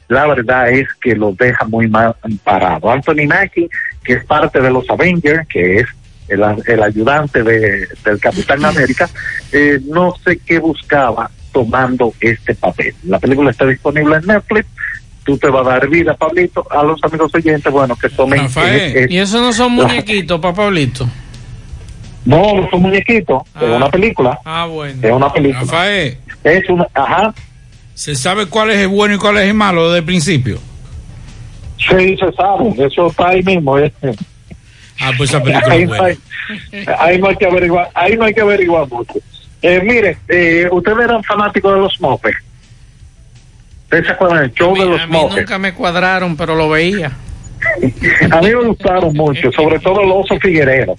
[0.09, 2.90] la verdad es que los deja muy mal parado.
[2.90, 3.69] Anthony Mackie,
[4.05, 5.86] que es parte de los Avengers, que es
[6.28, 9.09] el, el ayudante de, del Capitán América,
[9.52, 12.94] eh, no sé qué buscaba tomando este papel.
[13.05, 14.66] La película está disponible en Netflix
[15.25, 18.41] tú te vas a dar vida, Pablito, a los amigos oyentes, bueno, que tomen...
[18.41, 21.09] Rafael, eh, ¿Y eso no son muñequitos para Pablito?
[22.25, 23.61] No, no son muñequitos, ah.
[23.63, 24.39] es una película.
[24.45, 24.99] Ah, bueno.
[25.03, 25.61] Es una película.
[25.61, 26.19] Rafael.
[26.43, 27.35] Es una, ajá.
[27.95, 30.59] ¿Se sabe cuál es el bueno y cuál es el malo desde el principio?
[31.79, 33.79] Sí, se sabe, eso está ahí mismo.
[33.79, 33.93] ¿eh?
[35.01, 36.05] Ah, pues esa película ahí, es buena.
[36.05, 36.19] Ahí,
[36.99, 39.15] ahí, no hay que averiguar, ahí no hay que averiguar mucho.
[39.63, 42.35] Eh, mire, eh, ustedes eran fanáticos de los mopes.
[43.95, 46.57] ¿Ustedes se acuerdan del show a mí, de los a mí nunca me cuadraron, pero
[46.57, 47.12] lo veía.
[48.31, 50.97] a mí me gustaron mucho, sobre todo el oso Figuerero.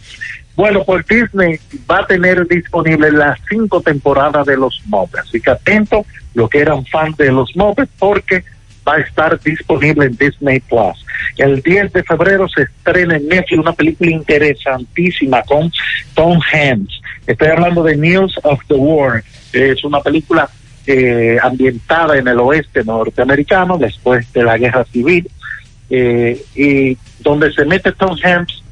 [0.56, 1.60] Bueno, pues Disney
[1.92, 5.28] va a tener disponible las cinco temporadas de los Muppets.
[5.28, 6.06] Así que atento,
[6.36, 8.46] los que eran fans de los Muppets, porque
[8.88, 11.06] va a estar disponible en Disney Plus.
[11.36, 15.70] El 10 de febrero se estrena en Netflix una película interesantísima con
[16.14, 17.02] Tom Hanks.
[17.28, 19.22] Estoy hablando de News of the War.
[19.52, 20.50] Es una película
[20.88, 25.30] eh, ambientada en el oeste norteamericano después de la guerra civil
[25.90, 28.64] eh, y donde se mete Tom Hanks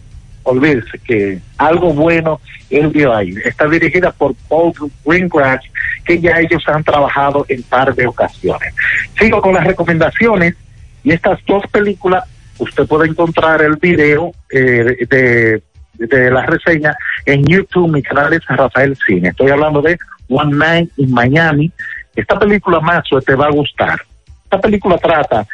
[0.43, 3.33] olvídese que algo bueno él vio ahí.
[3.43, 4.73] Está dirigida por Paul
[5.05, 5.61] Greengrass,
[6.05, 8.73] que ya ellos han trabajado en par de ocasiones.
[9.17, 10.55] Sigo con las recomendaciones
[11.03, 12.23] y estas dos películas,
[12.57, 15.61] usted puede encontrar el video eh, de,
[15.93, 16.95] de la reseña
[17.25, 19.29] en YouTube, mi canal es Rafael Cine.
[19.29, 19.97] Estoy hablando de
[20.29, 21.71] One Night in Miami.
[22.15, 23.99] Esta película más te va a gustar.
[24.43, 25.45] Esta película trata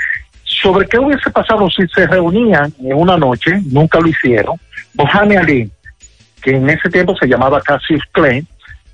[0.44, 4.58] sobre qué hubiese pasado si se reunían en una noche, nunca lo hicieron,
[4.96, 5.72] Mohamed Ali,
[6.42, 8.46] que en ese tiempo se llamaba Cassius Clay,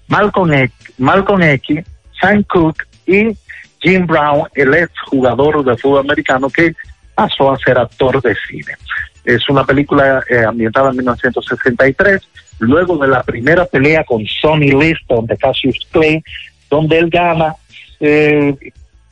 [0.08, 1.84] Malcolm X, Malcolm X,
[2.20, 3.36] Sam Cooke y
[3.82, 6.74] Jim Brown, el ex jugador de fútbol americano que
[7.14, 8.74] pasó a ser actor de cine.
[9.24, 12.22] Es una película eh, ambientada en 1963,
[12.60, 16.24] luego de la primera pelea con Sonny Liston de Cassius Clay,
[16.70, 17.56] donde él gana
[18.00, 18.56] eh,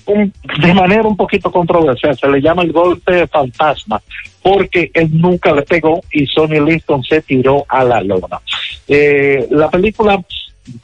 [0.06, 4.02] de manera un poquito controversial, se le llama el golpe fantasma,
[4.42, 8.42] porque él nunca le pegó y Sonny Liston se tiró a la lona.
[8.88, 10.22] Eh, la película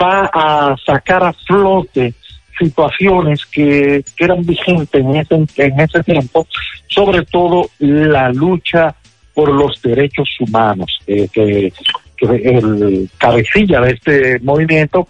[0.01, 2.13] va a sacar a flote
[2.57, 6.47] situaciones que, que eran vigentes en ese, en ese tiempo,
[6.87, 8.95] sobre todo la lucha
[9.33, 11.71] por los derechos humanos, eh, que
[12.21, 15.07] el cabecilla de este movimiento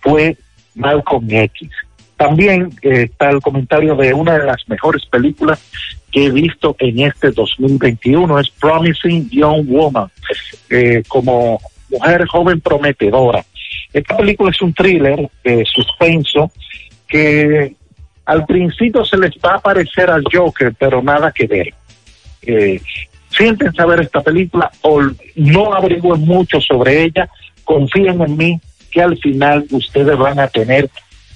[0.00, 0.36] fue
[0.74, 1.70] Malcolm X.
[2.16, 5.60] También eh, está el comentario de una de las mejores películas
[6.10, 10.08] que he visto en este 2021, es Promising Young Woman,
[10.70, 11.58] eh, como
[11.90, 13.44] mujer joven prometedora.
[13.92, 16.50] Esta película es un thriller de suspenso
[17.08, 17.74] que
[18.24, 21.74] al principio se les va a parecer al Joker, pero nada que ver.
[22.42, 22.80] Eh,
[23.30, 25.00] sienten saber esta película o
[25.36, 27.28] no averigüen mucho sobre ella,
[27.64, 28.60] confíen en mí
[28.92, 30.88] que al final ustedes van a tener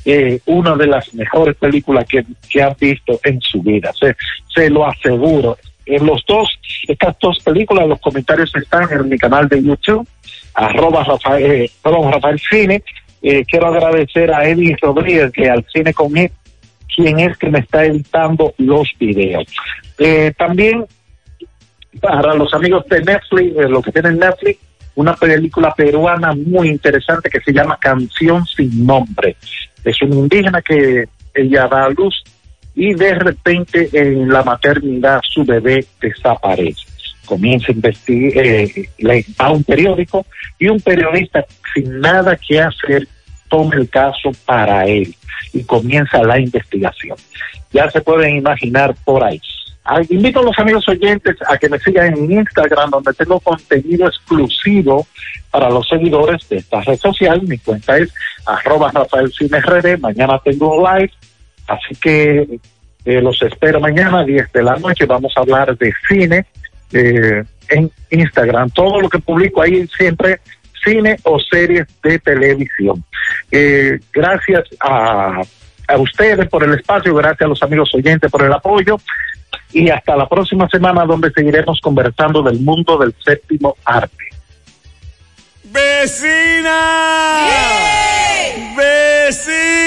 [0.05, 3.93] eh, una de las mejores películas que, que han visto en su vida.
[3.99, 4.15] Se,
[4.55, 5.59] se lo aseguro.
[5.85, 6.49] En los dos,
[6.87, 10.07] estas dos películas, los comentarios están en mi canal de YouTube,
[10.55, 12.83] arroba Rafael, eh, perdón, Rafael Cine.
[13.23, 16.31] Eh, quiero agradecer a Eddie Rodríguez, que al cine con él,
[16.95, 19.45] quien es que me está editando los videos.
[19.99, 20.85] Eh, también
[22.01, 24.61] para los amigos de Netflix, los que tienen Netflix,
[24.97, 29.37] una película peruana muy interesante que se llama Canción sin nombre.
[29.85, 31.05] Es un indígena que
[31.35, 32.25] ella da a luz
[32.75, 36.83] y de repente en la maternidad su bebé desaparece.
[37.25, 40.27] Comienza a investigar, eh, le va a un periódico
[40.59, 41.45] y un periodista
[41.75, 43.07] sin nada que hacer
[43.49, 45.15] toma el caso para él
[45.53, 47.17] y comienza la investigación.
[47.73, 49.41] Ya se pueden imaginar por ahí.
[49.89, 54.09] Ah, invito a los amigos oyentes a que me sigan en Instagram, donde tengo contenido
[54.09, 55.07] exclusivo
[55.53, 57.41] para los seguidores de esta red social.
[57.43, 58.13] Mi cuenta es
[58.47, 60.01] arroba Rafael Cine RD.
[60.01, 61.13] Mañana tengo un live,
[61.69, 62.59] así que
[63.05, 65.07] eh, los espero mañana a 10 de la noche.
[65.07, 66.47] Vamos a hablar de cine
[66.93, 68.71] eh, en Instagram.
[68.71, 70.41] Todo lo que publico ahí siempre
[70.83, 73.05] cine o series de televisión.
[73.53, 75.43] Eh, gracias a,
[75.87, 78.99] a ustedes por el espacio, gracias a los amigos oyentes por el apoyo
[79.73, 84.25] y hasta la próxima semana donde seguiremos conversando del mundo del séptimo arte.
[85.65, 86.71] ¡Vecina!
[88.77, 89.87] ¡Vecina!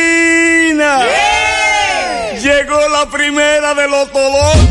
[2.42, 4.70] Llegó la primera de los Tolón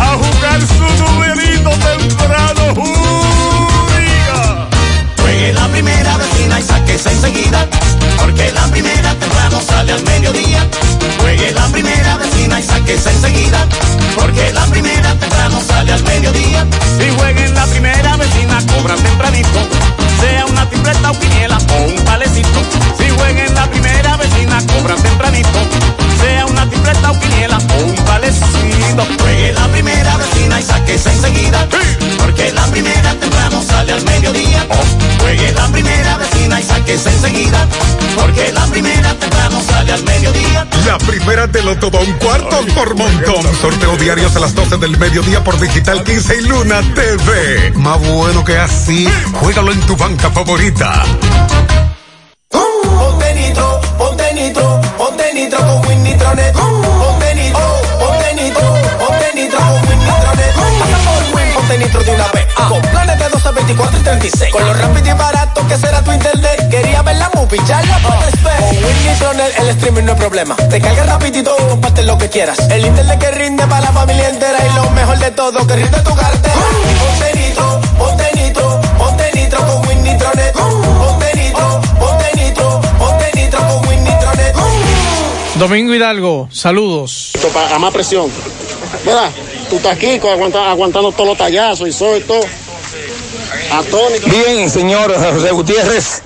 [0.00, 2.74] a jugar su numerito temprano.
[2.74, 4.68] ¡Júriga!
[5.20, 7.66] Juegue la primera vecina y sáquese enseguida,
[8.18, 10.66] porque la primera temprano sale al mediodía.
[11.20, 13.66] Juegue la primera vecina y sáquese enseguida,
[14.16, 16.66] porque la primera temprano sale al mediodía.
[16.98, 19.60] Si jueguen la primera vecina, cobran tempranito.
[20.20, 22.60] Sea una tripleta o quiniela o un palecito.
[22.98, 25.58] Si jueguen la primera vecina, cobran tempranito.
[26.20, 29.06] Sea una tripleta o quiniela o un palecito.
[29.20, 31.66] Juegue la primera vecina y sáquese enseguida,
[32.18, 34.66] porque la primera temprano sale al mediodía.
[35.20, 37.66] Juegue la primera vecina y sáquese enseguida,
[38.16, 40.66] porque la primera temprano sale al mediodía.
[40.86, 43.42] La primera te lo todo un cuarto por montón.
[43.60, 47.72] Sorteo diarios a las 12 del mediodía por Digital 15 y Luna TV.
[47.76, 51.04] Más bueno que así, juégalo en tu banca favorita.
[52.50, 56.54] Ponte nitro, ponte nitro, ponte nitro con Win Nitronet.
[56.54, 60.54] Ponte nitro, ponte nitro, ponte nitro con Win Nitronet.
[60.78, 62.43] Pasa por Win, ponte nitro de una vez.
[62.68, 64.52] Con planes de 12, 24 y 36.
[64.52, 66.68] Con lo rápido y barato que será tu internet.
[66.70, 68.58] Quería ver la movie, ya la puedes ver.
[68.58, 70.56] Con Win Nitronet el streaming no es problema.
[70.56, 72.58] Te carga rapidito y comparte lo que quieras.
[72.70, 74.58] El internet que rinde para la familia entera.
[74.64, 76.54] Y lo mejor de todo, que rinde tu cartera.
[76.54, 80.52] Ponte nitro, ponte nitro, ponte nitro con Win Nitronet.
[80.52, 80.73] Ponte
[85.58, 87.30] Domingo Hidalgo, saludos.
[87.74, 88.28] a más presión.
[89.04, 89.30] Mira,
[89.70, 92.40] tú estás aquí aguanta- aguantando todos los tallazos y y todo.
[93.70, 94.28] Atónico.
[94.30, 96.22] Bien, señor José Gutiérrez.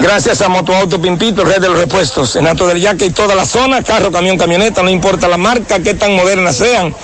[0.00, 2.34] Gracias a Motoauto Pimpito, red de los repuestos.
[2.36, 5.78] En Alto del Yaque y toda la zona, carro, camión, camioneta, no importa la marca,
[5.80, 6.94] qué tan modernas sean.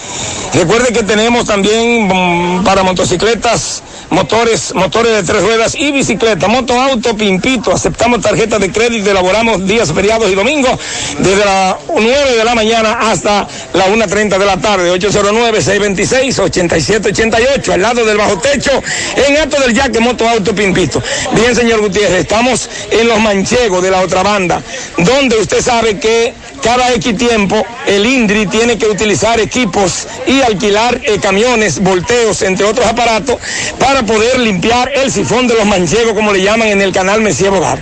[0.55, 6.49] Recuerde que tenemos también mm, para motocicletas, motores, motores de tres ruedas y bicicleta.
[6.49, 10.79] Motoauto Pimpito, aceptamos tarjetas de crédito, elaboramos días feriados y domingos
[11.19, 14.93] desde las 9 de la mañana hasta la 1.30 de la tarde.
[14.99, 18.73] 809-626-8788, al lado del bajo techo,
[19.17, 21.01] en Alto del Yaque, Motoauto Pimpito.
[21.35, 24.63] Bien, señor Gutiérrez, estamos en los manchegos de la otra banda,
[24.99, 31.01] donde usted sabe que cada X tiempo el INDRI tiene que utilizar equipos y alquilar
[31.05, 33.39] eh, camiones, volteos, entre otros aparatos,
[33.79, 37.51] para poder limpiar el sifón de los manchegos, como le llaman en el canal Mesía
[37.51, 37.79] Bogar.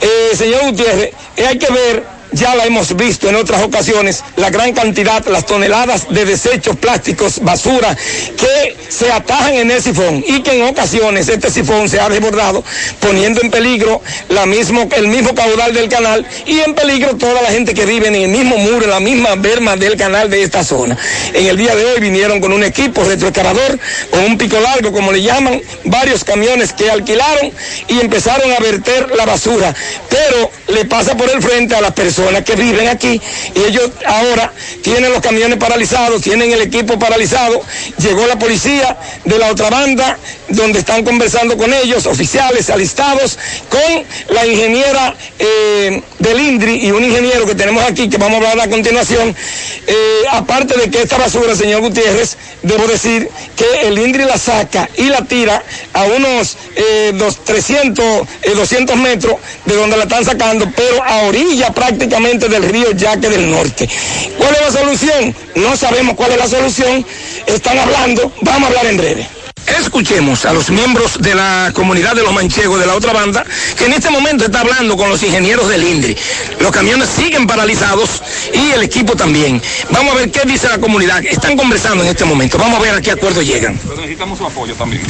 [0.00, 4.50] Eh, señor Gutiérrez, eh, hay que ver ya la hemos visto en otras ocasiones, la
[4.50, 7.96] gran cantidad, las toneladas de desechos plásticos, basura,
[8.36, 12.64] que se atajan en el sifón y que en ocasiones este sifón se ha desbordado,
[13.00, 17.50] poniendo en peligro la mismo, el mismo caudal del canal y en peligro toda la
[17.50, 20.64] gente que vive en el mismo muro, en la misma berma del canal de esta
[20.64, 20.96] zona.
[21.32, 23.78] En el día de hoy vinieron con un equipo retroexcavador
[24.12, 27.52] o un pico largo, como le llaman, varios camiones que alquilaron
[27.88, 29.74] y empezaron a verter la basura,
[30.08, 33.20] pero le pasa por el frente a las personas que viven aquí
[33.54, 34.52] y ellos ahora
[34.82, 37.60] tienen los camiones paralizados, tienen el equipo paralizado.
[37.98, 40.18] Llegó la policía de la otra banda
[40.48, 43.38] donde están conversando con ellos, oficiales alistados,
[43.68, 48.50] con la ingeniera eh, del INDRI y un ingeniero que tenemos aquí que vamos a
[48.50, 49.34] hablar a continuación.
[49.86, 54.88] Eh, aparte de que esta basura, señor Gutiérrez, debo decir que el INDRI la saca
[54.96, 60.70] y la tira a unos eh, dos, 300, 200 metros de donde la están sacando,
[60.74, 63.88] pero a orilla prácticamente del río Yaque del Norte.
[64.38, 65.34] ¿Cuál es la solución?
[65.56, 67.04] No sabemos cuál es la solución.
[67.44, 69.28] Están hablando, vamos a hablar en breve.
[69.80, 73.44] Escuchemos a los miembros de la comunidad de los manchegos de la otra banda,
[73.76, 76.16] que en este momento está hablando con los ingenieros del INDRI.
[76.60, 78.22] Los camiones siguen paralizados
[78.52, 79.60] y el equipo también.
[79.90, 81.20] Vamos a ver qué dice la comunidad.
[81.24, 82.58] Están conversando en este momento.
[82.58, 83.76] Vamos a ver a qué acuerdo llegan.
[83.96, 85.02] Necesitamos su apoyo también.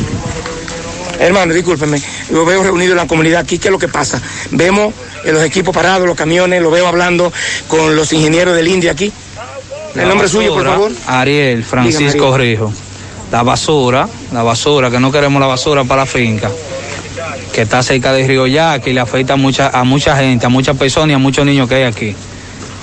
[1.18, 2.00] Hermano, discúlpeme,
[2.30, 4.20] lo veo reunido en la comunidad aquí, ¿qué es lo que pasa?
[4.50, 4.92] Vemos
[5.24, 7.32] los equipos parados, los camiones, lo veo hablando
[7.68, 9.12] con los ingenieros del India aquí.
[9.94, 10.92] El nombre suyo, por favor.
[11.06, 12.72] Ariel Francisco Rijo.
[13.30, 16.50] La basura, la basura, que no queremos la basura para la finca,
[17.52, 20.48] que está cerca de Río Yaque y le afecta a mucha, a mucha gente, a
[20.48, 22.14] muchas personas y a muchos niños que hay aquí.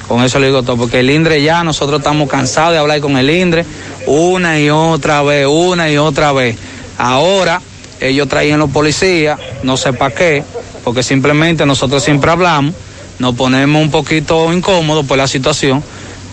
[0.07, 3.17] Con eso le digo todo, porque el INDRE ya, nosotros estamos cansados de hablar con
[3.17, 3.65] el INDRE
[4.07, 6.57] una y otra vez, una y otra vez.
[6.97, 7.61] Ahora
[8.01, 10.43] ellos traían los policías, no sé para qué,
[10.83, 12.73] porque simplemente nosotros siempre hablamos,
[13.19, 15.83] nos ponemos un poquito incómodos por la situación,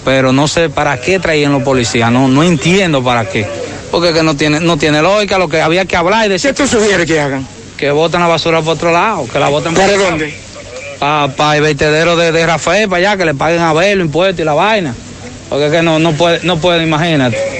[0.04, 3.46] pero no sé para qué traían los policías, no, no entiendo para qué,
[3.90, 6.54] porque que no tiene, no tiene lógica, lo que había que hablar y decir.
[6.54, 7.46] ¿Qué tú sugieres que hagan?
[7.76, 10.34] Que voten la basura por otro lado, que la voten ¿Para dónde?
[10.98, 14.40] Para el vertedero de, de Rafael, para allá, que le paguen a ver los impuestos
[14.40, 14.94] y la vaina.
[15.48, 17.57] Porque que no, no puede, no puede, imagínate.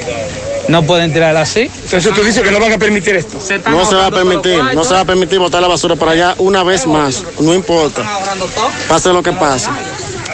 [0.69, 1.71] No pueden tirar así.
[1.85, 3.39] Entonces tú dices que no van a permitir esto.
[3.71, 6.35] No se va a permitir, no se va a permitir botar la basura para allá
[6.39, 7.25] una vez más.
[7.41, 8.03] No importa.
[8.89, 9.71] Pase lo que pase.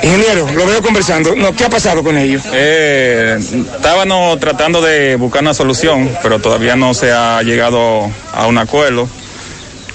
[0.03, 1.35] Ingeniero, lo veo conversando.
[1.35, 2.43] No, ¿Qué ha pasado con ellos?
[2.53, 8.59] Eh, estábamos tratando de buscar una solución, pero todavía no se ha llegado a un
[8.59, 9.09] acuerdo.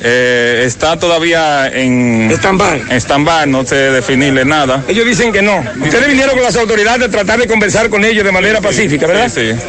[0.01, 2.83] Eh, está todavía en stand-by.
[2.89, 4.83] En stand-by, no sé definirle nada.
[4.87, 5.63] Ellos dicen que no.
[5.83, 9.29] Ustedes vinieron con las autoridades a tratar de conversar con ellos de manera pacífica, ¿verdad?
[9.29, 9.59] Sí, sí.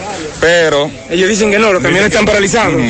[0.40, 0.90] Pero.
[1.10, 2.80] Ellos dicen que no, los camiones están paralizados.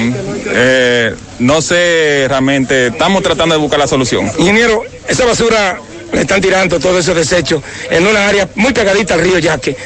[0.47, 4.31] Eh, no sé realmente, estamos tratando de buscar la solución.
[4.39, 5.81] Ingeniero, esa basura
[6.13, 9.77] le están tirando todos esos desechos en una área muy pegadita al río Yaque.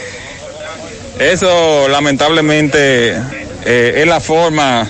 [1.19, 3.15] Eso lamentablemente
[3.65, 4.89] eh, es la forma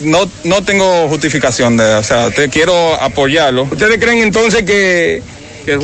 [0.00, 3.62] no, no tengo justificación de, o sea, te quiero apoyarlo.
[3.64, 5.22] ¿Ustedes creen entonces que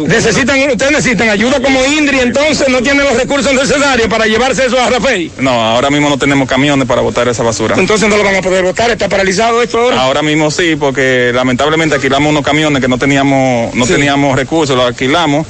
[0.07, 4.81] necesitan, ustedes necesitan ayuda como Indri, entonces no tienen los recursos necesarios para llevarse eso
[4.81, 5.31] a Rafael?
[5.39, 7.77] No, ahora mismo no tenemos camiones para botar esa basura.
[7.79, 10.01] Entonces no lo van a poder votar, está paralizado esto ahora.
[10.03, 13.93] Ahora mismo sí, porque lamentablemente alquilamos unos camiones que no teníamos, no Sí.
[13.95, 15.47] teníamos recursos, los alquilamos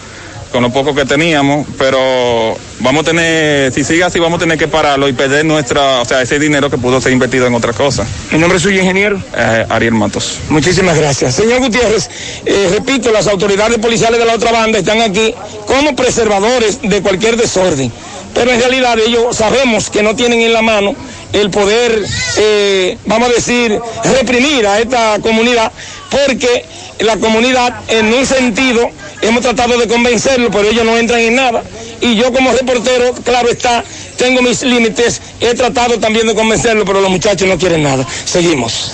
[0.50, 4.58] con lo poco que teníamos, pero vamos a tener, si sigue así, vamos a tener
[4.58, 7.72] que pararlo y perder nuestra, o sea, ese dinero que pudo ser invertido en otra
[7.72, 8.06] cosa.
[8.32, 9.20] ¿El nombre suyo, ingeniero?
[9.36, 10.38] Eh, Ariel Matos.
[10.48, 11.34] Muchísimas gracias.
[11.34, 12.08] Señor Gutiérrez,
[12.44, 15.34] eh, repito, las autoridades policiales de la otra banda están aquí
[15.66, 17.92] como preservadores de cualquier desorden.
[18.34, 20.94] Pero en realidad ellos sabemos que no tienen en la mano
[21.32, 22.04] el poder,
[22.38, 23.78] eh, vamos a decir,
[24.18, 25.72] reprimir a esta comunidad,
[26.10, 26.64] porque
[27.00, 28.90] la comunidad en un sentido
[29.22, 31.62] hemos tratado de convencerlo, pero ellos no entran en nada.
[32.00, 33.84] Y yo como reportero, claro está,
[34.16, 38.06] tengo mis límites, he tratado también de convencerlo, pero los muchachos no quieren nada.
[38.24, 38.92] Seguimos.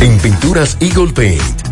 [0.00, 1.71] En Pinturas Eagle Paint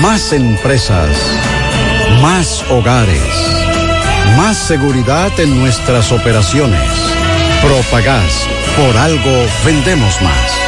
[0.00, 1.08] Más empresas.
[2.20, 3.22] Más hogares.
[4.36, 6.80] Más seguridad en nuestras operaciones.
[7.62, 8.46] Propagás.
[8.76, 10.62] Por algo vendemos más.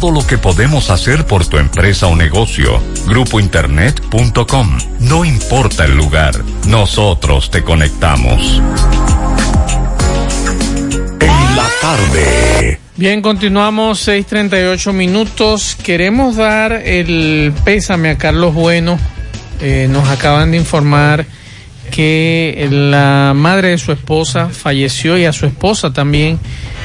[0.00, 2.80] lo que podemos hacer por tu empresa o negocio.
[3.06, 4.78] Grupointernet.com.
[5.00, 6.34] No importa el lugar,
[6.68, 8.62] nosotros te conectamos.
[11.20, 12.78] En la tarde.
[12.96, 15.76] Bien, continuamos 6:38 minutos.
[15.82, 18.98] Queremos dar el pésame a Carlos Bueno.
[19.60, 21.26] Eh, nos acaban de informar
[21.90, 26.38] que la madre de su esposa falleció y a su esposa también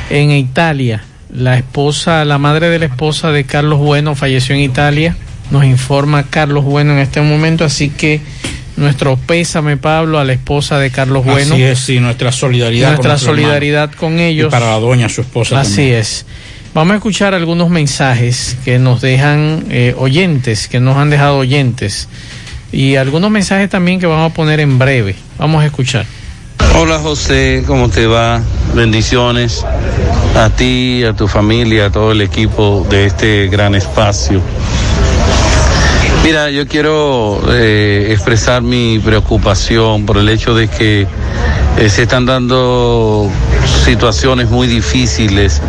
[0.09, 1.03] en Italia.
[1.33, 5.15] La esposa, la madre de la esposa de Carlos Bueno falleció en Italia.
[5.49, 8.21] Nos informa Carlos Bueno en este momento, así que
[8.75, 11.55] nuestro pésame, Pablo, a la esposa de Carlos Bueno.
[11.55, 14.49] Así es, sí, nuestra solidaridad Nuestra con solidaridad con ellos.
[14.49, 15.59] Y para la doña, su esposa.
[15.59, 15.95] Así también.
[15.95, 16.25] es.
[16.75, 22.09] Vamos a escuchar algunos mensajes que nos dejan eh, oyentes, que nos han dejado oyentes.
[22.71, 25.15] Y algunos mensajes también que vamos a poner en breve.
[25.37, 26.05] Vamos a escuchar.
[26.75, 28.41] Hola José, ¿cómo te va?
[28.73, 29.63] Bendiciones
[30.35, 34.41] a ti, a tu familia, a todo el equipo de este gran espacio.
[36.23, 41.05] Mira, yo quiero eh, expresar mi preocupación por el hecho de que
[41.77, 43.29] eh, se están dando
[43.85, 45.61] situaciones muy difíciles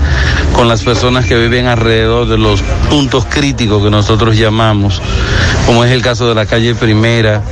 [0.54, 5.02] con las personas que viven alrededor de los puntos críticos que nosotros llamamos,
[5.66, 7.42] como es el caso de la calle Primera,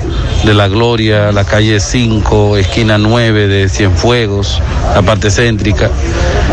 [0.44, 4.60] de La Gloria, la calle 5, esquina 9 de Cienfuegos,
[4.94, 5.90] la parte céntrica.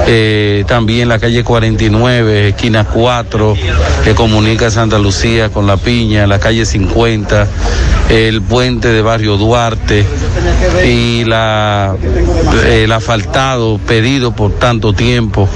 [0.08, 3.56] Eh, también la calle 49, esquina 4,
[4.04, 7.48] que comunica Santa Lucía con La Piña, la calle 50,
[8.10, 10.06] el puente de Barrio Duarte
[10.86, 11.96] y la,
[12.68, 15.50] el asfaltado pedido por tanto tiempo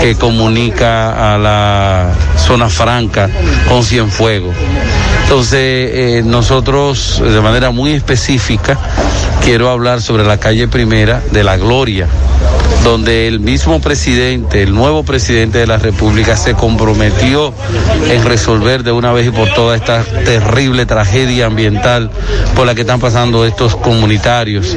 [0.00, 3.28] que comunica a la zona franca
[3.68, 4.54] con Cienfuegos.
[5.26, 8.78] Entonces, eh, nosotros de manera muy específica
[9.44, 12.06] quiero hablar sobre la calle primera de la Gloria,
[12.86, 17.52] donde el mismo presidente, el nuevo presidente de la República, se comprometió
[18.08, 22.12] en resolver de una vez y por todas esta terrible tragedia ambiental
[22.54, 24.76] por la que están pasando estos comunitarios.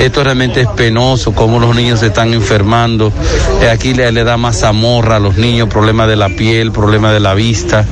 [0.00, 3.12] Esto realmente es penoso, cómo los niños se están enfermando.
[3.62, 7.34] Eh, aquí le, da mazamorra a los niños, problemas de la piel, problemas de la
[7.34, 7.84] vista,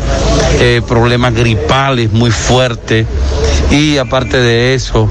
[0.58, 3.06] eh, problemas gripales muy fuertes.
[3.70, 5.08] Y aparte de eso,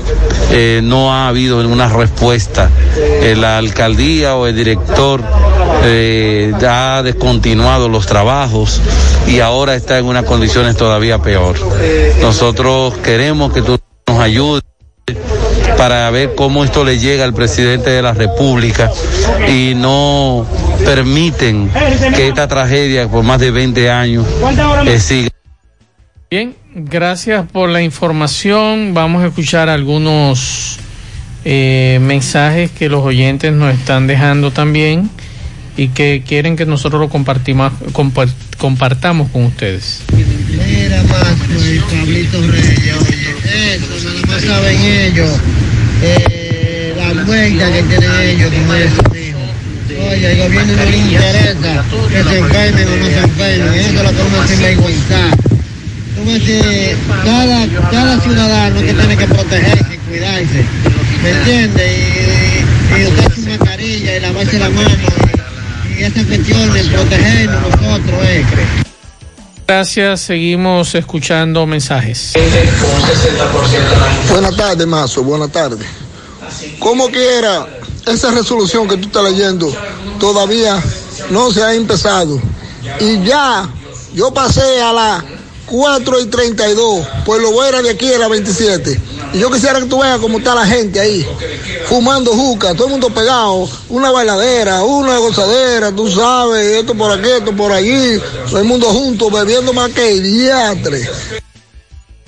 [0.53, 2.69] eh, no ha habido una respuesta.
[3.21, 5.21] Eh, la alcaldía o el director
[5.83, 8.81] eh, ha descontinuado los trabajos
[9.27, 11.55] y ahora está en unas condiciones todavía peor.
[12.21, 14.63] Nosotros queremos que tú nos ayudes
[15.77, 18.91] para ver cómo esto le llega al presidente de la República
[19.47, 20.45] y no
[20.85, 21.71] permiten
[22.15, 24.25] que esta tragedia por más de 20 años
[24.85, 25.29] eh, siga.
[26.29, 28.93] Bien, gracias por la información.
[28.93, 30.79] Vamos a escuchar algunos
[31.45, 35.09] eh, mensajes que los oyentes nos están dejando también
[35.77, 40.01] y que quieren que nosotros lo compartimos, compar- compartamos con ustedes.
[40.13, 45.29] Mira, Marco y Pablito Reyes, oye, eso nada más saben ellos,
[46.03, 49.39] eh, la vuelta que tienen ellos con eso, mijo.
[50.11, 53.93] Oye, el gobierno no le interesa que se enfermen o no se enfermen, eso es
[54.03, 55.31] lo que uno se vergüenza.
[57.25, 60.65] Cada, cada ciudadano que tiene que protegerse y cuidarse,
[61.23, 62.65] ¿me entiende?
[62.95, 68.19] Y, y usar su mascarilla y lavarse la mano y, y esas cuestiones, protegernos nosotros,
[68.23, 68.45] eh.
[69.67, 72.33] Gracias, seguimos escuchando mensajes.
[74.29, 75.87] Buenas tardes, Mazo, buenas tardes.
[76.77, 77.67] Como quiera,
[78.05, 79.73] esa resolución que tú estás leyendo
[80.19, 80.81] todavía
[81.29, 82.41] no se ha empezado.
[82.99, 83.69] Y ya,
[84.13, 85.23] yo pasé a las
[85.67, 88.99] 4 y 32, pues lo voy a ir de aquí a las 27.
[89.33, 91.25] Yo quisiera que tú veas cómo está la gente ahí,
[91.85, 97.29] fumando juca, todo el mundo pegado, una bailadera, una gozadera, tú sabes, esto por aquí,
[97.29, 101.09] esto por allí, todo el mundo junto, bebiendo más que diatre.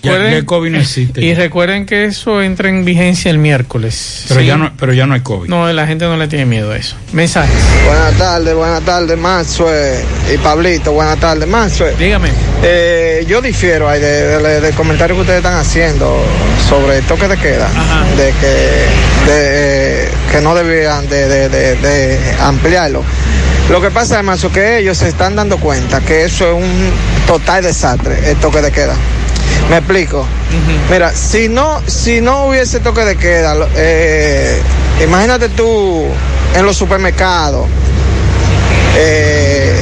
[0.03, 1.21] Recuerden- COVID no existe.
[1.21, 4.25] Y recuerden que eso entra en vigencia el miércoles.
[4.27, 4.45] Pero, Sí.
[4.45, 5.49] ya no, pero ya no hay COVID.
[5.49, 6.95] No, la gente no le tiene miedo a eso.
[7.13, 7.55] Mensajes.
[7.85, 9.65] Buenas tardes, buenas tardes, Maxue
[10.33, 11.93] y Pablito, buenas tardes, Maxue.
[11.97, 12.29] Dígame.
[12.63, 16.21] Eh, yo difiero ahí de- de- del comentario que ustedes están haciendo
[16.69, 17.69] sobre el toque de queda,
[18.17, 23.03] de que, de, que no debían de, de- de- de ampliarlo.
[23.69, 26.91] Lo que pasa es, Maxue, que ellos se están dando cuenta que eso es un
[27.25, 28.95] total desastre, el toque de queda.
[29.69, 30.25] Me explico.
[30.89, 34.61] Mira, si no, si no hubiese toque de queda, eh,
[35.03, 36.05] imagínate tú
[36.55, 37.67] en los supermercados,
[38.95, 39.81] eh,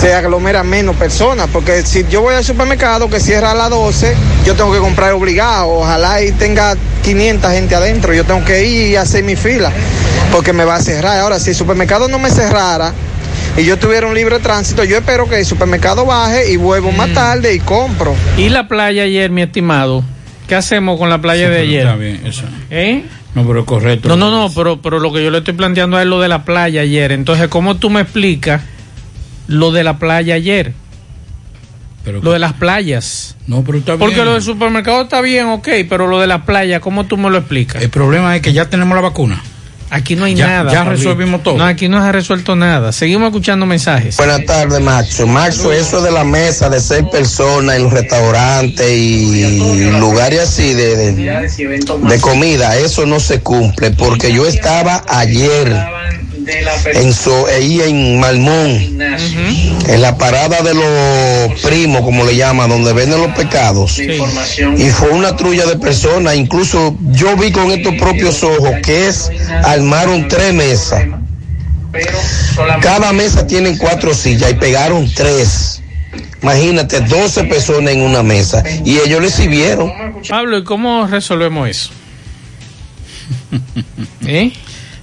[0.00, 4.14] se aglomeran menos personas, porque si yo voy al supermercado que cierra a las 12,
[4.44, 8.88] yo tengo que comprar obligado, ojalá y tenga 500 gente adentro, yo tengo que ir
[8.88, 9.72] y hacer mi fila,
[10.30, 11.18] porque me va a cerrar.
[11.18, 12.92] Ahora, si el supermercado no me cerrara,
[13.58, 17.12] y yo tuviera un libre tránsito, yo espero que el supermercado baje y vuelvo más
[17.12, 18.14] tarde y compro.
[18.36, 20.04] ¿Y la playa ayer, mi estimado?
[20.46, 21.80] ¿Qué hacemos con la playa Sí, de pero ayer?
[21.80, 22.42] Está bien, eso.
[22.70, 23.04] ¿Eh?
[23.34, 24.08] No, pero correcto.
[24.08, 26.44] No, no, no, pero, pero lo que yo le estoy planteando es lo de la
[26.44, 27.12] playa ayer.
[27.12, 28.62] Entonces, ¿cómo tú me explicas
[29.46, 30.72] lo de la playa ayer?
[32.22, 33.36] lo de las playas.
[33.46, 34.24] No, pero está Porque bien.
[34.26, 37.36] lo del supermercado está bien, ok, pero lo de la playa, ¿cómo tú me lo
[37.36, 37.82] explicas?
[37.82, 39.42] El problema es que ya tenemos la vacuna.
[39.90, 40.70] Aquí no hay Ya- nada.
[40.72, 40.96] ya Pablito.
[41.08, 41.56] resolvimos todo.
[41.56, 42.92] No, aquí no se ha resuelto nada.
[42.92, 44.16] Seguimos escuchando mensajes.
[44.18, 45.26] Buenas tardes, Macho.
[45.26, 50.96] Macho, eso de la mesa de seis personas en los restaurantes y lugares así de,
[51.12, 55.74] de, de comida, eso no se cumple, porque yo estaba ayer
[56.94, 59.00] en so, ahí en Malmón,
[59.88, 63.98] en la parada de los primos, como le llaman, donde venden los pecados.
[63.98, 69.30] Y fue una trulla de personas, incluso yo vi con estos propios ojos que es,
[69.64, 71.04] armaron tres mesas.
[72.80, 75.82] Cada mesa tienen cuatro sillas y pegaron tres.
[76.42, 79.92] Imagínate, 12 personas en una mesa y ellos le sirvieron.
[80.28, 81.90] Pablo, ¿y cómo resolvemos eso?
[84.26, 84.52] ¿Eh?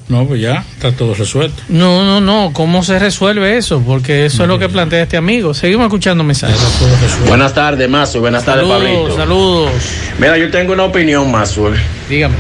[0.08, 1.64] No, pues ya está todo resuelto.
[1.68, 2.52] No, no, no.
[2.54, 3.82] ¿Cómo se resuelve eso?
[3.82, 5.54] Porque eso es lo que plantea este amigo.
[5.56, 6.58] Seguimos escuchando mensajes.
[7.28, 8.20] Buenas tardes, Mazo.
[8.20, 9.16] Buenas tardes, Pablito.
[9.16, 9.72] saludos.
[10.20, 11.72] Mira, yo tengo una opinión, Mazo.
[12.08, 12.36] Dígame.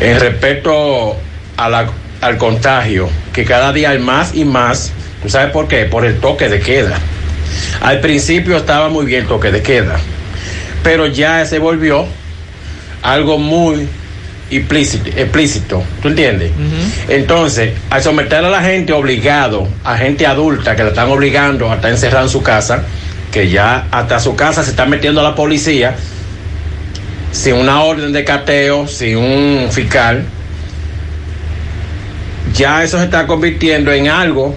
[0.00, 1.16] En respecto
[1.56, 1.90] a la-
[2.20, 4.92] al contagio, que cada día hay más y más.
[5.22, 5.86] ¿Tú sabes por qué?
[5.86, 6.98] Por el toque de queda.
[7.80, 9.96] Al principio estaba muy bien el toque de queda,
[10.84, 12.06] pero ya se volvió
[13.02, 13.88] algo muy
[14.50, 16.52] implícito, explícito, ¿tú entiendes?
[17.08, 21.76] Entonces, al someter a la gente obligado, a gente adulta que la están obligando a
[21.76, 22.84] estar encerrada en su casa,
[23.32, 25.96] que ya hasta su casa se está metiendo la policía,
[27.32, 30.24] sin una orden de cateo, sin un fiscal,
[32.54, 34.56] ya eso se está convirtiendo en algo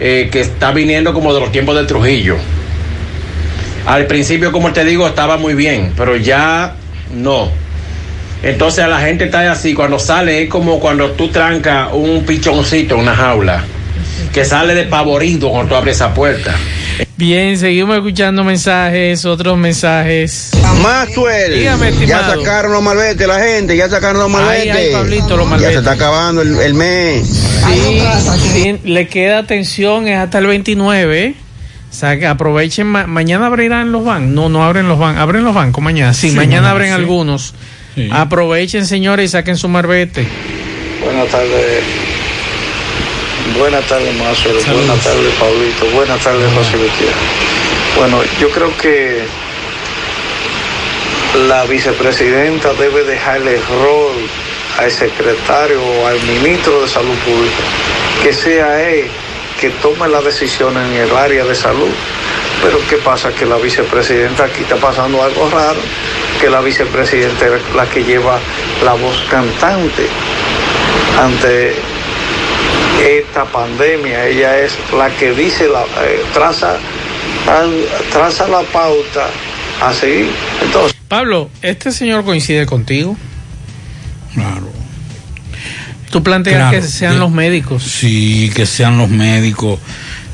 [0.00, 2.36] eh, que está viniendo como de los tiempos de Trujillo.
[3.86, 6.74] Al principio, como te digo, estaba muy bien, pero ya
[7.12, 7.63] no.
[8.42, 12.94] Entonces a la gente está así, cuando sale es como cuando tú trancas un pichoncito
[12.94, 13.64] en una jaula,
[14.32, 16.54] que sale despavorido cuando tú abres esa puerta.
[17.16, 20.50] Bien, seguimos escuchando mensajes, otros mensajes.
[20.82, 24.32] Maxwell, Dígame, ya sacaron los malvetes la gente, ya sacaron los Ay,
[24.68, 24.74] malvetes.
[24.76, 27.26] ay, Pablito, los Ya se está acabando el, el mes.
[27.26, 28.02] Sí,
[28.52, 31.24] sí, le queda atención, es hasta el 29.
[31.24, 31.34] ¿eh?
[31.90, 34.30] O sea, que aprovechen, ma- mañana abrirán los bancos.
[34.32, 36.12] No, no abren los bancos, abren los bancos mañana.
[36.12, 36.92] Sí, Sí, mañana mañana, abren
[37.94, 38.08] sí.
[38.12, 40.26] Aprovechen, señores, y saquen su marbete.
[41.02, 41.82] Buenas tardes.
[43.58, 44.56] Buenas tardes, Mazuel.
[44.56, 45.86] Buenas tardes, Pablito.
[45.94, 47.16] Buenas tardes, José Gutiérrez.
[47.96, 49.22] Bueno, yo creo que
[51.48, 54.28] la vicepresidenta debe dejarle rol
[54.78, 57.62] al secretario o al ministro de Salud Pública,
[58.22, 59.06] que sea él
[59.60, 61.90] que tome las decisiones en el área de salud.
[62.62, 63.32] Pero ¿qué pasa?
[63.32, 65.80] Que la vicepresidenta aquí está pasando algo raro,
[66.44, 68.38] que la vicepresidenta es la que lleva
[68.84, 70.02] la voz cantante
[71.18, 71.72] ante
[73.02, 74.26] esta pandemia.
[74.26, 76.76] Ella es la que dice, la, eh, traza,
[77.48, 79.26] al- traza la pauta
[79.80, 80.28] a seguir.
[80.62, 83.16] Entonces, Pablo, ¿este señor coincide contigo?
[84.34, 84.70] Claro.
[86.10, 87.82] Tú planteas Claro, que sean de- los médicos.
[87.84, 89.78] Sí, que sean los médicos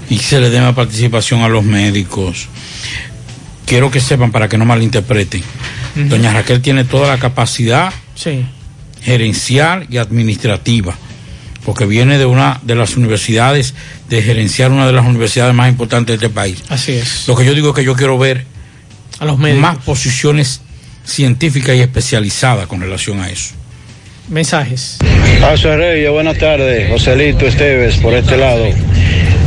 [0.08, 2.48] y que se le dé más participación a los médicos.
[3.64, 5.44] Quiero que sepan para que no malinterpreten.
[5.94, 8.44] Doña Raquel tiene toda la capacidad Sí.
[9.02, 10.96] gerencial y administrativa,
[11.64, 13.74] porque viene de una de las universidades,
[14.08, 16.62] de gerenciar una de las universidades más importantes de este país.
[16.68, 17.26] Así es.
[17.28, 18.44] Lo que yo digo es que yo quiero ver
[19.18, 19.60] a los médicos.
[19.62, 20.60] más posiciones
[21.04, 23.54] científicas y especializadas con relación a eso.
[24.28, 24.98] Mensajes.
[25.40, 26.88] Maxwell Reyes, buenas tardes.
[26.90, 28.64] Joselito Esteves, por este lado.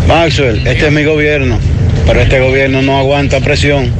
[0.07, 1.57] Maxwell, este es mi gobierno,
[2.05, 3.91] pero este gobierno no aguanta presión.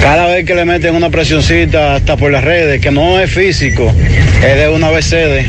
[0.00, 3.92] Cada vez que le meten una presioncita hasta por las redes, que no es físico,
[4.44, 5.46] es de una vez sede.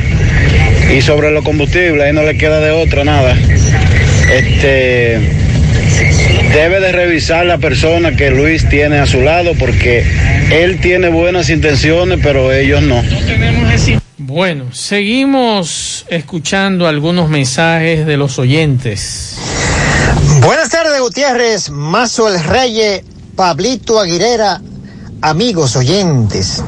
[0.95, 3.36] Y sobre los combustibles, ahí no le queda de otra nada.
[4.32, 5.20] Este
[6.53, 10.06] debe de revisar la persona que Luis tiene a su lado porque
[10.52, 13.02] él tiene buenas intenciones, pero ellos no.
[14.18, 19.38] Bueno, seguimos escuchando algunos mensajes de los oyentes.
[20.41, 23.02] Buenas tardes, Gutiérrez, Mazo el Reyes,
[23.35, 24.61] Pablito Aguilera,
[25.22, 26.61] amigos oyentes.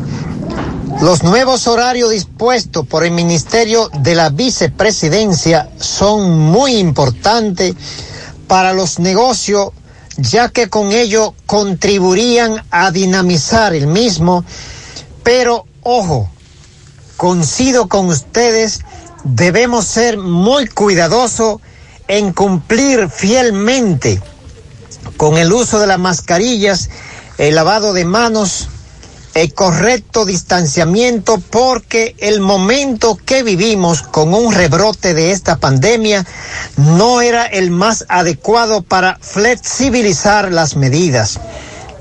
[0.99, 7.75] Los nuevos horarios dispuestos por el Ministerio de la Vicepresidencia son muy importantes
[8.47, 9.73] para los negocios,
[10.17, 14.43] ya que con ello contribuirían a dinamizar el mismo.
[15.21, 16.31] Pero, ojo,
[17.15, 18.79] coincido con ustedes,
[19.23, 21.61] debemos ser muy cuidadosos
[22.07, 24.19] en cumplir fielmente
[25.17, 26.89] con el uso de las mascarillas,
[27.37, 28.69] el lavado de manos,
[29.35, 36.25] el correcto distanciamiento, porque el momento que vivimos con un rebrote de esta pandemia
[36.77, 41.39] no era el más adecuado para flexibilizar las medidas.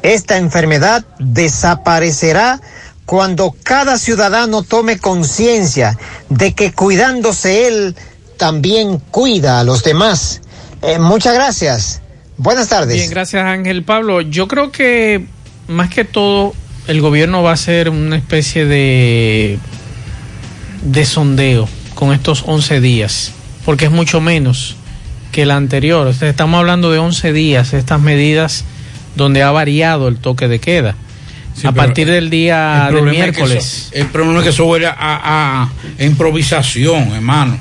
[0.02, 2.60] Esta enfermedad desaparecerá
[3.04, 5.98] cuando cada ciudadano tome conciencia
[6.28, 7.96] de que cuidándose él,
[8.36, 10.40] también cuida a los demás.
[10.82, 12.00] Eh, muchas gracias.
[12.36, 12.96] Buenas tardes.
[12.96, 14.20] Bien, gracias Ángel Pablo.
[14.20, 15.24] Yo creo que
[15.68, 16.52] más que todo
[16.88, 19.58] el gobierno va a hacer una especie de
[20.82, 23.32] de sondeo con estos 11 días,
[23.64, 24.76] porque es mucho menos
[25.32, 26.12] que el anterior.
[26.20, 28.64] Estamos hablando de 11 días, estas medidas
[29.16, 30.94] donde ha variado el toque de queda.
[31.56, 33.64] Sí, a partir del día el del problema es que miércoles.
[33.64, 35.62] eso- el problema es que eso huele a, a-
[35.98, 37.58] a improvisación, hermano.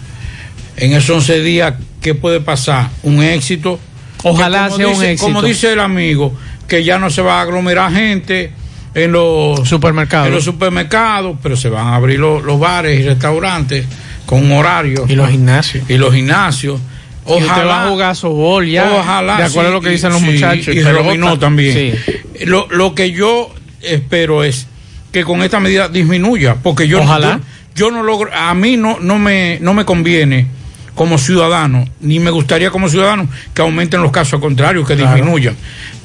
[0.77, 2.89] En esos 11 días, ¿qué puede pasar?
[3.03, 3.79] Un éxito.
[4.23, 5.25] Ojalá sea un dice- éxito.
[5.27, 6.33] Como dice el amigo,
[6.67, 8.51] que ya no se va a aglomerar gente
[8.95, 10.27] en los supermercados.
[10.27, 13.85] En los supermercados, pero se van a abrir los, los bares y restaurantes
[14.25, 15.05] con un horario.
[15.07, 15.89] Y los gimnasios.
[15.89, 16.79] Y los gimnasios.
[17.25, 19.37] Y usted va a jugar softball ya, Ojalá.
[19.37, 20.67] de acuerdo sí, a lo que y- dicen los sí, muchachos.
[20.75, 20.91] Y pelota.
[20.91, 21.73] Robinó también.
[22.05, 22.45] Sí.
[22.45, 24.67] Lo, lo que yo espero es
[25.11, 27.39] que con esta medida disminuya, porque yo Ojalá.
[27.75, 30.47] yo, yo no logro, a mí no, no me no me conviene
[30.95, 35.15] como ciudadano, ni me gustaría como ciudadano que aumenten los casos, al contrario, que Claro.
[35.15, 35.55] disminuyan.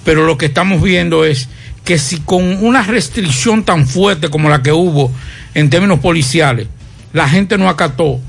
[0.04, 1.48] Pero lo que estamos viendo es
[1.84, 5.10] que si con una restricción tan fuerte como la que hubo
[5.54, 6.66] en términos policiales,
[7.12, 8.20] la gente no acató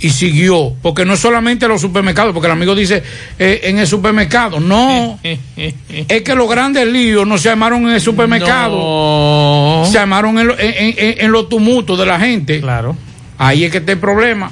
[0.00, 3.02] y siguió, porque no solamente los supermercados, porque el amigo dice
[3.38, 5.18] eh, en el supermercado, no,
[5.56, 10.58] es que los grandes líos no se armaron en el supermercado, se armaron en, lo-
[10.58, 12.60] en- en- en los tumultos de la gente.
[12.60, 12.96] Claro.
[13.38, 14.50] Ahí es que está el problema.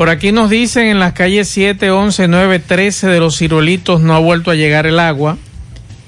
[0.00, 4.14] Por aquí nos dicen en las calles 7, 11, 9, 13 de los ciruelitos no
[4.14, 5.36] ha vuelto a llegar el agua.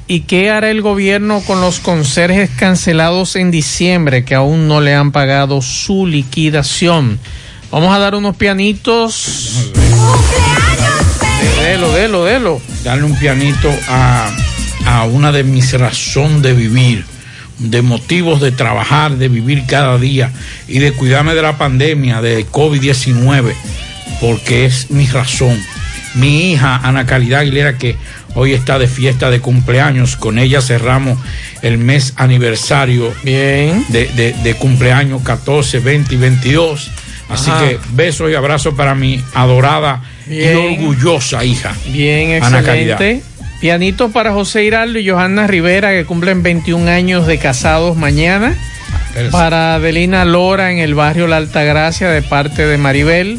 [0.07, 4.95] ¿Y qué hará el gobierno con los conserjes cancelados en diciembre que aún no le
[4.95, 7.19] han pagado su liquidación?
[7.71, 9.71] Vamos a dar unos pianitos.
[11.63, 12.63] Delo, delo, delo.
[12.85, 14.35] Darle un pianito a,
[14.87, 17.05] a una de mis razones de vivir,
[17.63, 20.31] de motivos de trabajar, de vivir cada día
[20.69, 23.53] y de cuidarme de la pandemia, de COVID-19,
[24.21, 25.59] porque es mi razón.
[26.15, 27.97] Mi hija Ana Caridad Aguilera, que
[28.35, 31.19] hoy está de fiesta de cumpleaños, con ella cerramos
[31.63, 33.85] el mes aniversario Bien.
[33.89, 36.91] De, de- de cumpleaños 14, 20 y 22.
[37.31, 37.67] Así Ajá.
[37.67, 40.59] que besos y abrazos para mi adorada Bien.
[40.59, 41.75] y orgullosa hija.
[41.91, 42.99] Bien, Ana Caridad.
[43.63, 48.57] Pianitos para José Hiraldo y Johanna Rivera que cumplen 21 años de casados mañana.
[49.31, 53.39] Para Adelina Lora en el barrio La Altagracia de parte de Maribel.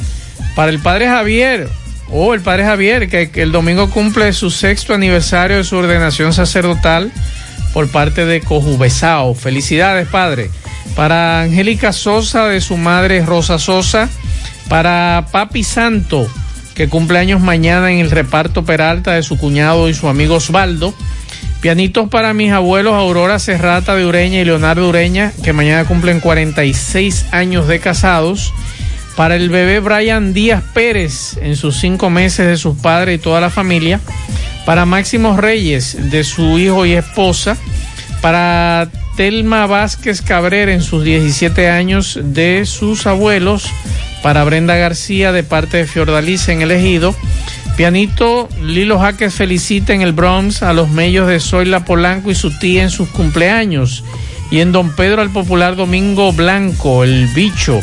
[0.56, 1.68] Para el padre Javier,
[2.10, 6.32] oh, el padre Javier, que, que el domingo cumple su sexto aniversario de su ordenación
[6.32, 7.12] sacerdotal
[7.74, 9.34] por parte de Cojubesao.
[9.34, 10.50] Felicidades, padre.
[10.96, 14.08] Para Angélica Sosa de su madre Rosa Sosa.
[14.70, 16.30] Para Papi Santo,
[16.76, 20.94] que cumple años mañana en el reparto Peralta de su cuñado y su amigo Osvaldo.
[21.62, 27.28] Pianitos para mis abuelos Aurora Serrata de Ureña y Leonardo Ureña, que mañana cumplen 46
[27.32, 28.54] años de casados.
[29.16, 33.40] Para el bebé Brian Díaz Pérez, en sus cinco meses de sus padres y toda
[33.40, 34.00] la familia.
[34.66, 37.56] Para Máximo Reyes, de su hijo y esposa.
[38.22, 43.70] Para Telma Vázquez Cabrera, en sus 17 años de sus abuelos.
[44.24, 47.14] Para Brenda García, de parte de Fiordaliza en el Ejido.
[47.76, 52.58] Pianito Lilo Jaques felicita en el Bronx a los medios de Zoila Polanco y su
[52.58, 54.04] tía en sus cumpleaños.
[54.50, 57.82] Y en Don Pedro al popular Domingo Blanco, el bicho,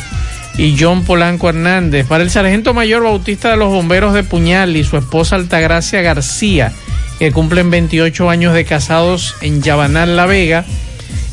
[0.56, 2.06] y John Polanco Hernández.
[2.06, 6.72] Para el sargento mayor bautista de los bomberos de Puñal y su esposa Altagracia García,
[7.18, 10.64] que cumplen 28 años de casados en Yabanal, La Vega.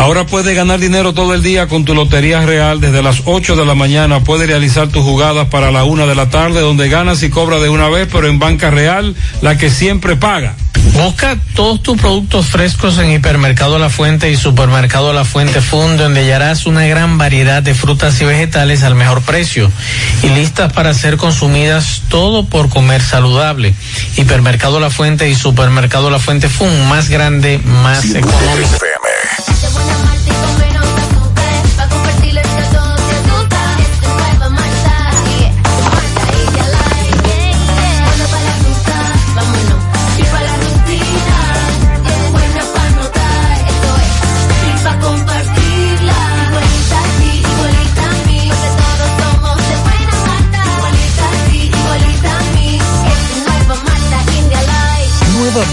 [0.00, 2.80] Ahora puedes ganar dinero todo el día con tu Lotería Real.
[2.80, 6.30] Desde las 8 de la mañana puedes realizar tus jugadas para la una de la
[6.30, 10.16] tarde, donde ganas y cobras de una vez, pero en Banca Real, la que siempre
[10.16, 10.56] paga.
[10.94, 16.20] Busca todos tus productos frescos en Hipermercado La Fuente y Supermercado La Fuente Fund, donde
[16.20, 19.70] hallarás una gran variedad de frutas y vegetales al mejor precio
[20.22, 23.74] y listas para ser consumidas todo por comer saludable.
[24.16, 28.78] Hipermercado La Fuente y Supermercado La Fuente Fund, más grande, más económico.
[29.38, 30.09] Nueva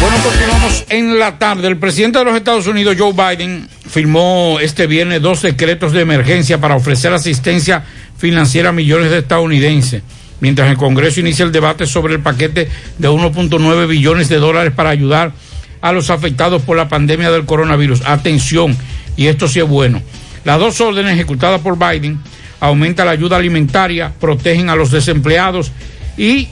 [0.00, 1.68] Bueno, continuamos en la tarde.
[1.68, 6.60] El presidente de los Estados Unidos, Joe Biden, firmó este viernes dos decretos de emergencia
[6.60, 7.82] para ofrecer asistencia
[8.18, 10.02] financiera a millones de estadounidenses,
[10.40, 12.68] mientras el Congreso inicia el debate sobre el paquete
[12.98, 15.32] de 1.9 billones de dólares para ayudar
[15.80, 18.02] a los afectados por la pandemia del coronavirus.
[18.04, 18.76] Atención,
[19.16, 20.02] y esto sí es bueno.
[20.44, 22.20] Las dos órdenes ejecutadas por Biden
[22.60, 25.72] aumentan la ayuda alimentaria, protegen a los desempleados
[26.16, 26.48] y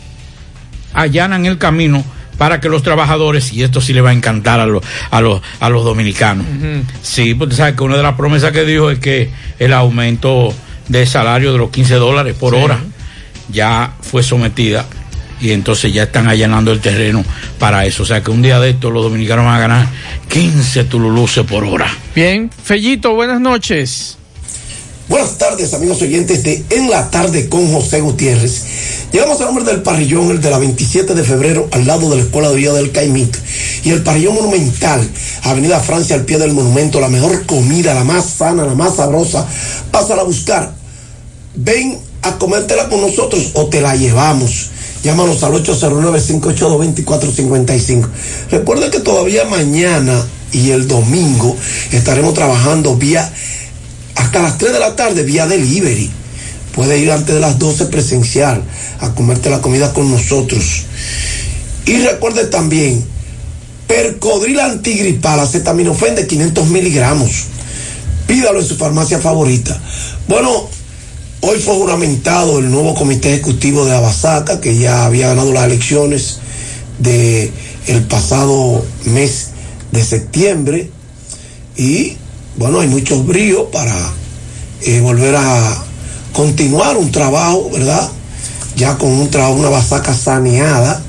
[0.92, 2.04] allanan el camino
[2.38, 5.40] para que los trabajadores, y esto sí le va a encantar a, los a, los
[5.60, 6.46] a los dominicanos.
[7.02, 10.54] Sí, porque sabes que una de las promesas que dijo es que el aumento
[10.88, 12.78] de salario de los 15 dólares por hora
[13.50, 14.86] ya fue sometida
[15.40, 17.24] y entonces ya están allanando el terreno
[17.58, 18.02] para eso.
[18.02, 19.88] O sea que un día de esto los dominicanos van a ganar
[20.28, 21.86] 15 tululuces por hora.
[22.14, 24.18] Bien, Fellito, buenas noches.
[25.06, 28.62] Buenas tardes, amigos oyentes de En la Tarde con José Gutiérrez.
[29.12, 32.22] Llegamos al nombre del parrillón, el de la 27 de febrero, al lado de la
[32.22, 33.38] Escuela de Villa del Caimito.
[33.84, 35.06] Y el parrillón monumental,
[35.42, 39.46] Avenida Francia, al pie del monumento, la mejor comida, la más sana, la más sabrosa.
[39.90, 40.72] Pásala a buscar.
[41.54, 44.70] Ven a comértela con nosotros o te la llevamos.
[45.02, 48.08] Llámanos al 809-582-2455.
[48.50, 51.54] Recuerda que todavía mañana y el domingo
[51.92, 53.30] estaremos trabajando vía
[54.14, 56.10] hasta las 3 de la tarde vía delivery.
[56.74, 58.62] Puede ir antes de las 12 presencial
[59.00, 60.84] a comerte la comida con nosotros.
[61.86, 63.04] Y recuerde también,
[63.86, 67.30] Percodril antigripal, acetaminofén de 500 miligramos.
[68.26, 69.78] Pídalo en su farmacia favorita.
[70.26, 70.68] Bueno,
[71.42, 76.38] hoy fue juramentado el nuevo comité ejecutivo de Abasaca, que ya había ganado las elecciones
[76.98, 77.52] de
[77.86, 79.48] el pasado mes
[79.92, 80.90] de septiembre.
[81.76, 82.16] Y
[82.56, 83.94] bueno, hay muchos bríos para
[84.82, 85.84] eh, volver a
[86.32, 88.08] continuar un trabajo, ¿verdad?
[88.76, 91.02] Ya con un trabajo, una basaca saneada,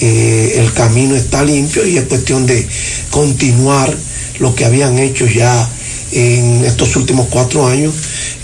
[0.00, 2.66] eh, el camino está limpio y es cuestión de
[3.10, 3.94] continuar
[4.38, 5.68] lo que habían hecho ya
[6.12, 7.94] en estos últimos cuatro años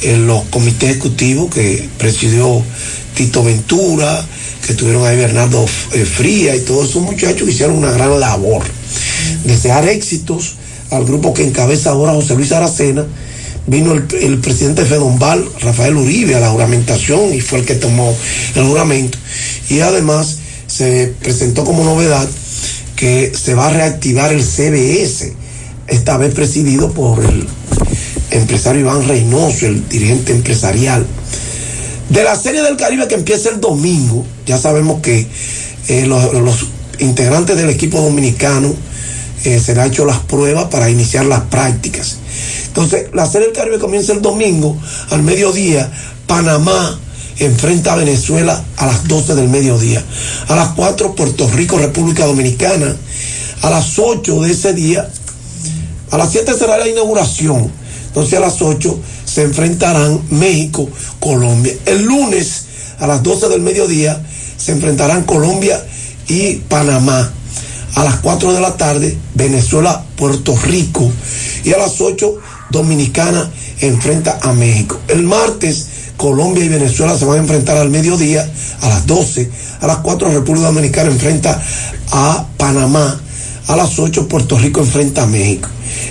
[0.03, 2.63] en los comités ejecutivos que presidió
[3.15, 4.25] Tito Ventura,
[4.67, 8.63] que tuvieron ahí Bernardo eh, Fría y todos esos muchachos que hicieron una gran labor.
[9.45, 10.55] Desear éxitos
[10.91, 13.07] al grupo que encabeza ahora José Luis Aracena,
[13.67, 18.15] vino el, el presidente Fedombal, Rafael Uribe, a la juramentación y fue el que tomó
[18.55, 19.19] el juramento.
[19.69, 22.29] Y además se presentó como novedad
[22.97, 25.33] que se va a reactivar el CBS,
[25.87, 27.47] esta vez presidido por el
[28.31, 31.07] empresario Iván Reynoso, el dirigente empresarial.
[32.09, 35.27] De la Serie del Caribe que empieza el domingo, ya sabemos que
[35.89, 36.67] eh, los, los
[36.99, 38.75] integrantes del equipo dominicano
[39.45, 42.17] eh, se le han hecho las pruebas para iniciar las prácticas.
[42.69, 44.77] Entonces, la Serie del Caribe comienza el domingo
[45.11, 45.91] al mediodía.
[46.27, 46.99] Panamá
[47.39, 50.03] enfrenta a Venezuela a las 12 del mediodía.
[50.49, 52.97] A las 4, Puerto Rico, República Dominicana.
[53.63, 55.09] A las 8 de ese día,
[56.11, 57.71] a las 7 será la inauguración.
[58.09, 60.89] Entonces, a las 8 se enfrentarán México,
[61.21, 61.75] Colombia.
[61.87, 62.65] El lunes,
[62.99, 64.21] a las 12 del mediodía,
[64.57, 65.85] se enfrentarán Colombia
[66.27, 67.33] y Panamá
[67.95, 71.11] a las 4 de la tarde Venezuela, Puerto Rico
[71.65, 72.35] y a las 8
[72.71, 73.51] Dominicana
[73.81, 74.99] enfrenta a México.
[75.09, 75.87] El martes
[76.17, 78.49] Colombia y Venezuela se van a enfrentar al mediodía
[78.83, 79.51] a las 12,
[79.81, 81.63] a las 4 República Dominicana enfrenta
[82.11, 83.21] a Panamá,
[83.69, 85.69] a las 8 Puerto Rico enfrenta a México.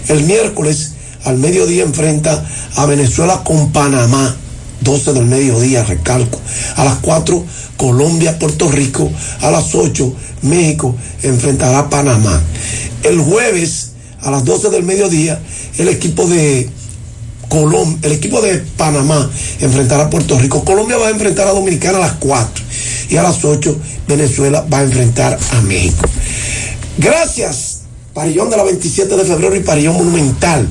[0.07, 0.93] El miércoles
[1.25, 2.43] al mediodía enfrenta
[2.75, 4.35] a Venezuela con Panamá.
[4.81, 6.39] 12 del mediodía, recalco.
[6.75, 7.43] A las 4,
[7.77, 9.11] Colombia, Puerto Rico.
[9.41, 10.13] A las 8,
[10.43, 12.41] México enfrentará a Panamá.
[13.03, 13.91] El jueves,
[14.21, 15.39] a las 12 del mediodía,
[15.77, 16.69] el equipo de
[17.49, 19.29] Colombia, el equipo de Panamá
[19.59, 20.63] enfrentará a Puerto Rico.
[20.63, 22.63] Colombia va a enfrentar a Dominicana a las 4.
[23.09, 26.07] Y a las 8, Venezuela va a enfrentar a México.
[26.97, 27.81] Gracias,
[28.13, 30.67] Parillón de la 27 de febrero y Parillón Monumental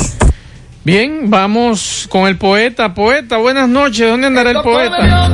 [0.85, 2.93] Bien, vamos con el poeta.
[2.93, 4.07] Poeta, buenas noches.
[4.07, 5.33] ¿Dónde andará el poeta?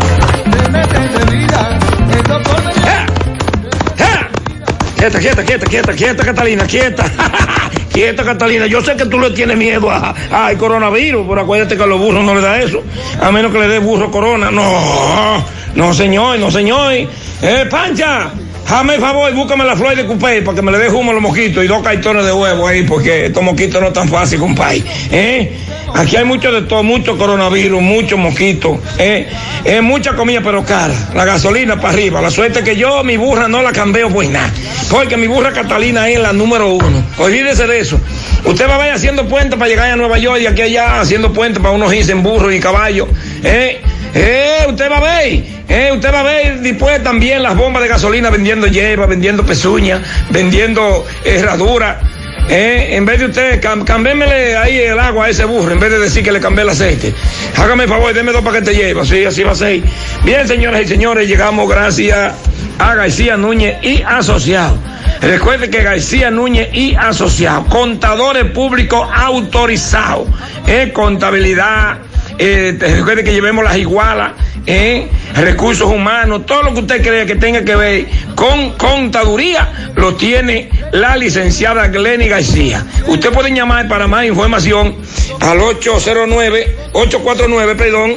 [4.96, 7.04] Quieta, quieta, quieta, quieta, quieta, Catalina, quieta.
[7.94, 11.82] Esta Catalina, yo sé que tú le tienes miedo a- al coronavirus, pero acuérdate que
[11.82, 12.82] a los burros no le da eso.
[13.20, 14.50] A menos que le dé burro corona.
[14.50, 15.44] No,
[15.74, 16.92] no señor, no señor.
[16.94, 18.30] Eh, Pancha,
[18.70, 21.14] Dame el favor, búscame la flor de cupé para que me le dé humo a
[21.14, 24.84] los mosquitos y dos cartones de huevo ahí, porque estos mosquitos no están fáciles, compadre.
[25.10, 25.58] ¿Eh?
[25.92, 28.78] Aquí hay mucho de todo, mucho coronavirus, muchos mosquitos.
[28.96, 29.28] ¿eh?
[29.64, 30.94] Es mucha comida, pero cara.
[31.16, 32.22] La gasolina para arriba.
[32.22, 34.52] La suerte que yo, mi burra, no la cambio pues nada.
[34.88, 37.04] Porque mi burra Catalina es la número uno.
[37.18, 38.00] Olvídese de eso.
[38.44, 41.32] Usted va a ver haciendo puentes para llegar a Nueva York y aquí allá haciendo
[41.32, 43.08] puentes para unos en burro y caballo.
[43.42, 43.80] ¿Eh?
[44.14, 47.88] Eh, usted va a ver, eh, usted va a ver después también las bombas de
[47.88, 50.00] gasolina vendiendo hierba, vendiendo pezuñas,
[50.30, 52.00] vendiendo herradura.
[52.48, 55.90] Eh, en vez de usted, cam cambémele ahí el agua a ese burro, en vez
[55.90, 57.14] de decir que le cambié el aceite.
[57.56, 59.82] Hágame el favor, deme dos paquetes de hierba, sí, así va a ser.
[60.24, 62.34] Bien, señoras y señores, llegamos gracias
[62.80, 64.78] a García Núñez y Asociados.
[65.20, 70.26] Recuerde que García Núñez y Asociados, contadores públicos autorizados,
[70.66, 71.98] eh, contabilidad,
[72.40, 74.32] eh, recuerde que llevemos las igualas,
[74.66, 80.14] eh, recursos humanos, todo lo que usted crea que tenga que ver con contaduría, lo
[80.14, 82.84] tiene la licenciada Glenny García.
[83.06, 84.96] Usted puede llamar para más información
[85.40, 88.16] al 809, 849, perdón,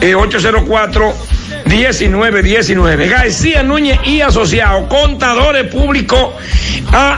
[0.00, 1.14] eh, 804
[1.66, 3.08] 1919.
[3.08, 6.32] García Núñez y Asociados, contadores públicos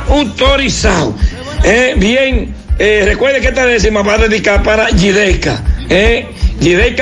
[0.09, 1.15] autorizados.
[1.63, 6.27] Eh, bien, eh, recuerde que esta décima va a dedicar para Gideca, eh,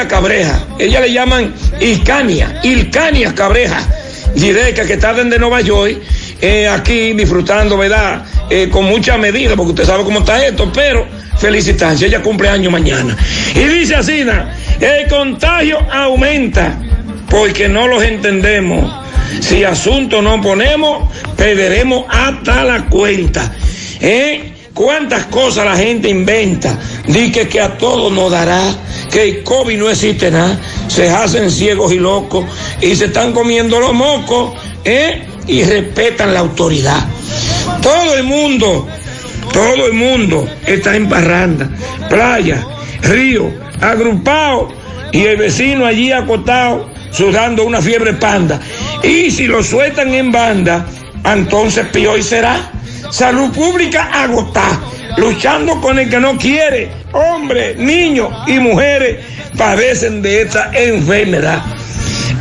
[0.09, 0.66] Cabreja.
[0.78, 3.86] Ella le llaman Ilcania, Ilcania Cabreja.
[4.35, 5.98] Gideca que está desde Nueva York,
[6.40, 8.24] eh, aquí disfrutando, ¿verdad?
[8.51, 11.06] Eh, con mucha medida, porque usted sabe cómo está esto, pero
[11.39, 13.16] felicitancia, ella cumple año mañana.
[13.55, 14.24] Y dice así,
[14.81, 16.78] el contagio aumenta
[17.28, 19.06] porque no los entendemos.
[19.40, 23.52] Si asunto no ponemos, perderemos hasta la cuenta.
[24.01, 24.55] ¿Eh?
[24.78, 26.78] ¿Cuántas cosas la gente inventa?
[27.09, 28.62] Dice que a todos nos dará,
[29.10, 30.56] que el COVID no existe nada.
[30.86, 32.44] Se hacen ciegos y locos
[32.80, 34.52] y se están comiendo los mocos,
[34.84, 35.26] ¿eh?
[35.48, 37.05] Y respetan la autoridad.
[37.82, 38.86] Todo el mundo,
[39.52, 41.68] todo el mundo está en parranda,
[42.09, 42.64] playa,
[43.02, 44.68] río, agrupado
[45.10, 48.60] y el vecino allí acostado sudando una fiebre panda.
[49.02, 50.86] Y si lo sueltan en banda,
[51.24, 52.77] entonces peor será.
[53.10, 54.80] Salud pública agotada,
[55.16, 56.90] luchando con el que no quiere.
[57.12, 59.24] Hombres, niños y mujeres
[59.56, 61.62] padecen de esta enfermedad.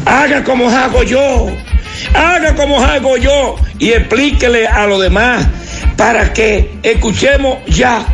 [0.06, 1.48] Haga como hago yo,
[2.14, 5.46] haga como hago yo y explíquele a los demás
[5.96, 8.06] para que escuchemos ya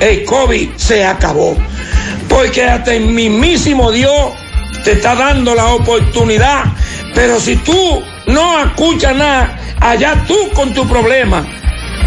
[0.00, 1.56] el COVID se acabó.
[2.28, 4.32] Porque hasta el mismísimo Dios
[4.82, 6.64] te está dando la oportunidad.
[7.14, 11.46] Pero si tú no escuchas nada, allá tú con tu problema,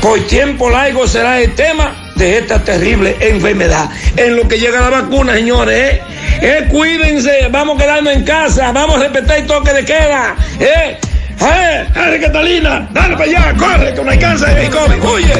[0.02, 3.90] por tiempo largo será el tema de esta terrible enfermedad.
[4.16, 6.02] En lo que llega la vacuna, señores, ¿eh?
[6.42, 10.98] Eh, cuídense, vamos a quedarnos en casa, vamos a respetar el toque de queda, ¿eh?
[11.40, 11.86] ¡Eh!
[11.96, 12.88] ¡Eh, Catalina!
[12.92, 13.54] ¡Dale para allá!
[13.58, 15.04] ¡Corre, que no alcanza el COVID!
[15.04, 15.34] ¡Huye!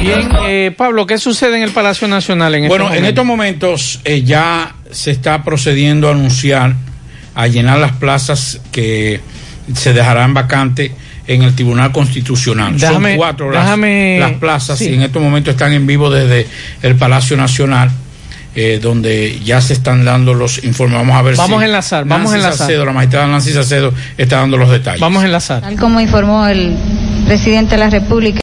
[0.00, 4.00] Bien, eh, Pablo, ¿qué sucede en el Palacio Nacional en Bueno, estos en estos momentos
[4.04, 6.74] eh, ya se está procediendo a anunciar,
[7.34, 9.20] a llenar las plazas que
[9.74, 10.92] se dejarán vacantes
[11.26, 12.76] en el Tribunal Constitucional.
[12.78, 14.90] Déjame- Son cuatro las, déjame- las plazas sí.
[14.90, 16.46] y en estos momentos están en vivo desde
[16.82, 17.90] el Palacio Nacional.
[18.58, 20.96] eh, donde ya se están dando los informes.
[20.96, 22.58] Vamos a ver Vamos si a enlazar, vamos Nancy a enlazar.
[22.58, 24.98] Salcedo, la magistrada Nancy Salcedo está dando los detalles.
[25.02, 25.60] Vamos a enlazar.
[25.60, 26.74] Tal como informó el
[27.26, 28.34] presidente de la República.